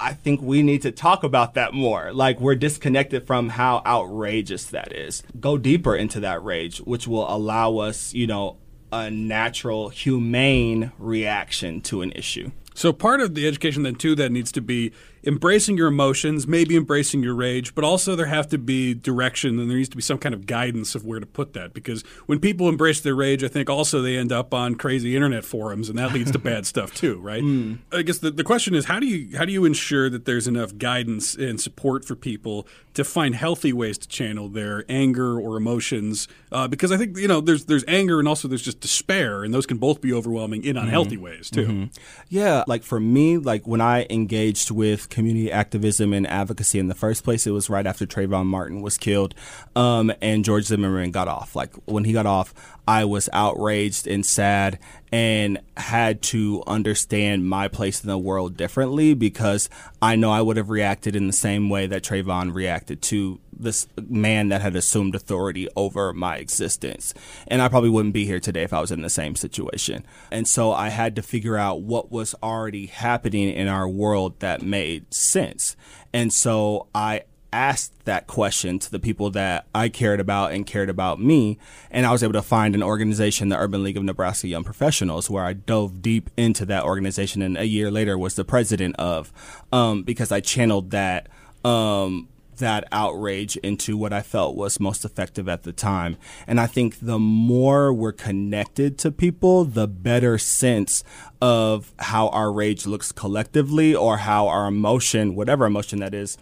i 0.00 0.14
think 0.14 0.40
we 0.40 0.62
need 0.62 0.82
to 0.82 0.90
talk 0.90 1.22
about 1.22 1.54
that 1.54 1.74
more. 1.74 2.12
Like 2.12 2.40
we're 2.40 2.54
disconnected 2.54 3.26
from 3.26 3.50
how 3.50 3.82
outrageous 3.84 4.64
that 4.66 4.96
is. 4.96 5.22
Go 5.38 5.58
deeper 5.58 5.94
into 5.94 6.20
that 6.20 6.42
rage 6.42 6.78
which 6.78 7.06
will 7.06 7.30
allow 7.30 7.76
us 7.76 8.14
you 8.14 8.26
know 8.26 8.56
a 8.92 9.10
natural 9.10 9.88
humane 9.90 10.90
reaction 10.98 11.80
to 11.82 12.02
an 12.02 12.12
issue. 12.12 12.50
So 12.74 12.92
part 12.92 13.20
of 13.20 13.34
the 13.34 13.46
education 13.46 13.82
then 13.82 13.96
too 13.96 14.14
that 14.16 14.32
needs 14.32 14.50
to 14.52 14.60
be 14.60 14.92
embracing 15.24 15.76
your 15.76 15.88
emotions, 15.88 16.46
maybe 16.46 16.76
embracing 16.76 17.22
your 17.22 17.34
rage, 17.34 17.74
but 17.74 17.84
also 17.84 18.16
there 18.16 18.26
have 18.26 18.48
to 18.48 18.58
be 18.58 18.94
direction 18.94 19.58
and 19.58 19.70
there 19.70 19.76
needs 19.76 19.88
to 19.88 19.96
be 19.96 20.02
some 20.02 20.18
kind 20.18 20.34
of 20.34 20.46
guidance 20.46 20.94
of 20.94 21.04
where 21.04 21.20
to 21.20 21.26
put 21.26 21.52
that. 21.52 21.74
Because 21.74 22.02
when 22.26 22.38
people 22.38 22.68
embrace 22.68 23.00
their 23.00 23.14
rage, 23.14 23.44
I 23.44 23.48
think 23.48 23.68
also 23.68 24.00
they 24.00 24.16
end 24.16 24.32
up 24.32 24.54
on 24.54 24.76
crazy 24.76 25.14
internet 25.14 25.44
forums, 25.44 25.88
and 25.88 25.98
that 25.98 26.12
leads 26.12 26.30
to 26.30 26.38
bad 26.38 26.66
stuff 26.70 26.94
too, 26.94 27.20
right? 27.20 27.42
Mm. 27.42 27.78
I 27.92 28.02
guess 28.02 28.18
the, 28.18 28.30
the 28.30 28.44
question 28.44 28.74
is 28.74 28.86
how 28.86 28.98
do 28.98 29.06
you 29.06 29.36
how 29.36 29.44
do 29.44 29.52
you 29.52 29.64
ensure 29.64 30.08
that 30.08 30.24
there's 30.24 30.48
enough 30.48 30.76
guidance 30.78 31.34
and 31.34 31.60
support 31.60 32.04
for 32.04 32.16
people 32.16 32.66
to 32.94 33.04
find 33.04 33.34
healthy 33.34 33.72
ways 33.72 33.98
to 33.98 34.08
channel 34.08 34.48
their 34.48 34.84
anger 34.88 35.38
or 35.38 35.56
emotions? 35.56 36.28
Uh, 36.50 36.66
because 36.66 36.92
I 36.92 36.96
think 36.96 37.18
you 37.18 37.28
know 37.28 37.40
there's 37.40 37.66
there's 37.66 37.84
anger 37.86 38.18
and 38.18 38.26
also 38.26 38.48
there's 38.48 38.62
just 38.62 38.80
despair, 38.80 39.44
and 39.44 39.52
those 39.52 39.66
can 39.66 39.76
both 39.76 40.00
be 40.00 40.12
overwhelming 40.12 40.64
in 40.64 40.76
unhealthy 40.76 41.16
mm-hmm. 41.16 41.24
ways 41.24 41.50
too. 41.50 41.66
Mm-hmm. 41.66 41.84
Yeah, 42.28 42.64
like 42.66 42.82
for 42.82 42.98
me, 42.98 43.36
like 43.36 43.66
when 43.66 43.80
I 43.80 44.06
engaged 44.08 44.70
with 44.70 45.09
community 45.10 45.50
activism 45.50 46.12
and 46.12 46.26
advocacy 46.26 46.78
in 46.78 46.88
the 46.88 46.94
first 46.94 47.24
place, 47.24 47.46
it 47.46 47.50
was 47.50 47.68
right 47.68 47.86
after 47.86 48.06
Trayvon 48.06 48.46
Martin 48.46 48.82
was 48.82 48.96
killed, 48.96 49.34
um, 49.76 50.12
and 50.22 50.44
George 50.44 50.64
Zimmerman 50.64 51.10
got 51.10 51.28
off. 51.28 51.54
Like 51.54 51.74
when 51.86 52.04
he 52.04 52.12
got 52.12 52.26
off, 52.26 52.54
I 52.86 53.04
was 53.04 53.28
outraged 53.32 54.06
and 54.06 54.24
sad 54.24 54.78
and 55.12 55.58
had 55.76 56.22
to 56.22 56.62
understand 56.66 57.48
my 57.48 57.68
place 57.68 58.02
in 58.02 58.08
the 58.08 58.18
world 58.18 58.56
differently 58.56 59.14
because 59.14 59.68
I 60.00 60.16
know 60.16 60.30
I 60.30 60.40
would 60.40 60.56
have 60.56 60.70
reacted 60.70 61.16
in 61.16 61.26
the 61.26 61.32
same 61.32 61.68
way 61.68 61.86
that 61.86 62.02
Trayvon 62.02 62.54
reacted 62.54 63.02
to 63.02 63.40
this 63.52 63.86
man 64.08 64.48
that 64.48 64.62
had 64.62 64.76
assumed 64.76 65.14
authority 65.14 65.68
over 65.76 66.12
my 66.12 66.36
existence. 66.36 67.12
And 67.46 67.60
I 67.60 67.68
probably 67.68 67.90
wouldn't 67.90 68.14
be 68.14 68.24
here 68.24 68.40
today 68.40 68.62
if 68.62 68.72
I 68.72 68.80
was 68.80 68.92
in 68.92 69.02
the 69.02 69.10
same 69.10 69.36
situation. 69.36 70.04
And 70.30 70.48
so 70.48 70.72
I 70.72 70.88
had 70.88 71.14
to 71.16 71.22
figure 71.22 71.56
out 71.56 71.82
what 71.82 72.10
was 72.10 72.34
already 72.42 72.86
happening 72.86 73.50
in 73.50 73.68
our 73.68 73.88
world 73.88 74.38
that 74.40 74.62
made 74.62 75.12
sense. 75.12 75.76
And 76.12 76.32
so 76.32 76.86
I 76.94 77.22
asked 77.52 78.04
that 78.04 78.26
question 78.26 78.78
to 78.78 78.90
the 78.90 78.98
people 78.98 79.30
that 79.30 79.66
I 79.74 79.88
cared 79.88 80.20
about 80.20 80.52
and 80.52 80.66
cared 80.66 80.90
about 80.90 81.20
me. 81.20 81.58
And 81.90 82.06
I 82.06 82.12
was 82.12 82.22
able 82.22 82.34
to 82.34 82.42
find 82.42 82.74
an 82.74 82.82
organization, 82.82 83.48
the 83.48 83.58
Urban 83.58 83.82
League 83.82 83.96
of 83.96 84.04
Nebraska 84.04 84.48
Young 84.48 84.64
Professionals, 84.64 85.28
where 85.28 85.44
I 85.44 85.52
dove 85.52 86.02
deep 86.02 86.30
into 86.36 86.64
that 86.66 86.84
organization 86.84 87.42
and 87.42 87.56
a 87.56 87.66
year 87.66 87.90
later 87.90 88.16
was 88.16 88.34
the 88.34 88.44
president 88.44 88.96
of, 88.96 89.32
um, 89.72 90.02
because 90.02 90.32
I 90.32 90.40
channeled 90.40 90.90
that, 90.90 91.28
um, 91.64 92.28
that 92.60 92.84
outrage 92.92 93.56
into 93.58 93.96
what 93.96 94.12
I 94.12 94.22
felt 94.22 94.54
was 94.54 94.78
most 94.78 95.04
effective 95.04 95.48
at 95.48 95.64
the 95.64 95.72
time. 95.72 96.16
And 96.46 96.60
I 96.60 96.66
think 96.66 96.98
the 97.00 97.18
more 97.18 97.92
we're 97.92 98.12
connected 98.12 98.98
to 98.98 99.10
people, 99.10 99.64
the 99.64 99.88
better 99.88 100.38
sense 100.38 101.02
of 101.42 101.92
how 101.98 102.28
our 102.28 102.52
rage 102.52 102.86
looks 102.86 103.12
collectively 103.12 103.94
or 103.94 104.18
how 104.18 104.46
our 104.46 104.66
emotion, 104.66 105.34
whatever 105.34 105.64
emotion 105.66 105.98
that 106.00 106.14
is, 106.14 106.38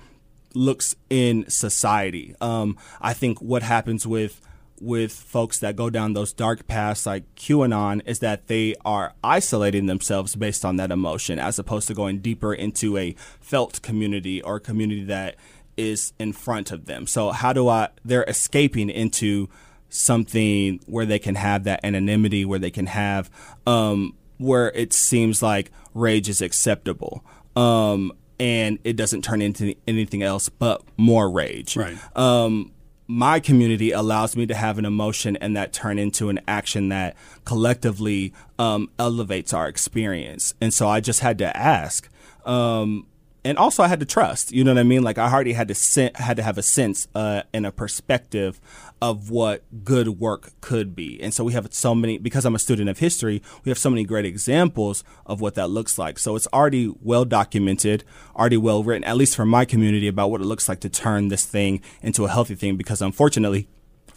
looks 0.54 0.94
in 1.10 1.48
society. 1.48 2.34
Um, 2.40 2.76
I 3.00 3.12
think 3.12 3.40
what 3.40 3.62
happens 3.62 4.06
with 4.06 4.40
with 4.80 5.12
folks 5.12 5.58
that 5.58 5.74
go 5.74 5.90
down 5.90 6.12
those 6.12 6.32
dark 6.32 6.68
paths 6.68 7.04
like 7.04 7.24
QAnon 7.34 8.00
is 8.06 8.20
that 8.20 8.46
they 8.46 8.76
are 8.84 9.12
isolating 9.24 9.86
themselves 9.86 10.36
based 10.36 10.64
on 10.64 10.76
that 10.76 10.92
emotion 10.92 11.40
as 11.40 11.58
opposed 11.58 11.88
to 11.88 11.94
going 11.94 12.20
deeper 12.20 12.54
into 12.54 12.96
a 12.96 13.14
felt 13.40 13.82
community 13.82 14.40
or 14.42 14.60
community 14.60 15.04
that 15.04 15.34
is 15.76 16.12
in 16.18 16.32
front 16.32 16.70
of 16.70 16.86
them. 16.86 17.06
So 17.06 17.30
how 17.30 17.52
do 17.52 17.68
I 17.68 17.88
they're 18.04 18.24
escaping 18.24 18.90
into 18.90 19.48
something 19.90 20.80
where 20.86 21.06
they 21.06 21.18
can 21.18 21.34
have 21.34 21.64
that 21.64 21.80
anonymity 21.82 22.44
where 22.44 22.58
they 22.58 22.70
can 22.70 22.86
have 22.86 23.30
um, 23.66 24.14
where 24.38 24.70
it 24.72 24.92
seems 24.92 25.42
like 25.42 25.70
rage 25.94 26.28
is 26.28 26.40
acceptable. 26.40 27.24
Um, 27.56 28.12
and 28.40 28.78
it 28.84 28.96
doesn't 28.96 29.22
turn 29.22 29.42
into 29.42 29.74
anything 29.86 30.22
else 30.22 30.48
but 30.48 30.82
more 30.96 31.30
rage. 31.30 31.76
Right. 31.76 31.96
Um, 32.16 32.72
my 33.06 33.40
community 33.40 33.90
allows 33.90 34.36
me 34.36 34.46
to 34.46 34.54
have 34.54 34.78
an 34.78 34.84
emotion 34.84 35.36
and 35.36 35.56
that 35.56 35.72
turn 35.72 35.98
into 35.98 36.28
an 36.28 36.40
action 36.46 36.90
that 36.90 37.16
collectively 37.44 38.34
um, 38.58 38.90
elevates 38.98 39.54
our 39.54 39.66
experience. 39.66 40.54
And 40.60 40.74
so 40.74 40.88
I 40.88 41.00
just 41.00 41.20
had 41.20 41.38
to 41.38 41.56
ask. 41.56 42.08
Um, 42.44 43.06
and 43.44 43.56
also 43.56 43.82
I 43.82 43.88
had 43.88 44.00
to 44.00 44.06
trust. 44.06 44.52
You 44.52 44.64
know 44.64 44.74
what 44.74 44.80
I 44.80 44.84
mean? 44.84 45.02
Like 45.02 45.18
I 45.18 45.32
already 45.32 45.52
had 45.52 45.68
to 45.68 45.74
sen- 45.74 46.14
had 46.14 46.36
to 46.36 46.42
have 46.42 46.58
a 46.58 46.62
sense 46.62 47.08
uh, 47.14 47.42
and 47.52 47.66
a 47.66 47.72
perspective 47.72 48.60
of 49.00 49.30
what 49.30 49.62
good 49.84 50.08
work 50.20 50.50
could 50.60 50.96
be. 50.96 51.20
And 51.22 51.32
so 51.32 51.44
we 51.44 51.52
have 51.52 51.72
so 51.72 51.94
many, 51.94 52.18
because 52.18 52.44
I'm 52.44 52.54
a 52.54 52.58
student 52.58 52.88
of 52.88 52.98
history, 52.98 53.42
we 53.64 53.70
have 53.70 53.78
so 53.78 53.90
many 53.90 54.04
great 54.04 54.24
examples 54.24 55.04
of 55.24 55.40
what 55.40 55.54
that 55.54 55.70
looks 55.70 55.98
like. 55.98 56.18
So 56.18 56.34
it's 56.36 56.48
already 56.52 56.92
well 57.00 57.24
documented, 57.24 58.04
already 58.34 58.56
well 58.56 58.82
written, 58.82 59.04
at 59.04 59.16
least 59.16 59.36
for 59.36 59.46
my 59.46 59.64
community, 59.64 60.08
about 60.08 60.30
what 60.30 60.40
it 60.40 60.46
looks 60.46 60.68
like 60.68 60.80
to 60.80 60.88
turn 60.88 61.28
this 61.28 61.46
thing 61.46 61.80
into 62.02 62.24
a 62.24 62.28
healthy 62.28 62.56
thing. 62.56 62.76
Because 62.76 63.00
unfortunately, 63.00 63.68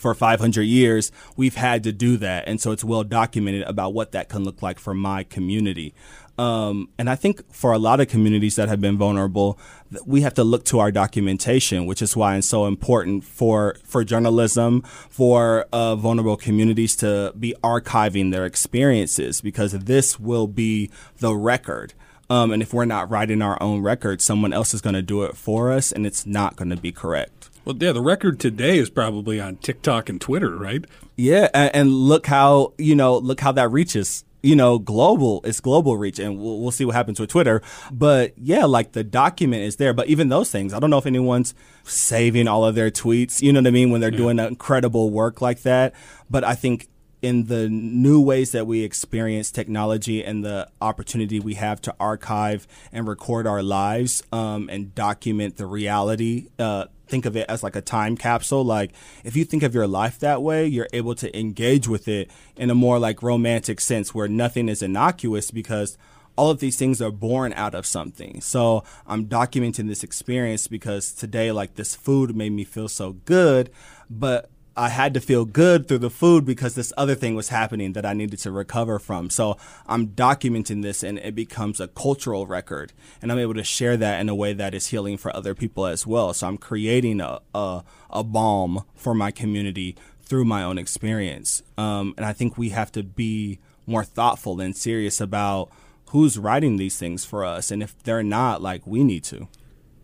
for 0.01 0.15
500 0.15 0.63
years, 0.63 1.11
we've 1.37 1.55
had 1.55 1.83
to 1.83 1.91
do 1.91 2.17
that. 2.17 2.47
And 2.47 2.59
so 2.59 2.71
it's 2.71 2.83
well 2.83 3.03
documented 3.03 3.61
about 3.63 3.93
what 3.93 4.11
that 4.13 4.29
can 4.29 4.43
look 4.43 4.63
like 4.63 4.79
for 4.79 4.95
my 4.95 5.23
community. 5.23 5.93
Um, 6.37 6.89
and 6.97 7.09
I 7.09 7.15
think 7.15 7.51
for 7.53 7.71
a 7.73 7.77
lot 7.77 7.99
of 7.99 8.07
communities 8.07 8.55
that 8.55 8.69
have 8.69 8.81
been 8.81 8.97
vulnerable, 8.97 9.59
we 10.05 10.21
have 10.21 10.33
to 10.35 10.43
look 10.43 10.63
to 10.65 10.79
our 10.79 10.91
documentation, 10.91 11.85
which 11.85 12.01
is 12.01 12.15
why 12.15 12.35
it's 12.37 12.47
so 12.47 12.65
important 12.65 13.23
for 13.23 13.75
for 13.83 14.03
journalism, 14.03 14.81
for 15.09 15.67
uh, 15.71 15.95
vulnerable 15.95 16.37
communities 16.37 16.95
to 16.97 17.33
be 17.37 17.53
archiving 17.63 18.31
their 18.31 18.45
experiences, 18.45 19.41
because 19.41 19.73
this 19.73 20.19
will 20.19 20.47
be 20.47 20.89
the 21.19 21.35
record. 21.35 21.93
Um, 22.29 22.51
and 22.51 22.61
if 22.61 22.73
we're 22.73 22.85
not 22.85 23.11
writing 23.11 23.41
our 23.41 23.61
own 23.61 23.81
record, 23.81 24.21
someone 24.21 24.53
else 24.53 24.73
is 24.73 24.79
going 24.79 24.95
to 24.95 25.01
do 25.01 25.23
it 25.23 25.35
for 25.35 25.69
us, 25.69 25.91
and 25.91 26.07
it's 26.07 26.25
not 26.25 26.55
going 26.55 26.69
to 26.69 26.77
be 26.77 26.93
correct. 26.93 27.49
Well, 27.65 27.75
yeah, 27.77 27.91
the 27.91 28.01
record 28.01 28.39
today 28.39 28.77
is 28.77 28.89
probably 28.89 29.39
on 29.39 29.57
TikTok 29.57 30.09
and 30.09 30.19
Twitter, 30.19 30.55
right? 30.55 30.85
Yeah, 31.17 31.49
and, 31.53 31.75
and 31.75 31.91
look 31.91 32.27
how 32.27 32.73
you 32.77 32.95
know 32.95 33.17
look 33.17 33.41
how 33.41 33.51
that 33.51 33.69
reaches 33.69 34.23
you 34.43 34.55
know, 34.55 34.79
global, 34.79 35.41
it's 35.43 35.59
global 35.59 35.97
reach, 35.97 36.19
and 36.19 36.39
we'll, 36.39 36.59
we'll 36.59 36.71
see 36.71 36.85
what 36.85 36.95
happens 36.95 37.19
with 37.19 37.29
Twitter. 37.29 37.61
But 37.91 38.33
yeah, 38.37 38.65
like 38.65 38.93
the 38.93 39.03
document 39.03 39.63
is 39.63 39.75
there. 39.75 39.93
But 39.93 40.07
even 40.07 40.29
those 40.29 40.51
things, 40.51 40.73
I 40.73 40.79
don't 40.79 40.89
know 40.89 40.97
if 40.97 41.05
anyone's 41.05 41.53
saving 41.83 42.47
all 42.47 42.65
of 42.65 42.75
their 42.75 42.91
tweets, 42.91 43.41
you 43.41 43.53
know 43.53 43.59
what 43.59 43.67
I 43.67 43.71
mean, 43.71 43.91
when 43.91 44.01
they're 44.01 44.11
yeah. 44.11 44.17
doing 44.17 44.39
incredible 44.39 45.09
work 45.09 45.41
like 45.41 45.61
that. 45.61 45.93
But 46.29 46.43
I 46.43 46.55
think 46.55 46.87
in 47.21 47.45
the 47.45 47.69
new 47.69 48.19
ways 48.19 48.51
that 48.51 48.65
we 48.65 48.83
experience 48.83 49.51
technology 49.51 50.23
and 50.23 50.43
the 50.43 50.67
opportunity 50.81 51.39
we 51.39 51.53
have 51.53 51.79
to 51.81 51.95
archive 51.99 52.67
and 52.91 53.07
record 53.07 53.45
our 53.45 53.61
lives 53.61 54.23
um, 54.31 54.69
and 54.71 54.95
document 54.95 55.57
the 55.57 55.65
reality 55.65 56.47
uh, 56.57 56.85
think 57.11 57.25
of 57.25 57.35
it 57.35 57.45
as 57.47 57.61
like 57.61 57.75
a 57.75 57.81
time 57.81 58.17
capsule. 58.17 58.63
Like 58.63 58.93
if 59.23 59.35
you 59.35 59.45
think 59.45 59.61
of 59.61 59.75
your 59.75 59.87
life 59.87 60.17
that 60.19 60.41
way, 60.41 60.65
you're 60.65 60.87
able 60.93 61.13
to 61.15 61.37
engage 61.37 61.87
with 61.87 62.07
it 62.07 62.31
in 62.55 62.71
a 62.71 62.75
more 62.75 62.97
like 62.97 63.21
romantic 63.21 63.79
sense 63.81 64.15
where 64.15 64.27
nothing 64.27 64.69
is 64.69 64.81
innocuous 64.81 65.51
because 65.51 65.97
all 66.37 66.49
of 66.49 66.59
these 66.59 66.77
things 66.77 67.01
are 67.01 67.11
born 67.11 67.53
out 67.53 67.75
of 67.75 67.85
something. 67.85 68.41
So 68.41 68.83
I'm 69.05 69.27
documenting 69.27 69.87
this 69.87 70.03
experience 70.03 70.67
because 70.67 71.11
today, 71.11 71.51
like 71.51 71.75
this 71.75 71.95
food 71.95 72.35
made 72.35 72.53
me 72.53 72.63
feel 72.63 72.87
so 72.87 73.13
good, 73.25 73.69
but 74.09 74.49
I 74.75 74.89
had 74.89 75.13
to 75.15 75.19
feel 75.19 75.43
good 75.43 75.87
through 75.87 75.99
the 75.99 76.09
food 76.09 76.45
because 76.45 76.75
this 76.75 76.93
other 76.95 77.13
thing 77.13 77.35
was 77.35 77.49
happening 77.49 77.91
that 77.93 78.05
I 78.05 78.13
needed 78.13 78.39
to 78.39 78.51
recover 78.51 78.99
from. 78.99 79.29
So 79.29 79.57
I'm 79.85 80.07
documenting 80.07 80.81
this 80.81 81.03
and 81.03 81.17
it 81.19 81.35
becomes 81.35 81.81
a 81.81 81.89
cultural 81.89 82.47
record. 82.47 82.93
And 83.21 83.31
I'm 83.31 83.37
able 83.39 83.53
to 83.55 83.65
share 83.65 83.97
that 83.97 84.21
in 84.21 84.29
a 84.29 84.35
way 84.35 84.53
that 84.53 84.73
is 84.73 84.87
healing 84.87 85.17
for 85.17 85.35
other 85.35 85.53
people 85.53 85.85
as 85.85 86.07
well. 86.07 86.33
So 86.33 86.47
I'm 86.47 86.57
creating 86.57 87.19
a, 87.19 87.39
a, 87.53 87.83
a 88.09 88.23
balm 88.23 88.85
for 88.95 89.13
my 89.13 89.29
community 89.29 89.97
through 90.21 90.45
my 90.45 90.63
own 90.63 90.77
experience. 90.77 91.61
Um, 91.77 92.13
and 92.15 92.25
I 92.25 92.31
think 92.31 92.57
we 92.57 92.69
have 92.69 92.91
to 92.93 93.03
be 93.03 93.59
more 93.85 94.05
thoughtful 94.05 94.61
and 94.61 94.75
serious 94.75 95.19
about 95.19 95.69
who's 96.11 96.37
writing 96.37 96.77
these 96.77 96.97
things 96.97 97.25
for 97.25 97.43
us. 97.43 97.71
And 97.71 97.83
if 97.83 98.01
they're 98.03 98.23
not, 98.23 98.61
like, 98.61 98.87
we 98.87 99.03
need 99.03 99.25
to. 99.25 99.49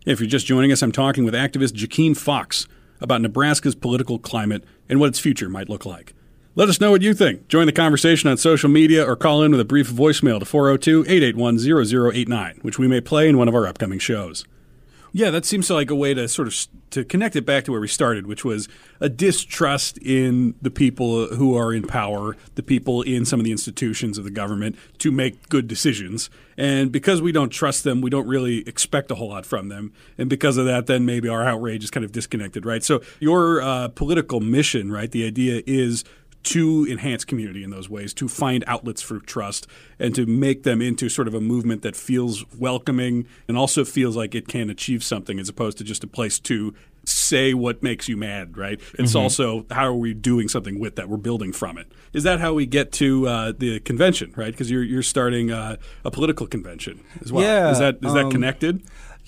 If 0.04 0.20
you're 0.20 0.28
just 0.28 0.46
joining 0.46 0.72
us, 0.72 0.82
I'm 0.82 0.92
talking 0.92 1.24
with 1.24 1.34
activist 1.34 1.72
Jakeen 1.72 2.16
Fox 2.16 2.66
about 3.00 3.20
Nebraska's 3.20 3.74
political 3.74 4.18
climate 4.18 4.64
and 4.88 5.00
what 5.00 5.08
its 5.08 5.18
future 5.18 5.48
might 5.48 5.68
look 5.68 5.86
like. 5.86 6.14
Let 6.54 6.68
us 6.68 6.80
know 6.80 6.90
what 6.90 7.02
you 7.02 7.14
think. 7.14 7.46
Join 7.46 7.66
the 7.66 7.72
conversation 7.72 8.28
on 8.28 8.36
social 8.36 8.68
media 8.68 9.08
or 9.08 9.14
call 9.14 9.42
in 9.42 9.52
with 9.52 9.60
a 9.60 9.64
brief 9.64 9.88
voicemail 9.88 10.40
to 10.40 10.44
402 10.44 11.04
881 11.06 11.58
0089, 11.58 12.58
which 12.62 12.78
we 12.78 12.88
may 12.88 13.00
play 13.00 13.28
in 13.28 13.38
one 13.38 13.46
of 13.46 13.54
our 13.54 13.66
upcoming 13.66 14.00
shows. 14.00 14.44
Yeah, 15.12 15.30
that 15.30 15.44
seems 15.44 15.70
like 15.70 15.90
a 15.90 15.94
way 15.94 16.14
to 16.14 16.28
sort 16.28 16.48
of 16.48 16.66
to 16.90 17.04
connect 17.04 17.36
it 17.36 17.44
back 17.46 17.64
to 17.64 17.72
where 17.72 17.80
we 17.80 17.88
started, 17.88 18.26
which 18.26 18.44
was 18.44 18.68
a 19.00 19.08
distrust 19.08 19.98
in 19.98 20.54
the 20.60 20.70
people 20.70 21.28
who 21.34 21.56
are 21.56 21.72
in 21.72 21.86
power, 21.86 22.36
the 22.54 22.62
people 22.62 23.02
in 23.02 23.24
some 23.24 23.40
of 23.40 23.44
the 23.44 23.52
institutions 23.52 24.18
of 24.18 24.24
the 24.24 24.30
government 24.30 24.76
to 24.98 25.10
make 25.10 25.48
good 25.48 25.68
decisions. 25.68 26.30
And 26.56 26.90
because 26.90 27.22
we 27.22 27.32
don't 27.32 27.50
trust 27.50 27.84
them, 27.84 28.00
we 28.00 28.10
don't 28.10 28.26
really 28.26 28.66
expect 28.68 29.10
a 29.10 29.14
whole 29.14 29.28
lot 29.28 29.46
from 29.46 29.68
them. 29.68 29.92
And 30.16 30.28
because 30.28 30.56
of 30.56 30.66
that, 30.66 30.86
then 30.86 31.06
maybe 31.06 31.28
our 31.28 31.44
outrage 31.44 31.84
is 31.84 31.90
kind 31.90 32.04
of 32.04 32.12
disconnected, 32.12 32.66
right? 32.66 32.82
So 32.82 33.00
your 33.20 33.62
uh, 33.62 33.88
political 33.88 34.40
mission, 34.40 34.90
right? 34.90 35.10
The 35.10 35.26
idea 35.26 35.62
is 35.66 36.04
to 36.48 36.86
enhance 36.90 37.24
community 37.24 37.62
in 37.62 37.70
those 37.70 37.90
ways, 37.90 38.14
to 38.14 38.28
find 38.28 38.64
outlets 38.66 39.02
for 39.02 39.20
trust, 39.20 39.66
and 39.98 40.14
to 40.14 40.24
make 40.26 40.62
them 40.62 40.80
into 40.80 41.08
sort 41.08 41.28
of 41.28 41.34
a 41.34 41.40
movement 41.40 41.82
that 41.82 41.94
feels 41.94 42.44
welcoming 42.56 43.26
and 43.46 43.58
also 43.58 43.84
feels 43.84 44.16
like 44.16 44.34
it 44.34 44.48
can 44.48 44.70
achieve 44.70 45.04
something 45.04 45.38
as 45.38 45.48
opposed 45.48 45.76
to 45.78 45.84
just 45.84 46.02
a 46.02 46.06
place 46.06 46.38
to 46.38 46.74
say 47.04 47.54
what 47.54 47.82
makes 47.82 48.08
you 48.08 48.16
mad, 48.16 48.56
right? 48.56 48.80
It's 48.98 49.12
mm-hmm. 49.12 49.18
also 49.18 49.66
how 49.70 49.84
are 49.84 49.94
we 49.94 50.14
doing 50.14 50.48
something 50.48 50.78
with 50.78 50.96
that? 50.96 51.08
We're 51.08 51.16
building 51.18 51.52
from 51.52 51.78
it. 51.78 51.90
Is 52.12 52.22
that 52.22 52.40
how 52.40 52.54
we 52.54 52.66
get 52.66 52.92
to 52.92 53.26
uh, 53.28 53.52
the 53.56 53.80
convention, 53.80 54.32
right? 54.36 54.50
Because 54.50 54.70
you're 54.70 54.82
you're 54.82 55.02
starting 55.02 55.50
uh, 55.50 55.76
a 56.04 56.10
political 56.10 56.46
convention 56.46 57.04
as 57.20 57.32
well. 57.32 57.44
Yeah, 57.44 57.70
is 57.70 57.78
that 57.78 57.98
is 58.02 58.12
um, 58.12 58.14
that 58.14 58.30
connected? 58.30 58.82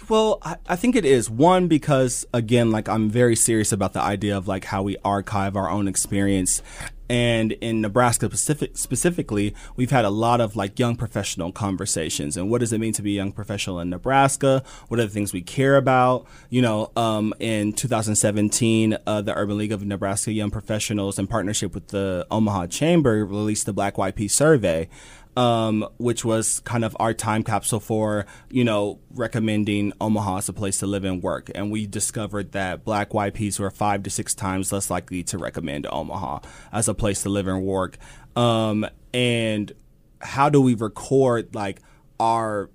Well, 0.09 0.39
I, 0.43 0.57
I, 0.67 0.77
think 0.77 0.97
it 0.97 1.05
is. 1.05 1.29
One, 1.29 1.69
because 1.69 2.25
again, 2.33 2.71
like 2.71 2.89
I'm 2.89 3.11
very 3.11 3.37
serious 3.37 3.71
about 3.71 3.93
the 3.93 4.01
idea 4.01 4.37
of 4.37 4.49
like 4.49 4.65
how 4.65 4.83
we 4.83 4.97
archive 5.05 5.57
our 5.57 5.69
own 5.69 5.87
experience. 5.89 6.63
And 7.11 7.53
in 7.55 7.81
Nebraska 7.81 8.27
specific, 8.27 8.79
specifically, 8.79 9.53
we've 9.75 9.91
had 9.91 10.05
a 10.05 10.11
lot 10.11 10.41
of 10.41 10.55
like 10.55 10.79
young 10.79 10.95
professional 10.95 11.51
conversations. 11.51 12.37
And 12.37 12.49
what 12.49 12.61
does 12.61 12.73
it 12.73 12.79
mean 12.79 12.93
to 12.93 13.03
be 13.03 13.15
a 13.15 13.17
young 13.17 13.33
professional 13.33 13.81
in 13.81 13.91
Nebraska? 13.91 14.63
What 14.87 15.01
are 15.01 15.03
the 15.03 15.11
things 15.11 15.33
we 15.33 15.43
care 15.43 15.77
about? 15.77 16.29
You 16.51 16.63
know, 16.63 16.93
um, 16.95 17.35
in 17.41 17.73
2017, 17.73 18.97
uh, 19.09 19.23
the 19.23 19.37
Urban 19.37 19.59
League 19.59 19.73
of 19.73 19.85
Nebraska 19.85 20.31
Young 20.31 20.53
Professionals, 20.53 21.19
in 21.19 21.27
partnership 21.27 21.75
with 21.75 21.89
the 21.89 22.29
Omaha 22.31 22.69
Chamber, 22.69 23.27
released 23.27 23.67
the 23.67 23.73
Black 23.73 23.97
YP 23.97 24.31
Survey 24.31 24.89
um, 25.37 25.87
which 25.99 26.25
was 26.25 26.61
kind 26.61 26.85
of 26.85 26.97
our 26.99 27.15
time 27.15 27.43
capsule 27.43 27.81
for, 27.81 28.27
you 28.51 28.65
know, 28.65 28.99
recommending 29.13 29.93
Omaha 30.01 30.39
as 30.39 30.49
a 30.49 30.53
place 30.53 30.79
to 30.79 30.87
live 30.87 31.05
and 31.05 31.23
work. 31.23 31.51
And 31.55 31.71
we 31.71 31.87
discovered 31.87 32.53
that 32.53 32.85
black 32.85 33.11
YPs 33.11 33.59
were 33.61 33.71
five 33.71 34.03
to 34.05 34.11
six 34.11 34.35
times 34.35 34.73
less 34.73 34.91
likely 34.91 35.23
to 35.25 35.39
recommend 35.39 35.87
Omaha 35.91 36.41
as 36.73 36.89
a 36.89 36.95
place 36.95 37.23
to 37.23 37.29
live 37.29 37.47
and 37.47 37.65
work. 37.65 37.97
Um, 38.37 38.87
and 39.15 39.73
how 40.21 40.49
do 40.49 40.61
we 40.61 40.75
record 40.75 41.55
like 41.55 41.81
our 42.19 42.71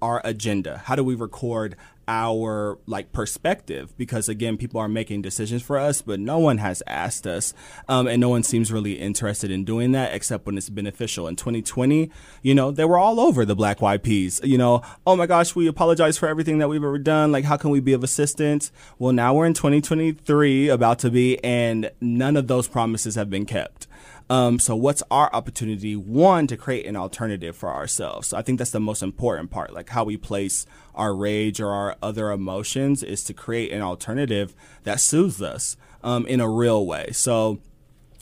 our 0.00 0.20
agenda? 0.24 0.78
How 0.78 0.96
do 0.96 1.04
we 1.04 1.14
record 1.14 1.76
our 2.08 2.78
like 2.86 3.12
perspective 3.12 3.96
because 3.96 4.28
again 4.28 4.56
people 4.56 4.80
are 4.80 4.88
making 4.88 5.22
decisions 5.22 5.62
for 5.62 5.78
us 5.78 6.02
but 6.02 6.18
no 6.18 6.38
one 6.38 6.58
has 6.58 6.82
asked 6.86 7.26
us 7.26 7.54
um, 7.88 8.06
and 8.06 8.20
no 8.20 8.28
one 8.28 8.42
seems 8.42 8.72
really 8.72 8.94
interested 8.94 9.50
in 9.50 9.64
doing 9.64 9.92
that 9.92 10.14
except 10.14 10.46
when 10.46 10.58
it's 10.58 10.68
beneficial. 10.68 11.28
In 11.28 11.36
2020 11.36 12.10
you 12.42 12.54
know 12.54 12.70
they 12.70 12.84
were 12.84 12.98
all 12.98 13.20
over 13.20 13.44
the 13.44 13.56
black 13.56 13.78
yps 13.78 14.44
you 14.44 14.58
know 14.58 14.82
oh 15.06 15.16
my 15.16 15.26
gosh 15.26 15.54
we 15.54 15.66
apologize 15.66 16.18
for 16.18 16.28
everything 16.28 16.58
that 16.58 16.68
we've 16.68 16.82
ever 16.82 16.98
done. 16.98 17.32
Like 17.32 17.44
how 17.44 17.56
can 17.56 17.70
we 17.70 17.80
be 17.80 17.92
of 17.92 18.02
assistance? 18.04 18.72
Well 18.98 19.12
now 19.12 19.34
we're 19.34 19.46
in 19.46 19.54
2023 19.54 20.68
about 20.68 20.98
to 21.00 21.10
be 21.10 21.42
and 21.44 21.90
none 22.00 22.36
of 22.36 22.48
those 22.48 22.68
promises 22.68 23.14
have 23.14 23.30
been 23.30 23.46
kept 23.46 23.86
um, 24.32 24.58
so 24.58 24.74
what's 24.74 25.02
our 25.10 25.28
opportunity? 25.34 25.94
One, 25.94 26.46
to 26.46 26.56
create 26.56 26.86
an 26.86 26.96
alternative 26.96 27.54
for 27.54 27.68
ourselves. 27.68 28.28
So 28.28 28.38
I 28.38 28.40
think 28.40 28.56
that's 28.56 28.70
the 28.70 28.80
most 28.80 29.02
important 29.02 29.50
part. 29.50 29.74
Like 29.74 29.90
how 29.90 30.04
we 30.04 30.16
place 30.16 30.64
our 30.94 31.14
rage 31.14 31.60
or 31.60 31.68
our 31.68 31.96
other 32.02 32.30
emotions 32.30 33.02
is 33.02 33.22
to 33.24 33.34
create 33.34 33.72
an 33.72 33.82
alternative 33.82 34.54
that 34.84 35.00
soothes 35.00 35.42
us 35.42 35.76
um, 36.02 36.26
in 36.26 36.40
a 36.40 36.48
real 36.48 36.86
way. 36.86 37.10
So 37.12 37.60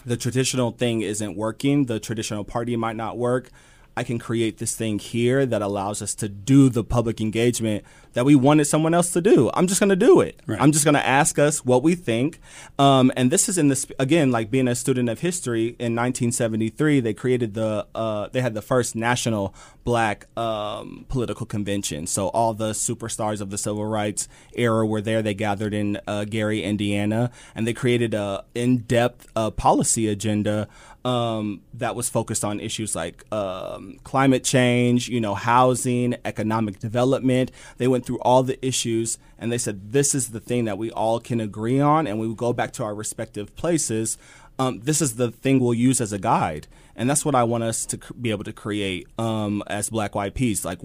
the 0.05 0.17
traditional 0.17 0.73
thing 0.73 1.03
isn't 1.03 1.37
working. 1.37 1.85
The 1.85 2.01
traditional 2.01 2.43
party 2.43 2.75
might 2.75 2.97
not 2.97 3.17
work. 3.17 3.49
I 3.97 4.03
can 4.03 4.19
create 4.19 4.59
this 4.59 4.75
thing 4.75 4.99
here 4.99 5.47
that 5.47 5.63
allows 5.63 6.03
us 6.03 6.17
to 6.17 6.29
do 6.29 6.71
the 6.71 6.83
public 6.83 7.21
engagement 7.21 7.85
that 8.13 8.25
we 8.25 8.35
wanted 8.35 8.65
someone 8.65 8.95
else 8.95 9.13
to 9.13 9.21
do. 9.21 9.51
I'm 9.55 9.67
just 9.67 9.81
going 9.81 9.91
to 9.91 9.97
do 9.97 10.21
it. 10.21 10.41
Right. 10.47 10.61
I'm 10.61 10.73
just 10.73 10.85
going 10.85 10.95
to 10.95 11.07
ask 11.07 11.39
us 11.39 11.65
what 11.65 11.83
we 11.83 11.95
think. 11.95 12.41
Um, 12.79 13.13
and 13.17 13.31
this 13.31 13.49
is 13.49 13.59
in 13.59 13.69
this 13.69 13.87
again, 13.99 14.31
like 14.31 14.51
being 14.51 14.69
a 14.69 14.75
student 14.75 15.09
of 15.09 15.21
history 15.21 15.77
in 15.79 15.95
1973, 15.95 17.01
they 17.01 17.15
created 17.15 17.55
the 17.55 17.87
uh, 17.95 18.29
they 18.33 18.41
had 18.41 18.55
the 18.55 18.63
first 18.63 18.97
national 18.97 19.55
black 19.85 20.27
um, 20.37 21.07
political 21.09 21.47
convention. 21.47 22.07
So 22.07 22.29
all 22.29 22.55
the 22.55 22.73
superstars 22.73 23.41
of 23.41 23.51
the 23.51 23.59
civil 23.59 23.87
rights 23.87 24.29
era 24.55 24.87
were 24.87 25.01
there. 25.01 25.23
They 25.23 25.35
gathered 25.35 25.75
in 25.75 25.99
uh, 26.07 26.25
Gary, 26.25 26.63
Indiana, 26.63 27.31
and 27.55 27.67
they 27.67 27.73
created 27.73 28.15
a 28.15 28.45
in-depth 28.55 29.29
uh, 29.35 29.51
policy 29.51 30.09
agenda 30.09 30.69
um, 31.05 31.63
that 31.75 31.97
was 31.97 32.09
focused 32.09 32.45
on 32.45 32.61
issues 32.61 32.95
like 32.95 33.25
um, 33.33 33.99
climate 34.05 34.45
change, 34.45 35.09
you 35.09 35.21
know, 35.21 35.35
housing, 35.35 36.17
economic 36.25 36.79
development. 36.79 37.51
They 37.79 37.89
went 37.89 38.00
through 38.01 38.19
all 38.21 38.43
the 38.43 38.65
issues 38.65 39.19
and 39.41 39.51
they 39.51 39.59
said 39.59 39.93
this 39.93 40.15
is 40.15 40.29
the 40.29 40.39
thing 40.39 40.67
that 40.67 40.79
we 40.79 40.91
all 40.91 41.19
can 41.19 41.41
agree 41.41 41.81
on, 41.81 42.07
and 42.07 42.21
we 42.21 42.33
go 42.35 42.53
back 42.53 42.73
to 42.75 42.85
our 42.85 42.95
respective 42.95 43.57
places. 43.57 44.19
Um, 44.59 44.81
this 44.81 45.01
is 45.01 45.17
the 45.17 45.31
thing 45.31 45.59
we'll 45.59 45.73
use 45.73 46.01
as 46.01 46.13
a 46.13 46.19
guide, 46.19 46.69
and 46.95 47.09
that's 47.09 47.25
what 47.25 47.35
I 47.35 47.43
want 47.45 47.65
us 47.65 47.87
to 47.87 47.99
be 48.21 48.31
able 48.31 48.45
to 48.45 48.53
create 48.53 49.09
um, 49.19 49.63
as 49.67 49.89
Black 49.89 50.13
YPs. 50.13 50.65
Like 50.65 50.79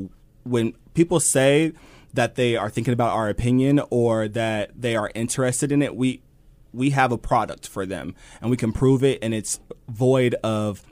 when 0.43 0.73
people 0.93 1.19
say 1.19 1.73
that 2.13 2.35
they 2.35 2.55
are 2.55 2.69
thinking 2.69 2.93
about 2.93 3.11
our 3.11 3.27
opinion 3.27 3.81
or 3.89 4.29
that 4.29 4.71
they 4.73 4.95
are 4.95 5.11
interested 5.13 5.71
in 5.71 5.81
it, 5.81 5.95
we 5.95 6.21
we 6.71 6.89
have 6.91 7.11
a 7.11 7.17
product 7.17 7.67
for 7.67 7.85
them 7.85 8.13
and 8.41 8.51
we 8.51 8.57
can 8.57 8.73
prove 8.73 9.01
it 9.01 9.17
and 9.21 9.33
it's 9.33 9.61
void 9.87 10.35
of 10.43 10.83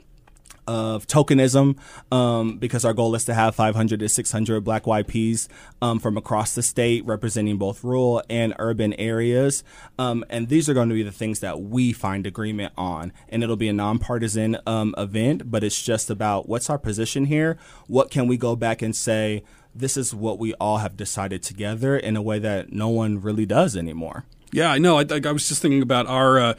of 0.66 1.06
tokenism 1.06 1.76
um, 2.12 2.58
because 2.58 2.84
our 2.84 2.92
goal 2.92 3.14
is 3.14 3.24
to 3.24 3.34
have 3.34 3.54
500 3.54 4.00
to 4.00 4.08
600 4.08 4.60
black 4.62 4.84
YPs 4.84 5.48
um, 5.82 5.98
from 5.98 6.16
across 6.16 6.54
the 6.54 6.62
state 6.62 7.04
representing 7.04 7.58
both 7.58 7.84
rural 7.84 8.22
and 8.28 8.54
urban 8.58 8.94
areas. 8.94 9.64
Um, 9.98 10.24
and 10.28 10.48
these 10.48 10.68
are 10.68 10.74
going 10.74 10.88
to 10.88 10.94
be 10.94 11.02
the 11.02 11.12
things 11.12 11.40
that 11.40 11.60
we 11.60 11.92
find 11.92 12.26
agreement 12.26 12.72
on. 12.76 13.12
And 13.28 13.42
it'll 13.42 13.56
be 13.56 13.68
a 13.68 13.72
nonpartisan 13.72 14.58
um, 14.66 14.94
event, 14.96 15.50
but 15.50 15.64
it's 15.64 15.82
just 15.82 16.10
about 16.10 16.48
what's 16.48 16.70
our 16.70 16.78
position 16.78 17.26
here? 17.26 17.58
What 17.86 18.10
can 18.10 18.26
we 18.26 18.36
go 18.36 18.56
back 18.56 18.82
and 18.82 18.94
say? 18.94 19.42
This 19.74 19.96
is 19.96 20.14
what 20.14 20.38
we 20.38 20.54
all 20.54 20.78
have 20.78 20.96
decided 20.96 21.42
together 21.42 21.96
in 21.96 22.16
a 22.16 22.22
way 22.22 22.38
that 22.38 22.72
no 22.72 22.88
one 22.88 23.20
really 23.20 23.44
does 23.44 23.76
anymore. 23.76 24.24
Yeah, 24.52 24.70
I 24.70 24.78
know. 24.78 25.00
I, 25.00 25.04
I 25.10 25.32
was 25.32 25.48
just 25.48 25.60
thinking 25.60 25.82
about 25.82 26.06
our 26.06 26.38
uh, 26.38 26.54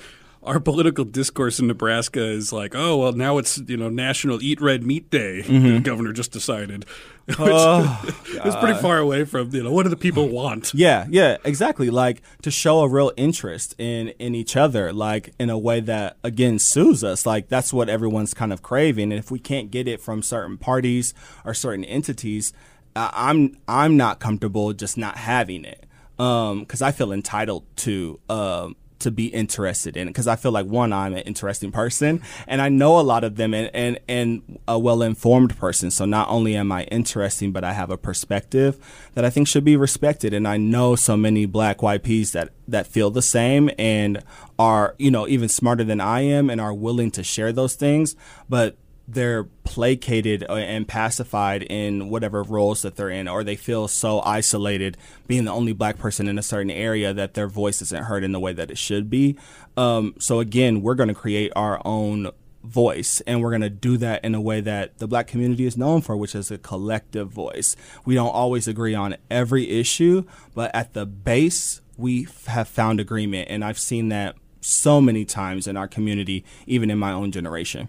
our 0.46 0.60
political 0.60 1.06
discourse 1.06 1.60
in 1.60 1.68
Nebraska 1.68 2.24
is 2.24 2.54
like, 2.54 2.76
oh 2.76 2.98
well, 2.98 3.12
now 3.14 3.38
it's 3.38 3.58
you 3.58 3.78
know 3.78 3.89
National 3.89 4.41
Eat 4.41 4.62
Red 4.62 4.84
Meat 4.84 5.10
Day. 5.10 5.43
Mm-hmm. 5.56 5.76
The 5.76 5.80
governor 5.80 6.12
just 6.12 6.32
decided. 6.32 6.86
Oh, 7.39 8.04
it's 8.28 8.56
pretty 8.58 8.80
far 8.80 9.00
away 9.00 9.26
from 9.26 9.50
you 9.50 9.64
know 9.64 9.72
what 9.72 9.84
do 9.84 9.89
the 9.89 9.96
people 9.96 10.30
want? 10.30 10.74
Yeah, 10.76 11.08
yeah, 11.10 11.38
exactly. 11.43 11.89
Like 11.89 12.22
to 12.43 12.52
show 12.52 12.82
a 12.82 12.88
real 12.88 13.12
interest 13.18 13.74
in 13.80 14.10
in 14.20 14.36
each 14.36 14.56
other, 14.56 14.93
like 14.93 15.34
in 15.39 15.50
a 15.50 15.58
way 15.58 15.80
that 15.80 16.18
again 16.24 16.60
soothes 16.60 17.04
us. 17.04 17.26
Like 17.26 17.48
that's 17.48 17.74
what 17.74 17.89
everyone's 17.89 18.36
kind 18.36 18.54
of 18.54 18.62
craving, 18.62 19.12
and 19.12 19.20
if 19.20 19.32
we 19.32 19.39
can't 19.39 19.72
get 19.72 19.88
it 19.88 20.02
from 20.02 20.22
certain 20.22 20.58
parties 20.58 21.16
or 21.43 21.56
certain 21.56 21.84
entities, 21.86 22.54
I'm 22.96 23.58
I'm 23.68 23.98
not 23.98 24.20
comfortable 24.20 24.74
just 24.74 24.98
not 24.98 25.18
having 25.18 25.66
it 25.66 25.86
because 26.18 26.82
um, 26.82 26.88
I 26.88 26.91
feel 26.91 27.12
entitled 27.12 27.64
to. 27.78 28.20
Um, 28.30 28.76
to 29.00 29.12
be 29.12 29.28
interested 29.28 29.98
in 29.98 30.08
because 30.08 30.28
I 30.28 30.36
feel 30.36 30.52
like 30.52 30.66
one, 30.66 30.93
I'm 30.93 31.14
an 31.14 31.20
interesting 31.20 31.72
person 31.72 32.22
and 32.48 32.62
I 32.62 32.70
know 32.70 33.00
a 33.00 33.02
lot 33.02 33.24
of 33.24 33.36
them 33.36 33.54
and, 33.54 33.70
and, 33.74 34.00
and 34.08 34.60
a 34.68 34.80
well 34.80 35.02
informed 35.02 35.58
person. 35.58 35.91
So 35.91 36.06
not 36.06 36.30
only 36.30 36.56
am 36.56 36.72
I 36.72 36.84
interesting, 36.86 37.52
but 37.52 37.64
I 37.64 37.74
have 37.74 37.89
a 37.89 37.98
perspective 37.98 38.78
that 39.14 39.26
I 39.26 39.30
think 39.30 39.48
should 39.48 39.66
be 39.66 39.78
respected. 39.78 40.34
And 40.34 40.48
I 40.48 40.58
know 40.58 40.96
so 40.96 41.18
many 41.18 41.46
black 41.46 41.80
YPs 41.80 42.32
that, 42.32 42.50
that 42.68 42.88
feel 42.88 43.12
the 43.12 43.22
same 43.22 43.70
and 43.78 44.24
are, 44.58 44.96
you 44.98 45.12
know, 45.12 45.28
even 45.28 45.50
smarter 45.50 45.84
than 45.84 46.02
I 46.02 46.22
am 46.22 46.50
and 46.50 46.62
are 46.62 46.74
willing 46.74 47.12
to 47.12 47.24
share 47.24 47.52
those 47.52 47.76
things. 47.76 48.16
But 48.50 48.78
they're 49.08 49.43
placated 49.64 50.43
uh, 50.49 50.56
and 50.56 50.88
pacified 50.88 51.64
in 51.64 52.10
whatever 52.10 52.43
roles 52.43 52.82
that 52.82 52.95
they're 52.95 53.10
in, 53.10 53.28
or 53.28 53.43
they 53.43 53.56
feel 53.56 53.88
so 53.88 54.22
isolated 54.22 54.97
being 55.28 55.45
the 55.45 55.51
only 55.51 55.74
black 55.74 55.97
person 55.97 56.28
in 56.28 56.39
a 56.39 56.43
certain 56.43 56.72
area 56.72 57.14
that 57.14 57.34
their 57.34 57.47
voice 57.47 57.82
isn't 57.82 58.06
heard 58.06 58.24
in 58.24 58.32
the 58.32 58.39
way 58.39 58.53
that 58.53 58.72
it 58.72 58.78
should 58.78 59.10
be. 59.10 59.38
Um, 59.78 60.16
so 60.20 60.39
again, 60.39 60.82
we're 60.82 60.95
going 60.95 61.10
to 61.10 61.16
create 61.16 61.51
our 61.56 61.82
own 61.86 62.32
voice 62.64 63.22
and 63.28 63.41
we're 63.41 63.51
going 63.51 63.62
to 63.62 63.70
do 63.70 63.95
that 63.97 64.24
in 64.26 64.34
a 64.34 64.41
way 64.41 64.60
that 64.60 64.97
the 64.97 65.08
black 65.08 65.28
community 65.28 65.66
is 65.66 65.78
known 65.78 66.01
for 66.01 66.18
which 66.18 66.34
is 66.34 66.49
a 66.49 66.58
collective 66.58 67.30
voice 67.30 67.76
we 68.06 68.16
don't 68.16 68.34
always 68.34 68.68
agree 68.68 68.95
on 68.95 69.16
every 69.30 69.70
issue 69.70 70.24
but 70.56 70.74
at 70.74 70.93
the 70.93 71.06
base 71.06 71.82
we 71.95 72.28
have 72.47 72.68
found 72.68 72.99
agreement 72.99 73.47
and 73.51 73.64
i've 73.64 73.78
seen 73.78 74.10
that 74.10 74.36
so 74.62 74.99
many 74.99 75.24
times 75.24 75.68
in 75.68 75.78
our 75.78 75.88
community 75.88 76.43
even 76.66 76.89
in 76.89 76.97
my 76.97 77.12
own 77.12 77.32
generation 77.32 77.88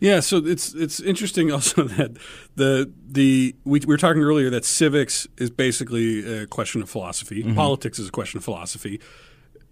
yeah, 0.00 0.20
so 0.20 0.38
it's 0.38 0.74
it's 0.74 1.00
interesting 1.00 1.50
also 1.52 1.84
that 1.84 2.16
the 2.56 2.92
the 3.06 3.54
we, 3.64 3.80
we 3.80 3.86
were 3.86 3.96
talking 3.96 4.22
earlier 4.22 4.50
that 4.50 4.64
civics 4.64 5.26
is 5.36 5.50
basically 5.50 6.42
a 6.42 6.46
question 6.46 6.82
of 6.82 6.90
philosophy. 6.90 7.42
Mm-hmm. 7.42 7.54
Politics 7.54 7.98
is 7.98 8.08
a 8.08 8.12
question 8.12 8.38
of 8.38 8.44
philosophy. 8.44 9.00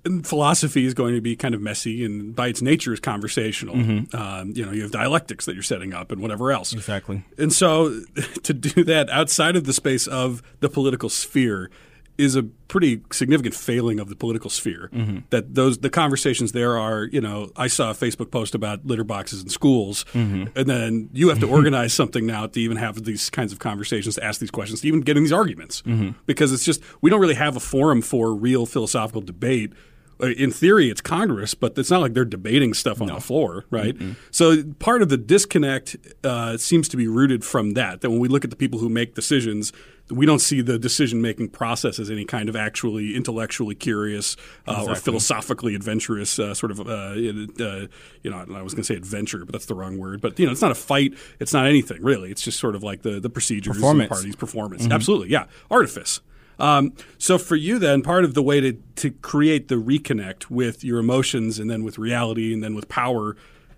And 0.05 0.25
philosophy 0.25 0.87
is 0.87 0.95
going 0.95 1.17
to 1.17 1.21
be 1.21 1.35
kind 1.35 1.53
of 1.53 1.61
messy 1.61 2.05
and 2.05 2.33
by 2.33 2.47
its 2.47 2.63
nature 2.63 2.93
is 2.93 3.01
conversational. 3.01 3.75
Mm-hmm. 3.75 4.17
Um, 4.17 4.53
you 4.55 4.65
know, 4.65 4.71
you 4.71 4.83
have 4.83 4.93
dialectics 4.93 5.47
that 5.47 5.55
you're 5.55 5.65
setting 5.65 5.93
up 5.93 6.13
and 6.13 6.23
whatever 6.23 6.53
else. 6.53 6.73
Exactly. 6.73 7.25
And 7.37 7.53
so 7.53 8.03
to 8.45 8.55
do 8.55 8.85
that 8.85 9.11
outside 9.11 9.57
of 9.57 9.65
the 9.65 9.73
space 9.73 10.07
of 10.07 10.45
the 10.61 10.69
political 10.69 11.09
sphere 11.09 11.73
is 12.19 12.37
a 12.37 12.43
pretty 12.43 13.03
significant 13.13 13.55
failing 13.55 14.01
of 14.01 14.09
the 14.09 14.17
political 14.17 14.51
sphere. 14.51 14.91
Mm-hmm. 14.93 15.19
That 15.31 15.55
those 15.55 15.79
the 15.79 15.91
conversations 15.91 16.53
there 16.53 16.79
are, 16.79 17.05
you 17.05 17.21
know, 17.21 17.51
I 17.57 17.67
saw 17.69 17.91
a 17.91 17.95
Facebook 17.95 18.31
post 18.31 18.55
about 18.55 18.87
litter 18.87 19.05
boxes 19.05 19.43
in 19.43 19.49
schools, 19.49 20.05
mm-hmm. 20.13 20.57
and 20.59 20.69
then 20.69 21.11
you 21.13 21.29
have 21.29 21.41
to 21.41 21.49
organize 21.49 21.93
something 22.01 22.27
now 22.27 22.47
to 22.47 22.61
even 22.61 22.77
have 22.77 23.05
these 23.05 23.31
kinds 23.31 23.53
of 23.53 23.59
conversations, 23.59 24.17
to 24.17 24.25
ask 24.25 24.41
these 24.41 24.51
questions, 24.51 24.81
to 24.81 24.89
even 24.89 25.01
get 25.01 25.17
in 25.17 25.23
these 25.23 25.33
arguments, 25.33 25.83
mm-hmm. 25.83 26.11
because 26.27 26.53
it's 26.53 26.65
just 26.65 26.81
we 27.01 27.11
don't 27.11 27.21
really 27.21 27.35
have 27.35 27.57
a 27.57 27.61
forum 27.61 28.03
for 28.03 28.35
real 28.35 28.67
philosophical 28.67 29.21
debate 29.21 29.73
uh, 30.21 30.29
in 30.29 30.51
theory 30.51 30.89
it's 30.91 31.01
Congress, 31.01 31.55
but 31.55 31.77
it's 31.77 31.91
not 31.91 32.01
like 32.01 32.15
they're 32.15 32.25
debating 32.25 32.73
stuff 32.73 33.01
on 33.01 33.09
no. 33.09 33.17
the 33.17 33.21
floor, 33.21 33.65
right? 33.71 33.97
So 34.31 34.63
part 34.79 35.03
of 35.03 35.09
the 35.09 35.19
disconnect 35.19 35.97
uh, 36.25 36.57
seems 36.57 36.89
to 36.89 36.97
be 36.97 37.07
rooted 37.07 37.45
from 37.45 37.73
that. 37.73 38.01
That 38.01 38.11
when 38.11 38.19
we 38.19 38.29
look 38.29 38.45
at 38.45 38.51
the 38.51 38.57
people 38.57 38.79
who 38.79 38.89
make 38.89 39.15
decisions, 39.15 39.73
we 40.11 40.25
don't 40.27 40.39
see 40.39 40.61
the 40.61 40.79
decision 40.79 41.21
making 41.21 41.49
process 41.49 41.99
as 41.99 42.11
any 42.11 42.25
kind 42.25 42.49
of 42.49 42.57
actually 42.57 43.17
intellectually 43.17 43.75
curious 43.75 44.37
uh, 44.69 44.73
exactly. 44.73 44.93
or 44.93 44.97
philosophically 44.97 45.75
adventurous 45.75 46.39
uh, 46.39 46.55
sort 46.55 46.71
of 46.71 46.81
uh, 46.81 46.93
uh, 46.93 47.17
you 47.17 48.31
know 48.31 48.39
I 48.39 48.63
was 48.63 48.75
going 48.75 48.83
to 48.83 48.85
say 48.85 48.95
adventure, 48.95 49.45
but 49.45 49.53
that's 49.53 49.67
the 49.67 49.75
wrong 49.75 49.99
word. 49.99 50.21
But 50.21 50.39
you 50.39 50.47
know, 50.47 50.53
it's 50.53 50.63
not 50.63 50.71
a 50.71 50.77
fight. 50.77 51.15
It's 51.41 51.53
not 51.53 51.67
anything 51.67 52.03
really. 52.03 52.31
It's 52.31 52.43
just 52.43 52.61
sort 52.61 52.75
of 52.75 52.83
like 52.83 53.03
the 53.03 53.19
the 53.21 53.31
procedures, 53.31 53.77
performance. 53.77 54.09
parties, 54.09 54.37
performance. 54.37 54.83
Mm-hmm. 54.83 54.93
Absolutely, 54.93 55.31
yeah, 55.31 55.47
artifice. 55.71 56.21
Um, 56.59 56.95
so 57.19 57.37
for 57.37 57.57
you, 57.57 57.79
then, 57.79 58.03
part 58.03 58.25
of 58.25 58.35
the 58.35 58.43
way 58.43 58.61
to 58.61 58.73
to 58.73 59.11
create 59.11 59.69
the 59.69 59.75
reconnect 59.75 60.51
with 60.51 60.85
your 60.85 60.99
emotions 60.99 61.59
and 61.59 61.69
then 61.69 61.85
with 61.85 61.99
reality 61.99 62.53
and 62.53 62.63
then 62.63 62.75
with 62.75 62.89
power 62.89 63.37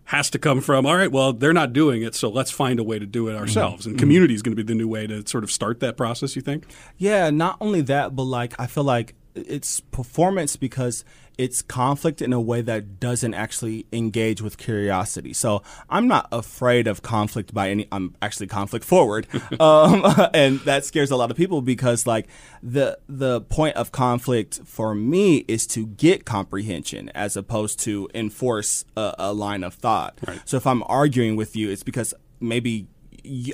has 0.09 0.31
to 0.31 0.39
come 0.39 0.63
from 0.63 0.87
all 0.87 0.97
right 0.97 1.13
well 1.13 1.35
they're 1.35 1.53
not 1.53 1.75
doing 1.75 2.03
it 2.03 2.15
so 2.15 2.31
let's 2.31 2.51
find 2.51 2.81
a 2.81 2.83
way 2.83 2.99
to 2.99 3.05
do 3.05 3.29
it 3.29 3.37
ourselves. 3.37 3.83
Mm-hmm. 3.83 3.91
and 3.91 3.99
community 3.99 4.33
is 4.33 4.41
going 4.41 4.57
to 4.57 4.63
be 4.63 4.67
the 4.67 4.77
new 4.77 4.89
way 4.89 5.07
to 5.07 5.27
sort 5.27 5.45
of 5.45 5.51
start 5.53 5.81
that 5.81 5.99
process 5.99 6.35
you 6.35 6.41
think? 6.41 6.65
Yeah 6.97 7.29
not 7.29 7.59
only 7.61 7.83
that 7.83 8.17
but 8.17 8.23
like 8.23 8.59
i 8.59 8.67
feel 8.67 8.85
like 8.85 9.15
it's 9.35 9.81
performance 9.81 10.57
because 10.57 11.05
it's 11.39 11.63
conflict 11.63 12.21
in 12.21 12.33
a 12.33 12.41
way 12.41 12.61
that 12.63 12.99
doesn't 12.99 13.33
actually 13.33 13.87
engage 13.93 14.43
with 14.43 14.59
curiosity. 14.59 15.33
So 15.33 15.63
I'm 15.89 16.09
not 16.09 16.29
afraid 16.33 16.89
of 16.89 17.01
conflict 17.01 17.55
by 17.55 17.71
any. 17.71 17.87
I'm 17.93 18.17
actually 18.21 18.49
conflict 18.49 18.85
forward, 18.85 19.29
um, 19.61 20.03
and 20.35 20.59
that 20.61 20.85
scares 20.85 21.11
a 21.13 21.17
lot 21.17 21.31
of 21.31 21.37
people 21.37 21.63
because 21.63 22.07
like 22.07 22.27
the 22.63 22.99
the 23.09 23.43
point 23.43 23.77
of 23.77 23.93
conflict 23.93 24.61
for 24.65 24.95
me 24.95 25.39
is 25.49 25.67
to 25.69 25.87
get 25.87 26.25
comprehension 26.25 27.09
as 27.15 27.37
opposed 27.37 27.79
to 27.81 28.09
enforce 28.15 28.85
a, 28.97 29.15
a 29.19 29.33
line 29.33 29.63
of 29.63 29.75
thought. 29.75 30.19
Right. 30.27 30.41
So 30.45 30.57
if 30.57 30.67
I'm 30.67 30.83
arguing 30.87 31.37
with 31.37 31.55
you, 31.55 31.71
it's 31.71 31.85
because 31.85 32.13
maybe 32.41 32.89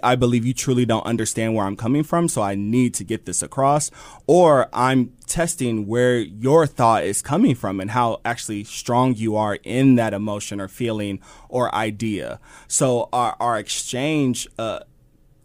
I 0.03 0.17
believe 0.17 0.45
you 0.45 0.55
truly 0.55 0.85
don't 0.85 1.07
understand 1.07 1.55
where 1.55 1.67
I'm 1.67 1.77
coming 1.77 2.03
from, 2.03 2.29
so 2.29 2.43
I 2.43 2.55
need 2.55 2.95
to 2.95 3.05
get 3.05 3.27
this 3.27 3.43
across. 3.43 3.91
Or 4.27 4.69
I'm 4.73 5.13
testing 5.27 5.87
where 5.87 6.19
your 6.19 6.67
thought 6.67 7.05
is 7.05 7.23
coming 7.23 7.55
from 7.55 7.81
and 7.81 7.91
how 7.91 8.21
actually 8.25 8.65
strong 8.65 9.15
you 9.15 9.37
are 9.37 9.59
in 9.63 9.95
that 9.97 10.15
emotion 10.15 10.61
or 10.61 10.69
feeling 10.69 11.21
or 11.49 11.75
idea. 11.75 12.41
So 12.69 13.09
our, 13.13 13.37
our 13.41 13.59
exchange 13.59 14.49
uh, 14.59 14.81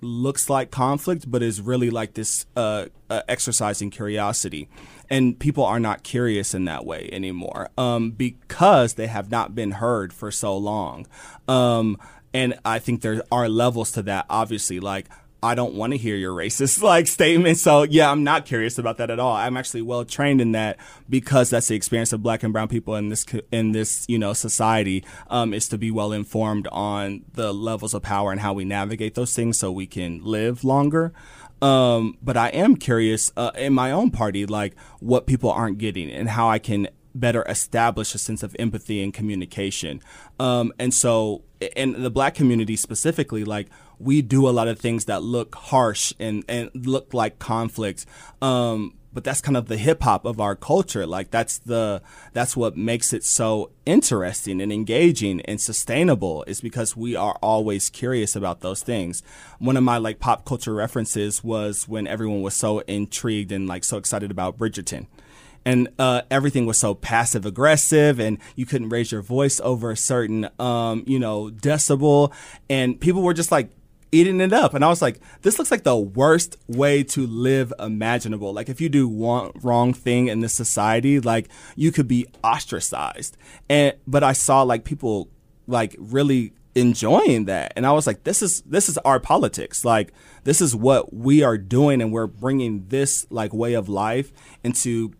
looks 0.02 0.50
like 0.50 0.72
conflict, 0.72 1.30
but 1.30 1.44
is 1.44 1.62
really 1.62 1.90
like 1.90 2.14
this 2.14 2.46
uh, 2.56 2.86
uh, 3.10 3.22
exercising 3.28 3.90
curiosity. 3.90 4.70
And 5.10 5.40
people 5.40 5.66
are 5.66 5.80
not 5.80 6.04
curious 6.04 6.54
in 6.54 6.66
that 6.66 6.86
way 6.86 7.10
anymore 7.12 7.70
um, 7.78 8.12
because 8.12 8.94
they 8.94 9.08
have 9.08 9.32
not 9.32 9.56
been 9.56 9.72
heard 9.72 10.14
for 10.14 10.32
so 10.32 10.56
long. 10.56 11.08
Um, 11.48 11.98
and 12.34 12.60
I 12.64 12.80
think 12.80 13.02
there 13.02 13.24
are 13.32 13.50
levels 13.50 13.92
to 13.94 14.02
that, 14.04 14.26
obviously. 14.30 14.80
Like, 14.80 15.08
I 15.42 15.56
don't 15.56 15.74
want 15.76 15.94
to 15.94 15.98
hear 15.98 16.16
your 16.16 16.34
racist 16.34 16.82
like 16.84 17.08
statement. 17.08 17.58
So 17.58 17.84
yeah, 17.84 18.12
I'm 18.12 18.24
not 18.24 18.46
curious 18.46 18.78
about 18.78 18.98
that 18.98 19.10
at 19.10 19.20
all. 19.20 19.36
I'm 19.36 19.58
actually 19.58 19.82
well 19.82 20.04
trained 20.04 20.42
in 20.42 20.52
that 20.52 20.78
because 21.10 21.50
that's 21.50 21.68
the 21.68 21.76
experience 21.76 22.12
of 22.12 22.22
black 22.22 22.44
and 22.44 22.52
brown 22.52 22.68
people 22.68 22.96
in 22.96 23.10
this 23.10 23.26
in 23.52 23.72
this 23.72 24.06
you 24.10 24.20
know 24.20 24.34
society 24.34 25.06
um, 25.30 25.54
is 25.54 25.70
to 25.70 25.78
be 25.78 25.92
well 25.92 26.12
informed 26.12 26.68
on 26.72 27.24
the 27.34 27.54
levels 27.54 27.94
of 27.94 28.02
power 28.02 28.32
and 28.32 28.42
how 28.42 28.54
we 28.54 28.66
navigate 28.66 29.16
those 29.16 29.34
things 29.34 29.58
so 29.58 29.72
we 29.72 29.88
can 29.88 30.24
live 30.24 30.64
longer. 30.64 31.14
Um, 31.62 32.18
but 32.22 32.38
I 32.38 32.50
am 32.50 32.76
curious 32.78 33.32
uh, 33.36 33.52
in 33.56 33.74
my 33.74 33.92
own 33.92 34.12
party, 34.12 34.46
like 34.46 34.76
what 35.00 35.28
people 35.28 35.52
aren't 35.52 35.78
getting 35.78 36.10
and 36.10 36.30
how 36.30 36.50
I 36.50 36.60
can 36.60 36.88
better 37.14 37.44
establish 37.50 38.16
a 38.16 38.18
sense 38.18 38.44
of 38.44 38.56
empathy 38.60 39.04
and 39.04 39.14
communication. 39.14 40.02
Um, 40.40 40.72
and 40.80 40.94
so, 40.94 41.44
in 41.60 42.02
the 42.02 42.10
black 42.10 42.36
community 42.36 42.76
specifically, 42.76 43.44
like 43.44 43.68
we 43.98 44.22
do 44.22 44.48
a 44.48 44.52
lot 44.52 44.68
of 44.68 44.80
things 44.80 45.06
that 45.06 45.24
look 45.24 45.56
harsh 45.56 46.14
and, 46.20 46.44
and 46.48 46.70
look 46.74 47.14
like 47.14 47.40
conflict. 47.40 48.06
Um, 48.42 48.96
but 49.12 49.24
that's 49.24 49.42
kind 49.42 49.58
of 49.58 49.68
the 49.68 49.78
hip 49.78 50.04
hop 50.04 50.26
of 50.26 50.40
our 50.40 50.56
culture. 50.56 51.06
Like 51.06 51.32
that's 51.32 51.58
the 51.58 52.02
that's 52.34 52.56
what 52.56 52.78
makes 52.78 53.12
it 53.12 53.24
so 53.24 53.72
interesting 53.86 54.62
and 54.62 54.72
engaging 54.72 55.42
and 55.42 55.60
sustainable 55.60 56.44
is 56.44 56.62
because 56.62 56.96
we 56.96 57.16
are 57.16 57.38
always 57.42 57.90
curious 57.90 58.36
about 58.36 58.62
those 58.62 58.84
things. 58.84 59.24
One 59.58 59.78
of 59.78 59.84
my 59.84 59.98
like 59.98 60.20
pop 60.20 60.46
culture 60.46 60.74
references 60.74 61.44
was 61.44 61.88
when 61.88 62.08
everyone 62.08 62.42
was 62.42 62.54
so 62.54 62.80
intrigued 62.80 63.52
and 63.52 63.68
like 63.68 63.84
so 63.84 63.98
excited 63.98 64.32
about 64.32 64.58
Bridgerton 64.58 65.08
and 65.70 65.88
uh, 66.00 66.24
everything 66.32 66.66
was 66.66 66.80
so 66.80 66.96
passive 66.96 67.46
aggressive, 67.46 68.20
and 68.20 68.40
you 68.56 68.66
couldn't 68.66 68.90
raise 68.90 69.12
your 69.12 69.22
voice 69.22 69.62
over 69.64 69.92
a 69.92 69.98
certain, 69.98 70.50
um, 70.58 71.04
you 71.06 71.20
know, 71.20 71.52
decibel, 71.52 72.34
and 72.72 73.00
people 73.00 73.22
were 73.22 73.36
just 73.36 73.52
like 73.52 73.70
eating 74.12 74.42
it 74.42 74.52
up. 74.52 74.74
And 74.74 74.84
I 74.84 74.88
was 74.88 75.00
like, 75.00 75.20
this 75.44 75.60
looks 75.60 75.70
like 75.70 75.84
the 75.84 75.96
worst 75.96 76.58
way 76.68 77.04
to 77.04 77.28
live 77.28 77.72
imaginable. 77.78 78.52
Like 78.52 78.68
if 78.68 78.82
you 78.82 78.90
do 78.90 79.08
one 79.08 79.52
wrong 79.62 79.94
thing 79.94 80.28
in 80.28 80.40
this 80.40 80.56
society, 80.56 81.20
like 81.20 81.50
you 81.76 81.92
could 81.92 82.08
be 82.08 82.26
ostracized. 82.44 83.38
And 83.70 83.94
but 84.08 84.24
I 84.24 84.34
saw 84.34 84.64
like 84.64 84.86
people 84.86 85.30
like 85.68 85.96
really 86.00 86.54
enjoying 86.76 87.46
that 87.46 87.74
and 87.76 87.86
i 87.86 87.92
was 87.92 88.06
like 88.06 88.24
this 88.26 88.44
is 88.44 88.62
this 88.62 88.88
is 88.88 88.98
our 89.00 89.20
politics 89.20 89.84
like 89.84 90.14
this 90.44 90.62
is 90.62 90.76
what 90.76 91.12
we 91.12 91.42
are 91.42 91.58
doing 91.58 92.00
and 92.00 92.14
we're 92.14 92.28
bringing 92.28 92.86
this 92.90 93.26
like 93.32 93.52
way 93.54 93.74
of 93.74 93.90
life 93.90 94.32
into 94.64 95.12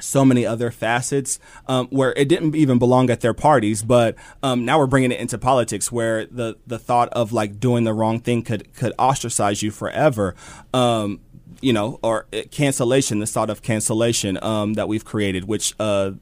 so 0.00 0.24
many 0.24 0.46
other 0.46 0.70
facets 0.70 1.38
um, 1.66 1.86
where 1.88 2.12
it 2.16 2.28
didn't 2.28 2.54
even 2.54 2.78
belong 2.78 3.10
at 3.10 3.20
their 3.20 3.34
parties, 3.34 3.82
but 3.82 4.16
um, 4.42 4.64
now 4.64 4.78
we're 4.78 4.86
bringing 4.86 5.12
it 5.12 5.20
into 5.20 5.38
politics, 5.38 5.90
where 5.92 6.26
the 6.26 6.56
the 6.66 6.78
thought 6.78 7.08
of 7.10 7.32
like 7.32 7.60
doing 7.60 7.84
the 7.84 7.94
wrong 7.94 8.20
thing 8.20 8.42
could 8.42 8.72
could 8.74 8.92
ostracize 8.98 9.62
you 9.62 9.70
forever. 9.70 10.34
Um, 10.74 11.20
you 11.60 11.72
know, 11.72 11.98
or 12.02 12.26
uh, 12.32 12.42
cancellation, 12.50 13.18
the 13.18 13.26
thought 13.26 13.50
of 13.50 13.62
cancellation 13.62 14.42
um, 14.42 14.74
that 14.74 14.88
we've 14.88 15.04
created, 15.04 15.44
which 15.44 15.74
uh, 15.78 16.12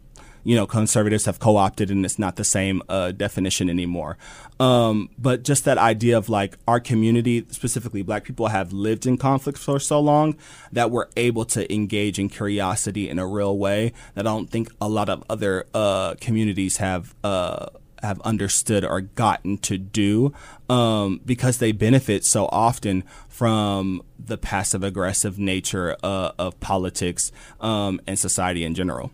you 0.49 0.57
know 0.57 0.67
conservatives 0.67 1.27
have 1.27 1.39
co-opted 1.39 1.91
and 1.91 2.07
it's 2.07 2.19
not 2.19 2.37
the 2.37 2.45
same 2.45 2.81
uh, 2.89 3.13
definition 3.13 3.69
anymore 3.69 4.17
um, 4.59 5.11
but 5.19 5.43
just 5.43 5.67
that 5.67 5.77
idea 5.77 6.17
of 6.17 6.31
like 6.31 6.57
our 6.67 6.81
community 6.81 7.45
specifically 7.51 8.01
black 8.01 8.25
people 8.25 8.47
have 8.47 8.73
lived 8.73 9.05
in 9.05 9.19
conflict 9.19 9.59
for 9.59 9.79
so 9.79 10.01
long 10.01 10.35
that 10.73 10.91
we're 10.91 11.09
able 11.19 11.45
to 11.45 11.71
engage 11.71 12.19
in 12.19 12.31
curiosity 12.31 13.11
in 13.11 13.19
a 13.19 13.27
real 13.27 13.59
way 13.59 13.93
that 14.15 14.27
i 14.27 14.31
don't 14.31 14.49
think 14.49 14.71
a 14.81 14.89
lot 14.89 15.11
of 15.11 15.23
other 15.29 15.67
uh, 15.75 16.15
communities 16.19 16.79
have 16.79 17.15
uh, 17.23 17.67
have 18.03 18.19
understood 18.23 18.87
or 18.87 19.03
gotten 19.03 19.59
to 19.59 19.77
do 19.77 20.33
um, 20.71 21.21
because 21.27 21.59
they 21.59 21.73
benefit 21.73 22.25
so 22.25 22.47
often 22.47 23.05
from 23.29 24.03
the 24.19 24.39
passive 24.39 24.83
aggressive 24.83 25.39
nature 25.39 25.95
uh, 26.03 26.33
of 26.39 26.59
politics 26.61 27.33
um, 27.61 28.01
and 28.07 28.19
society 28.19 28.65
in 28.65 28.75
general. 28.75 29.11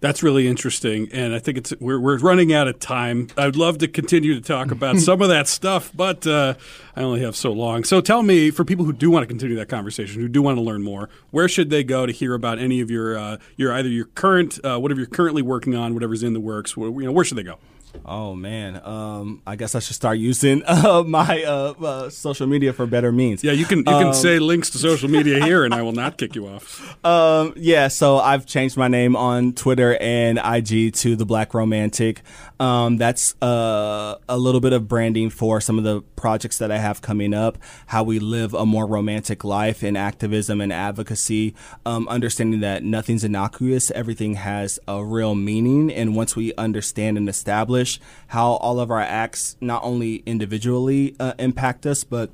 That's 0.00 0.22
really 0.22 0.48
interesting, 0.48 1.10
and 1.12 1.34
I 1.34 1.38
think 1.38 1.58
it's 1.58 1.74
we're 1.78 2.00
we're 2.00 2.18
running 2.18 2.54
out 2.54 2.68
of 2.68 2.78
time. 2.78 3.28
I'd 3.36 3.54
love 3.54 3.78
to 3.78 3.88
continue 3.88 4.34
to 4.34 4.40
talk 4.40 4.70
about 4.70 4.96
some 4.98 5.20
of 5.20 5.28
that 5.28 5.46
stuff, 5.46 5.92
but 5.94 6.26
uh, 6.26 6.54
I 6.96 7.02
only 7.02 7.20
have 7.20 7.36
so 7.36 7.52
long. 7.52 7.84
So 7.84 8.00
tell 8.00 8.22
me, 8.22 8.50
for 8.50 8.64
people 8.64 8.86
who 8.86 8.94
do 8.94 9.10
want 9.10 9.24
to 9.24 9.26
continue 9.26 9.56
that 9.56 9.68
conversation, 9.68 10.22
who 10.22 10.28
do 10.28 10.40
want 10.40 10.56
to 10.56 10.62
learn 10.62 10.82
more, 10.82 11.10
where 11.32 11.48
should 11.48 11.68
they 11.68 11.84
go 11.84 12.06
to 12.06 12.12
hear 12.12 12.32
about 12.32 12.58
any 12.58 12.80
of 12.80 12.90
your 12.90 13.18
uh, 13.18 13.36
your 13.56 13.74
either 13.74 13.90
your 13.90 14.06
current 14.06 14.58
uh, 14.64 14.78
whatever 14.78 15.00
you're 15.00 15.06
currently 15.06 15.42
working 15.42 15.74
on, 15.74 15.92
whatever's 15.92 16.22
in 16.22 16.32
the 16.32 16.40
works? 16.40 16.78
Where, 16.78 16.88
you 16.88 17.04
know, 17.04 17.12
where 17.12 17.24
should 17.24 17.36
they 17.36 17.42
go? 17.42 17.58
Oh 18.04 18.34
man, 18.34 18.80
um, 18.84 19.42
I 19.46 19.56
guess 19.56 19.74
I 19.74 19.80
should 19.80 19.96
start 19.96 20.18
using 20.18 20.62
uh, 20.66 21.02
my 21.06 21.42
uh, 21.42 21.74
uh, 21.80 22.10
social 22.10 22.46
media 22.46 22.72
for 22.72 22.86
better 22.86 23.12
means. 23.12 23.42
Yeah, 23.44 23.52
you 23.52 23.64
can 23.64 23.78
you 23.78 23.84
can 23.84 24.08
um, 24.08 24.14
say 24.14 24.38
links 24.38 24.70
to 24.70 24.78
social 24.78 25.10
media 25.10 25.44
here, 25.44 25.64
and 25.64 25.74
I 25.74 25.82
will 25.82 25.92
not 25.92 26.16
kick 26.18 26.34
you 26.34 26.46
off. 26.46 27.04
Um, 27.04 27.52
yeah, 27.56 27.88
so 27.88 28.18
I've 28.18 28.46
changed 28.46 28.76
my 28.76 28.88
name 28.88 29.16
on 29.16 29.52
Twitter 29.52 29.96
and 30.00 30.38
IG 30.38 30.94
to 30.94 31.16
the 31.16 31.26
Black 31.26 31.54
Romantic. 31.54 32.22
Um, 32.60 32.98
that's 32.98 33.34
uh, 33.42 34.16
a 34.28 34.36
little 34.36 34.60
bit 34.60 34.74
of 34.74 34.86
branding 34.86 35.30
for 35.30 35.62
some 35.62 35.78
of 35.78 35.84
the 35.84 36.02
projects 36.14 36.58
that 36.58 36.70
I 36.70 36.76
have 36.76 37.00
coming 37.00 37.32
up. 37.32 37.56
How 37.86 38.04
we 38.04 38.18
live 38.18 38.52
a 38.52 38.66
more 38.66 38.86
romantic 38.86 39.44
life 39.44 39.82
in 39.82 39.96
activism 39.96 40.60
and 40.60 40.70
advocacy. 40.70 41.54
Um, 41.86 42.06
understanding 42.08 42.60
that 42.60 42.84
nothing's 42.84 43.24
innocuous, 43.24 43.90
everything 43.92 44.34
has 44.34 44.78
a 44.86 45.02
real 45.02 45.34
meaning, 45.34 45.90
and 45.90 46.14
once 46.14 46.36
we 46.36 46.52
understand 46.56 47.16
and 47.16 47.30
establish 47.30 47.98
how 48.28 48.52
all 48.52 48.78
of 48.78 48.90
our 48.90 49.00
acts 49.00 49.56
not 49.62 49.82
only 49.82 50.16
individually 50.26 51.16
uh, 51.18 51.32
impact 51.38 51.86
us, 51.86 52.04
but 52.04 52.30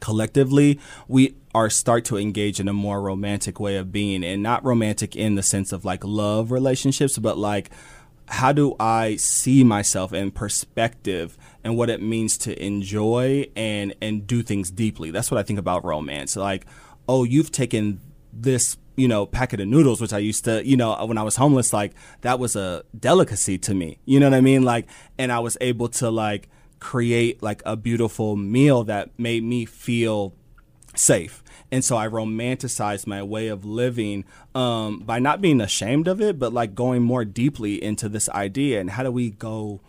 collectively, 0.00 0.78
we 1.08 1.34
are 1.54 1.70
start 1.70 2.04
to 2.04 2.16
engage 2.16 2.60
in 2.60 2.68
a 2.68 2.72
more 2.72 3.00
romantic 3.00 3.58
way 3.58 3.76
of 3.76 3.90
being, 3.90 4.22
and 4.24 4.42
not 4.42 4.62
romantic 4.62 5.16
in 5.16 5.36
the 5.36 5.42
sense 5.42 5.72
of 5.72 5.86
like 5.86 6.04
love 6.04 6.50
relationships, 6.50 7.18
but 7.18 7.38
like 7.38 7.70
how 8.30 8.52
do 8.52 8.76
I 8.78 9.16
see 9.16 9.64
myself 9.64 10.12
in 10.12 10.30
perspective 10.30 11.36
and 11.64 11.76
what 11.76 11.90
it 11.90 12.00
means 12.00 12.38
to 12.38 12.64
enjoy 12.64 13.48
and 13.56 13.94
and 14.00 14.26
do 14.26 14.42
things 14.42 14.70
deeply. 14.70 15.10
That's 15.10 15.30
what 15.30 15.38
I 15.38 15.42
think 15.42 15.58
about 15.58 15.84
romance. 15.84 16.36
Like, 16.36 16.64
oh, 17.08 17.24
you've 17.24 17.50
taken 17.50 18.00
this 18.32 18.76
you 18.96 19.08
know 19.08 19.26
packet 19.26 19.60
of 19.60 19.66
noodles 19.66 20.00
which 20.00 20.12
i 20.12 20.18
used 20.18 20.44
to 20.44 20.64
you 20.66 20.76
know 20.76 20.94
when 21.06 21.16
i 21.16 21.22
was 21.22 21.36
homeless 21.36 21.72
like 21.72 21.94
that 22.20 22.38
was 22.38 22.54
a 22.54 22.82
delicacy 22.98 23.56
to 23.56 23.74
me 23.74 23.98
you 24.04 24.20
know 24.20 24.26
what 24.26 24.36
i 24.36 24.40
mean 24.40 24.62
like 24.62 24.86
and 25.18 25.32
i 25.32 25.38
was 25.38 25.56
able 25.60 25.88
to 25.88 26.10
like 26.10 26.48
create 26.80 27.42
like 27.42 27.62
a 27.64 27.76
beautiful 27.76 28.36
meal 28.36 28.84
that 28.84 29.08
made 29.18 29.42
me 29.42 29.64
feel 29.64 30.34
safe 30.94 31.42
and 31.72 31.84
so 31.84 31.96
I 31.96 32.08
romanticized 32.08 33.06
my 33.06 33.22
way 33.22 33.48
of 33.48 33.64
living 33.64 34.24
um, 34.54 35.00
by 35.00 35.18
not 35.18 35.40
being 35.40 35.60
ashamed 35.60 36.08
of 36.08 36.20
it, 36.20 36.38
but 36.38 36.52
like 36.52 36.74
going 36.74 37.02
more 37.02 37.24
deeply 37.24 37.82
into 37.82 38.08
this 38.08 38.28
idea 38.30 38.80
and 38.80 38.90
how 38.90 39.02
do 39.02 39.10
we 39.10 39.30
go 39.30 39.80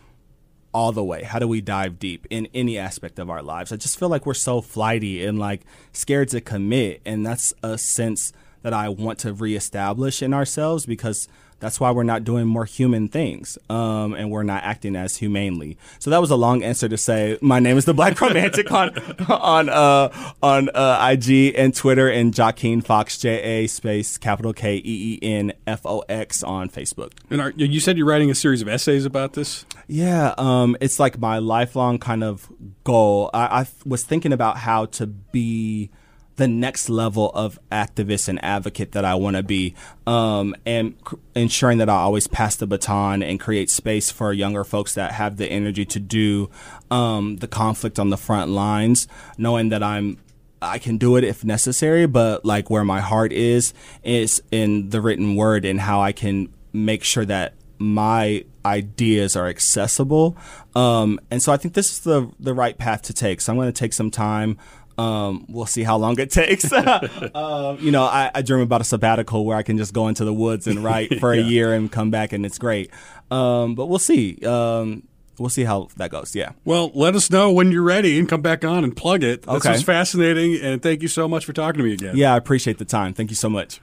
all 0.73 0.91
the 0.91 1.03
way? 1.03 1.23
How 1.23 1.39
do 1.39 1.47
we 1.47 1.61
dive 1.61 1.99
deep 1.99 2.27
in 2.29 2.47
any 2.53 2.77
aspect 2.77 3.19
of 3.19 3.29
our 3.29 3.41
lives? 3.41 3.71
I 3.71 3.77
just 3.77 3.99
feel 3.99 4.09
like 4.09 4.25
we're 4.25 4.33
so 4.33 4.61
flighty 4.61 5.25
and 5.25 5.39
like 5.39 5.61
scared 5.91 6.29
to 6.29 6.41
commit, 6.41 7.01
and 7.05 7.25
that's 7.25 7.53
a 7.63 7.77
sense 7.77 8.31
that 8.61 8.73
I 8.73 8.89
want 8.89 9.19
to 9.19 9.33
reestablish 9.33 10.21
in 10.21 10.33
ourselves 10.33 10.85
because 10.85 11.27
that's 11.61 11.79
why 11.79 11.91
we're 11.91 12.03
not 12.03 12.23
doing 12.25 12.47
more 12.47 12.65
human 12.65 13.07
things, 13.07 13.57
um, 13.69 14.13
and 14.13 14.29
we're 14.29 14.43
not 14.43 14.63
acting 14.63 14.95
as 14.95 15.15
humanely. 15.17 15.77
So 15.99 16.09
that 16.09 16.19
was 16.19 16.31
a 16.31 16.35
long 16.35 16.63
answer 16.63 16.89
to 16.89 16.97
say 16.97 17.37
my 17.41 17.59
name 17.59 17.77
is 17.77 17.85
the 17.85 17.93
Black 17.93 18.19
Romantic 18.19 18.71
on 18.71 18.97
on 19.29 19.69
uh, 19.69 20.33
on 20.43 20.69
uh, 20.69 21.07
IG 21.11 21.53
and 21.55 21.73
Twitter, 21.73 22.09
and 22.09 22.33
Jakeen 22.33 22.83
Fox 22.83 23.17
J 23.17 23.63
A 23.63 23.67
space 23.67 24.17
capital 24.17 24.51
K 24.53 24.77
E 24.77 24.81
E 24.83 25.19
N 25.21 25.53
F 25.65 25.85
O 25.85 26.03
X 26.09 26.43
on 26.43 26.67
Facebook. 26.67 27.13
And 27.29 27.39
are, 27.39 27.51
you 27.51 27.79
said 27.79 27.97
you're 27.97 28.07
writing 28.07 28.31
a 28.31 28.35
series 28.35 28.61
of 28.61 28.67
essays 28.67 29.05
about 29.05 29.33
this. 29.33 29.65
Yeah, 29.87 30.33
um, 30.37 30.75
it's 30.81 30.99
like 30.99 31.19
my 31.19 31.37
lifelong 31.37 31.99
kind 31.99 32.23
of 32.23 32.51
goal. 32.83 33.29
I, 33.33 33.61
I 33.61 33.67
was 33.85 34.03
thinking 34.03 34.33
about 34.33 34.57
how 34.57 34.85
to 34.85 35.05
be 35.05 35.91
the 36.37 36.47
next 36.47 36.89
level 36.89 37.29
of 37.31 37.59
activist 37.71 38.27
and 38.27 38.43
advocate 38.43 38.93
that 38.93 39.05
I 39.05 39.15
want 39.15 39.35
to 39.35 39.43
be, 39.43 39.75
um, 40.07 40.55
and 40.65 40.99
cr- 41.03 41.15
ensuring 41.35 41.77
that 41.79 41.89
I 41.89 41.95
always 41.95 42.27
pass 42.27 42.55
the 42.55 42.67
baton 42.67 43.21
and 43.21 43.39
create 43.39 43.69
space 43.69 44.11
for 44.11 44.33
younger 44.33 44.63
folks 44.63 44.93
that 44.95 45.13
have 45.13 45.37
the 45.37 45.47
energy 45.47 45.85
to 45.85 45.99
do 45.99 46.49
um, 46.89 47.37
the 47.37 47.47
conflict 47.47 47.99
on 47.99 48.09
the 48.09 48.17
front 48.17 48.51
lines, 48.51 49.07
knowing 49.37 49.69
that 49.69 49.83
I'm 49.83 50.17
I 50.61 50.77
can 50.77 50.97
do 50.97 51.15
it 51.15 51.23
if 51.23 51.43
necessary, 51.43 52.05
but 52.05 52.45
like 52.45 52.69
where 52.69 52.85
my 52.85 53.01
heart 53.01 53.33
is 53.33 53.73
is 54.03 54.43
in 54.51 54.89
the 54.89 55.01
written 55.01 55.35
word 55.35 55.65
and 55.65 55.79
how 55.79 56.01
I 56.01 56.11
can 56.11 56.53
make 56.71 57.03
sure 57.03 57.25
that 57.25 57.53
my 57.79 58.45
ideas 58.63 59.35
are 59.35 59.47
accessible. 59.47 60.37
Um, 60.75 61.19
and 61.31 61.41
so 61.41 61.51
I 61.51 61.57
think 61.57 61.73
this 61.73 61.91
is 61.91 61.99
the 62.01 62.29
the 62.39 62.53
right 62.53 62.77
path 62.77 63.01
to 63.03 63.13
take. 63.13 63.41
So 63.41 63.51
I'm 63.51 63.57
going 63.57 63.71
to 63.71 63.79
take 63.79 63.93
some 63.93 64.11
time. 64.11 64.57
Um, 64.97 65.45
we'll 65.49 65.65
see 65.65 65.83
how 65.83 65.97
long 65.97 66.19
it 66.19 66.31
takes. 66.31 66.71
uh, 66.71 67.77
you 67.79 67.91
know, 67.91 68.03
I, 68.03 68.31
I, 68.35 68.41
dream 68.41 68.61
about 68.61 68.81
a 68.81 68.83
sabbatical 68.83 69.45
where 69.45 69.57
I 69.57 69.63
can 69.63 69.77
just 69.77 69.93
go 69.93 70.07
into 70.07 70.25
the 70.25 70.33
woods 70.33 70.67
and 70.67 70.83
write 70.83 71.15
for 71.19 71.33
yeah. 71.33 71.41
a 71.41 71.45
year 71.45 71.73
and 71.73 71.91
come 71.91 72.11
back, 72.11 72.33
and 72.33 72.45
it's 72.45 72.57
great. 72.57 72.91
Um, 73.31 73.75
but 73.75 73.87
we'll 73.87 73.99
see. 73.99 74.37
Um, 74.45 75.07
we'll 75.37 75.49
see 75.49 75.63
how 75.63 75.89
that 75.97 76.11
goes. 76.11 76.35
Yeah. 76.35 76.51
Well, 76.65 76.91
let 76.93 77.15
us 77.15 77.29
know 77.29 77.51
when 77.51 77.71
you're 77.71 77.83
ready 77.83 78.19
and 78.19 78.27
come 78.27 78.41
back 78.41 78.63
on 78.63 78.83
and 78.83 78.95
plug 78.95 79.23
it. 79.23 79.43
This 79.43 79.55
okay. 79.55 79.71
was 79.71 79.83
fascinating, 79.83 80.55
and 80.61 80.81
thank 80.81 81.01
you 81.01 81.07
so 81.07 81.27
much 81.27 81.45
for 81.45 81.53
talking 81.53 81.79
to 81.79 81.83
me 81.83 81.93
again. 81.93 82.15
Yeah, 82.15 82.33
I 82.33 82.37
appreciate 82.37 82.77
the 82.77 82.85
time. 82.85 83.13
Thank 83.13 83.29
you 83.29 83.35
so 83.35 83.49
much. 83.49 83.81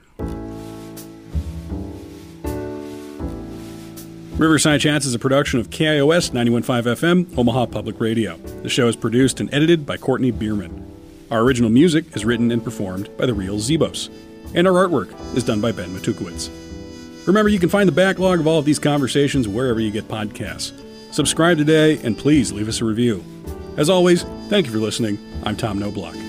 Riverside 4.39 4.79
Chats 4.79 5.05
is 5.05 5.13
a 5.13 5.19
production 5.19 5.59
of 5.59 5.69
KIOS 5.69 6.31
91.5 6.31 6.83
FM, 6.83 7.37
Omaha 7.37 7.65
Public 7.65 7.99
Radio. 7.99 8.37
The 8.37 8.69
show 8.69 8.87
is 8.87 8.95
produced 8.95 9.41
and 9.41 9.53
edited 9.53 9.85
by 9.85 9.97
Courtney 9.97 10.31
Bierman. 10.31 10.89
Our 11.31 11.41
original 11.41 11.69
music 11.69 12.05
is 12.15 12.25
written 12.25 12.51
and 12.51 12.63
performed 12.63 13.15
by 13.15 13.27
the 13.27 13.33
real 13.33 13.57
Zebos, 13.57 14.09
and 14.55 14.67
our 14.67 14.87
artwork 14.87 15.13
is 15.35 15.43
done 15.43 15.61
by 15.61 15.71
Ben 15.71 15.89
Matukowitz. 15.89 16.49
Remember, 17.27 17.49
you 17.49 17.59
can 17.59 17.69
find 17.69 17.87
the 17.87 17.93
backlog 17.93 18.39
of 18.39 18.47
all 18.47 18.57
of 18.57 18.65
these 18.65 18.79
conversations 18.79 19.47
wherever 19.47 19.79
you 19.79 19.91
get 19.91 20.07
podcasts. 20.07 20.73
Subscribe 21.13 21.57
today, 21.57 21.99
and 21.99 22.17
please 22.17 22.51
leave 22.51 22.67
us 22.67 22.81
a 22.81 22.85
review. 22.85 23.23
As 23.77 23.89
always, 23.89 24.23
thank 24.49 24.65
you 24.65 24.71
for 24.71 24.79
listening. 24.79 25.19
I'm 25.43 25.55
Tom 25.55 25.79
Knoblauch. 25.79 26.28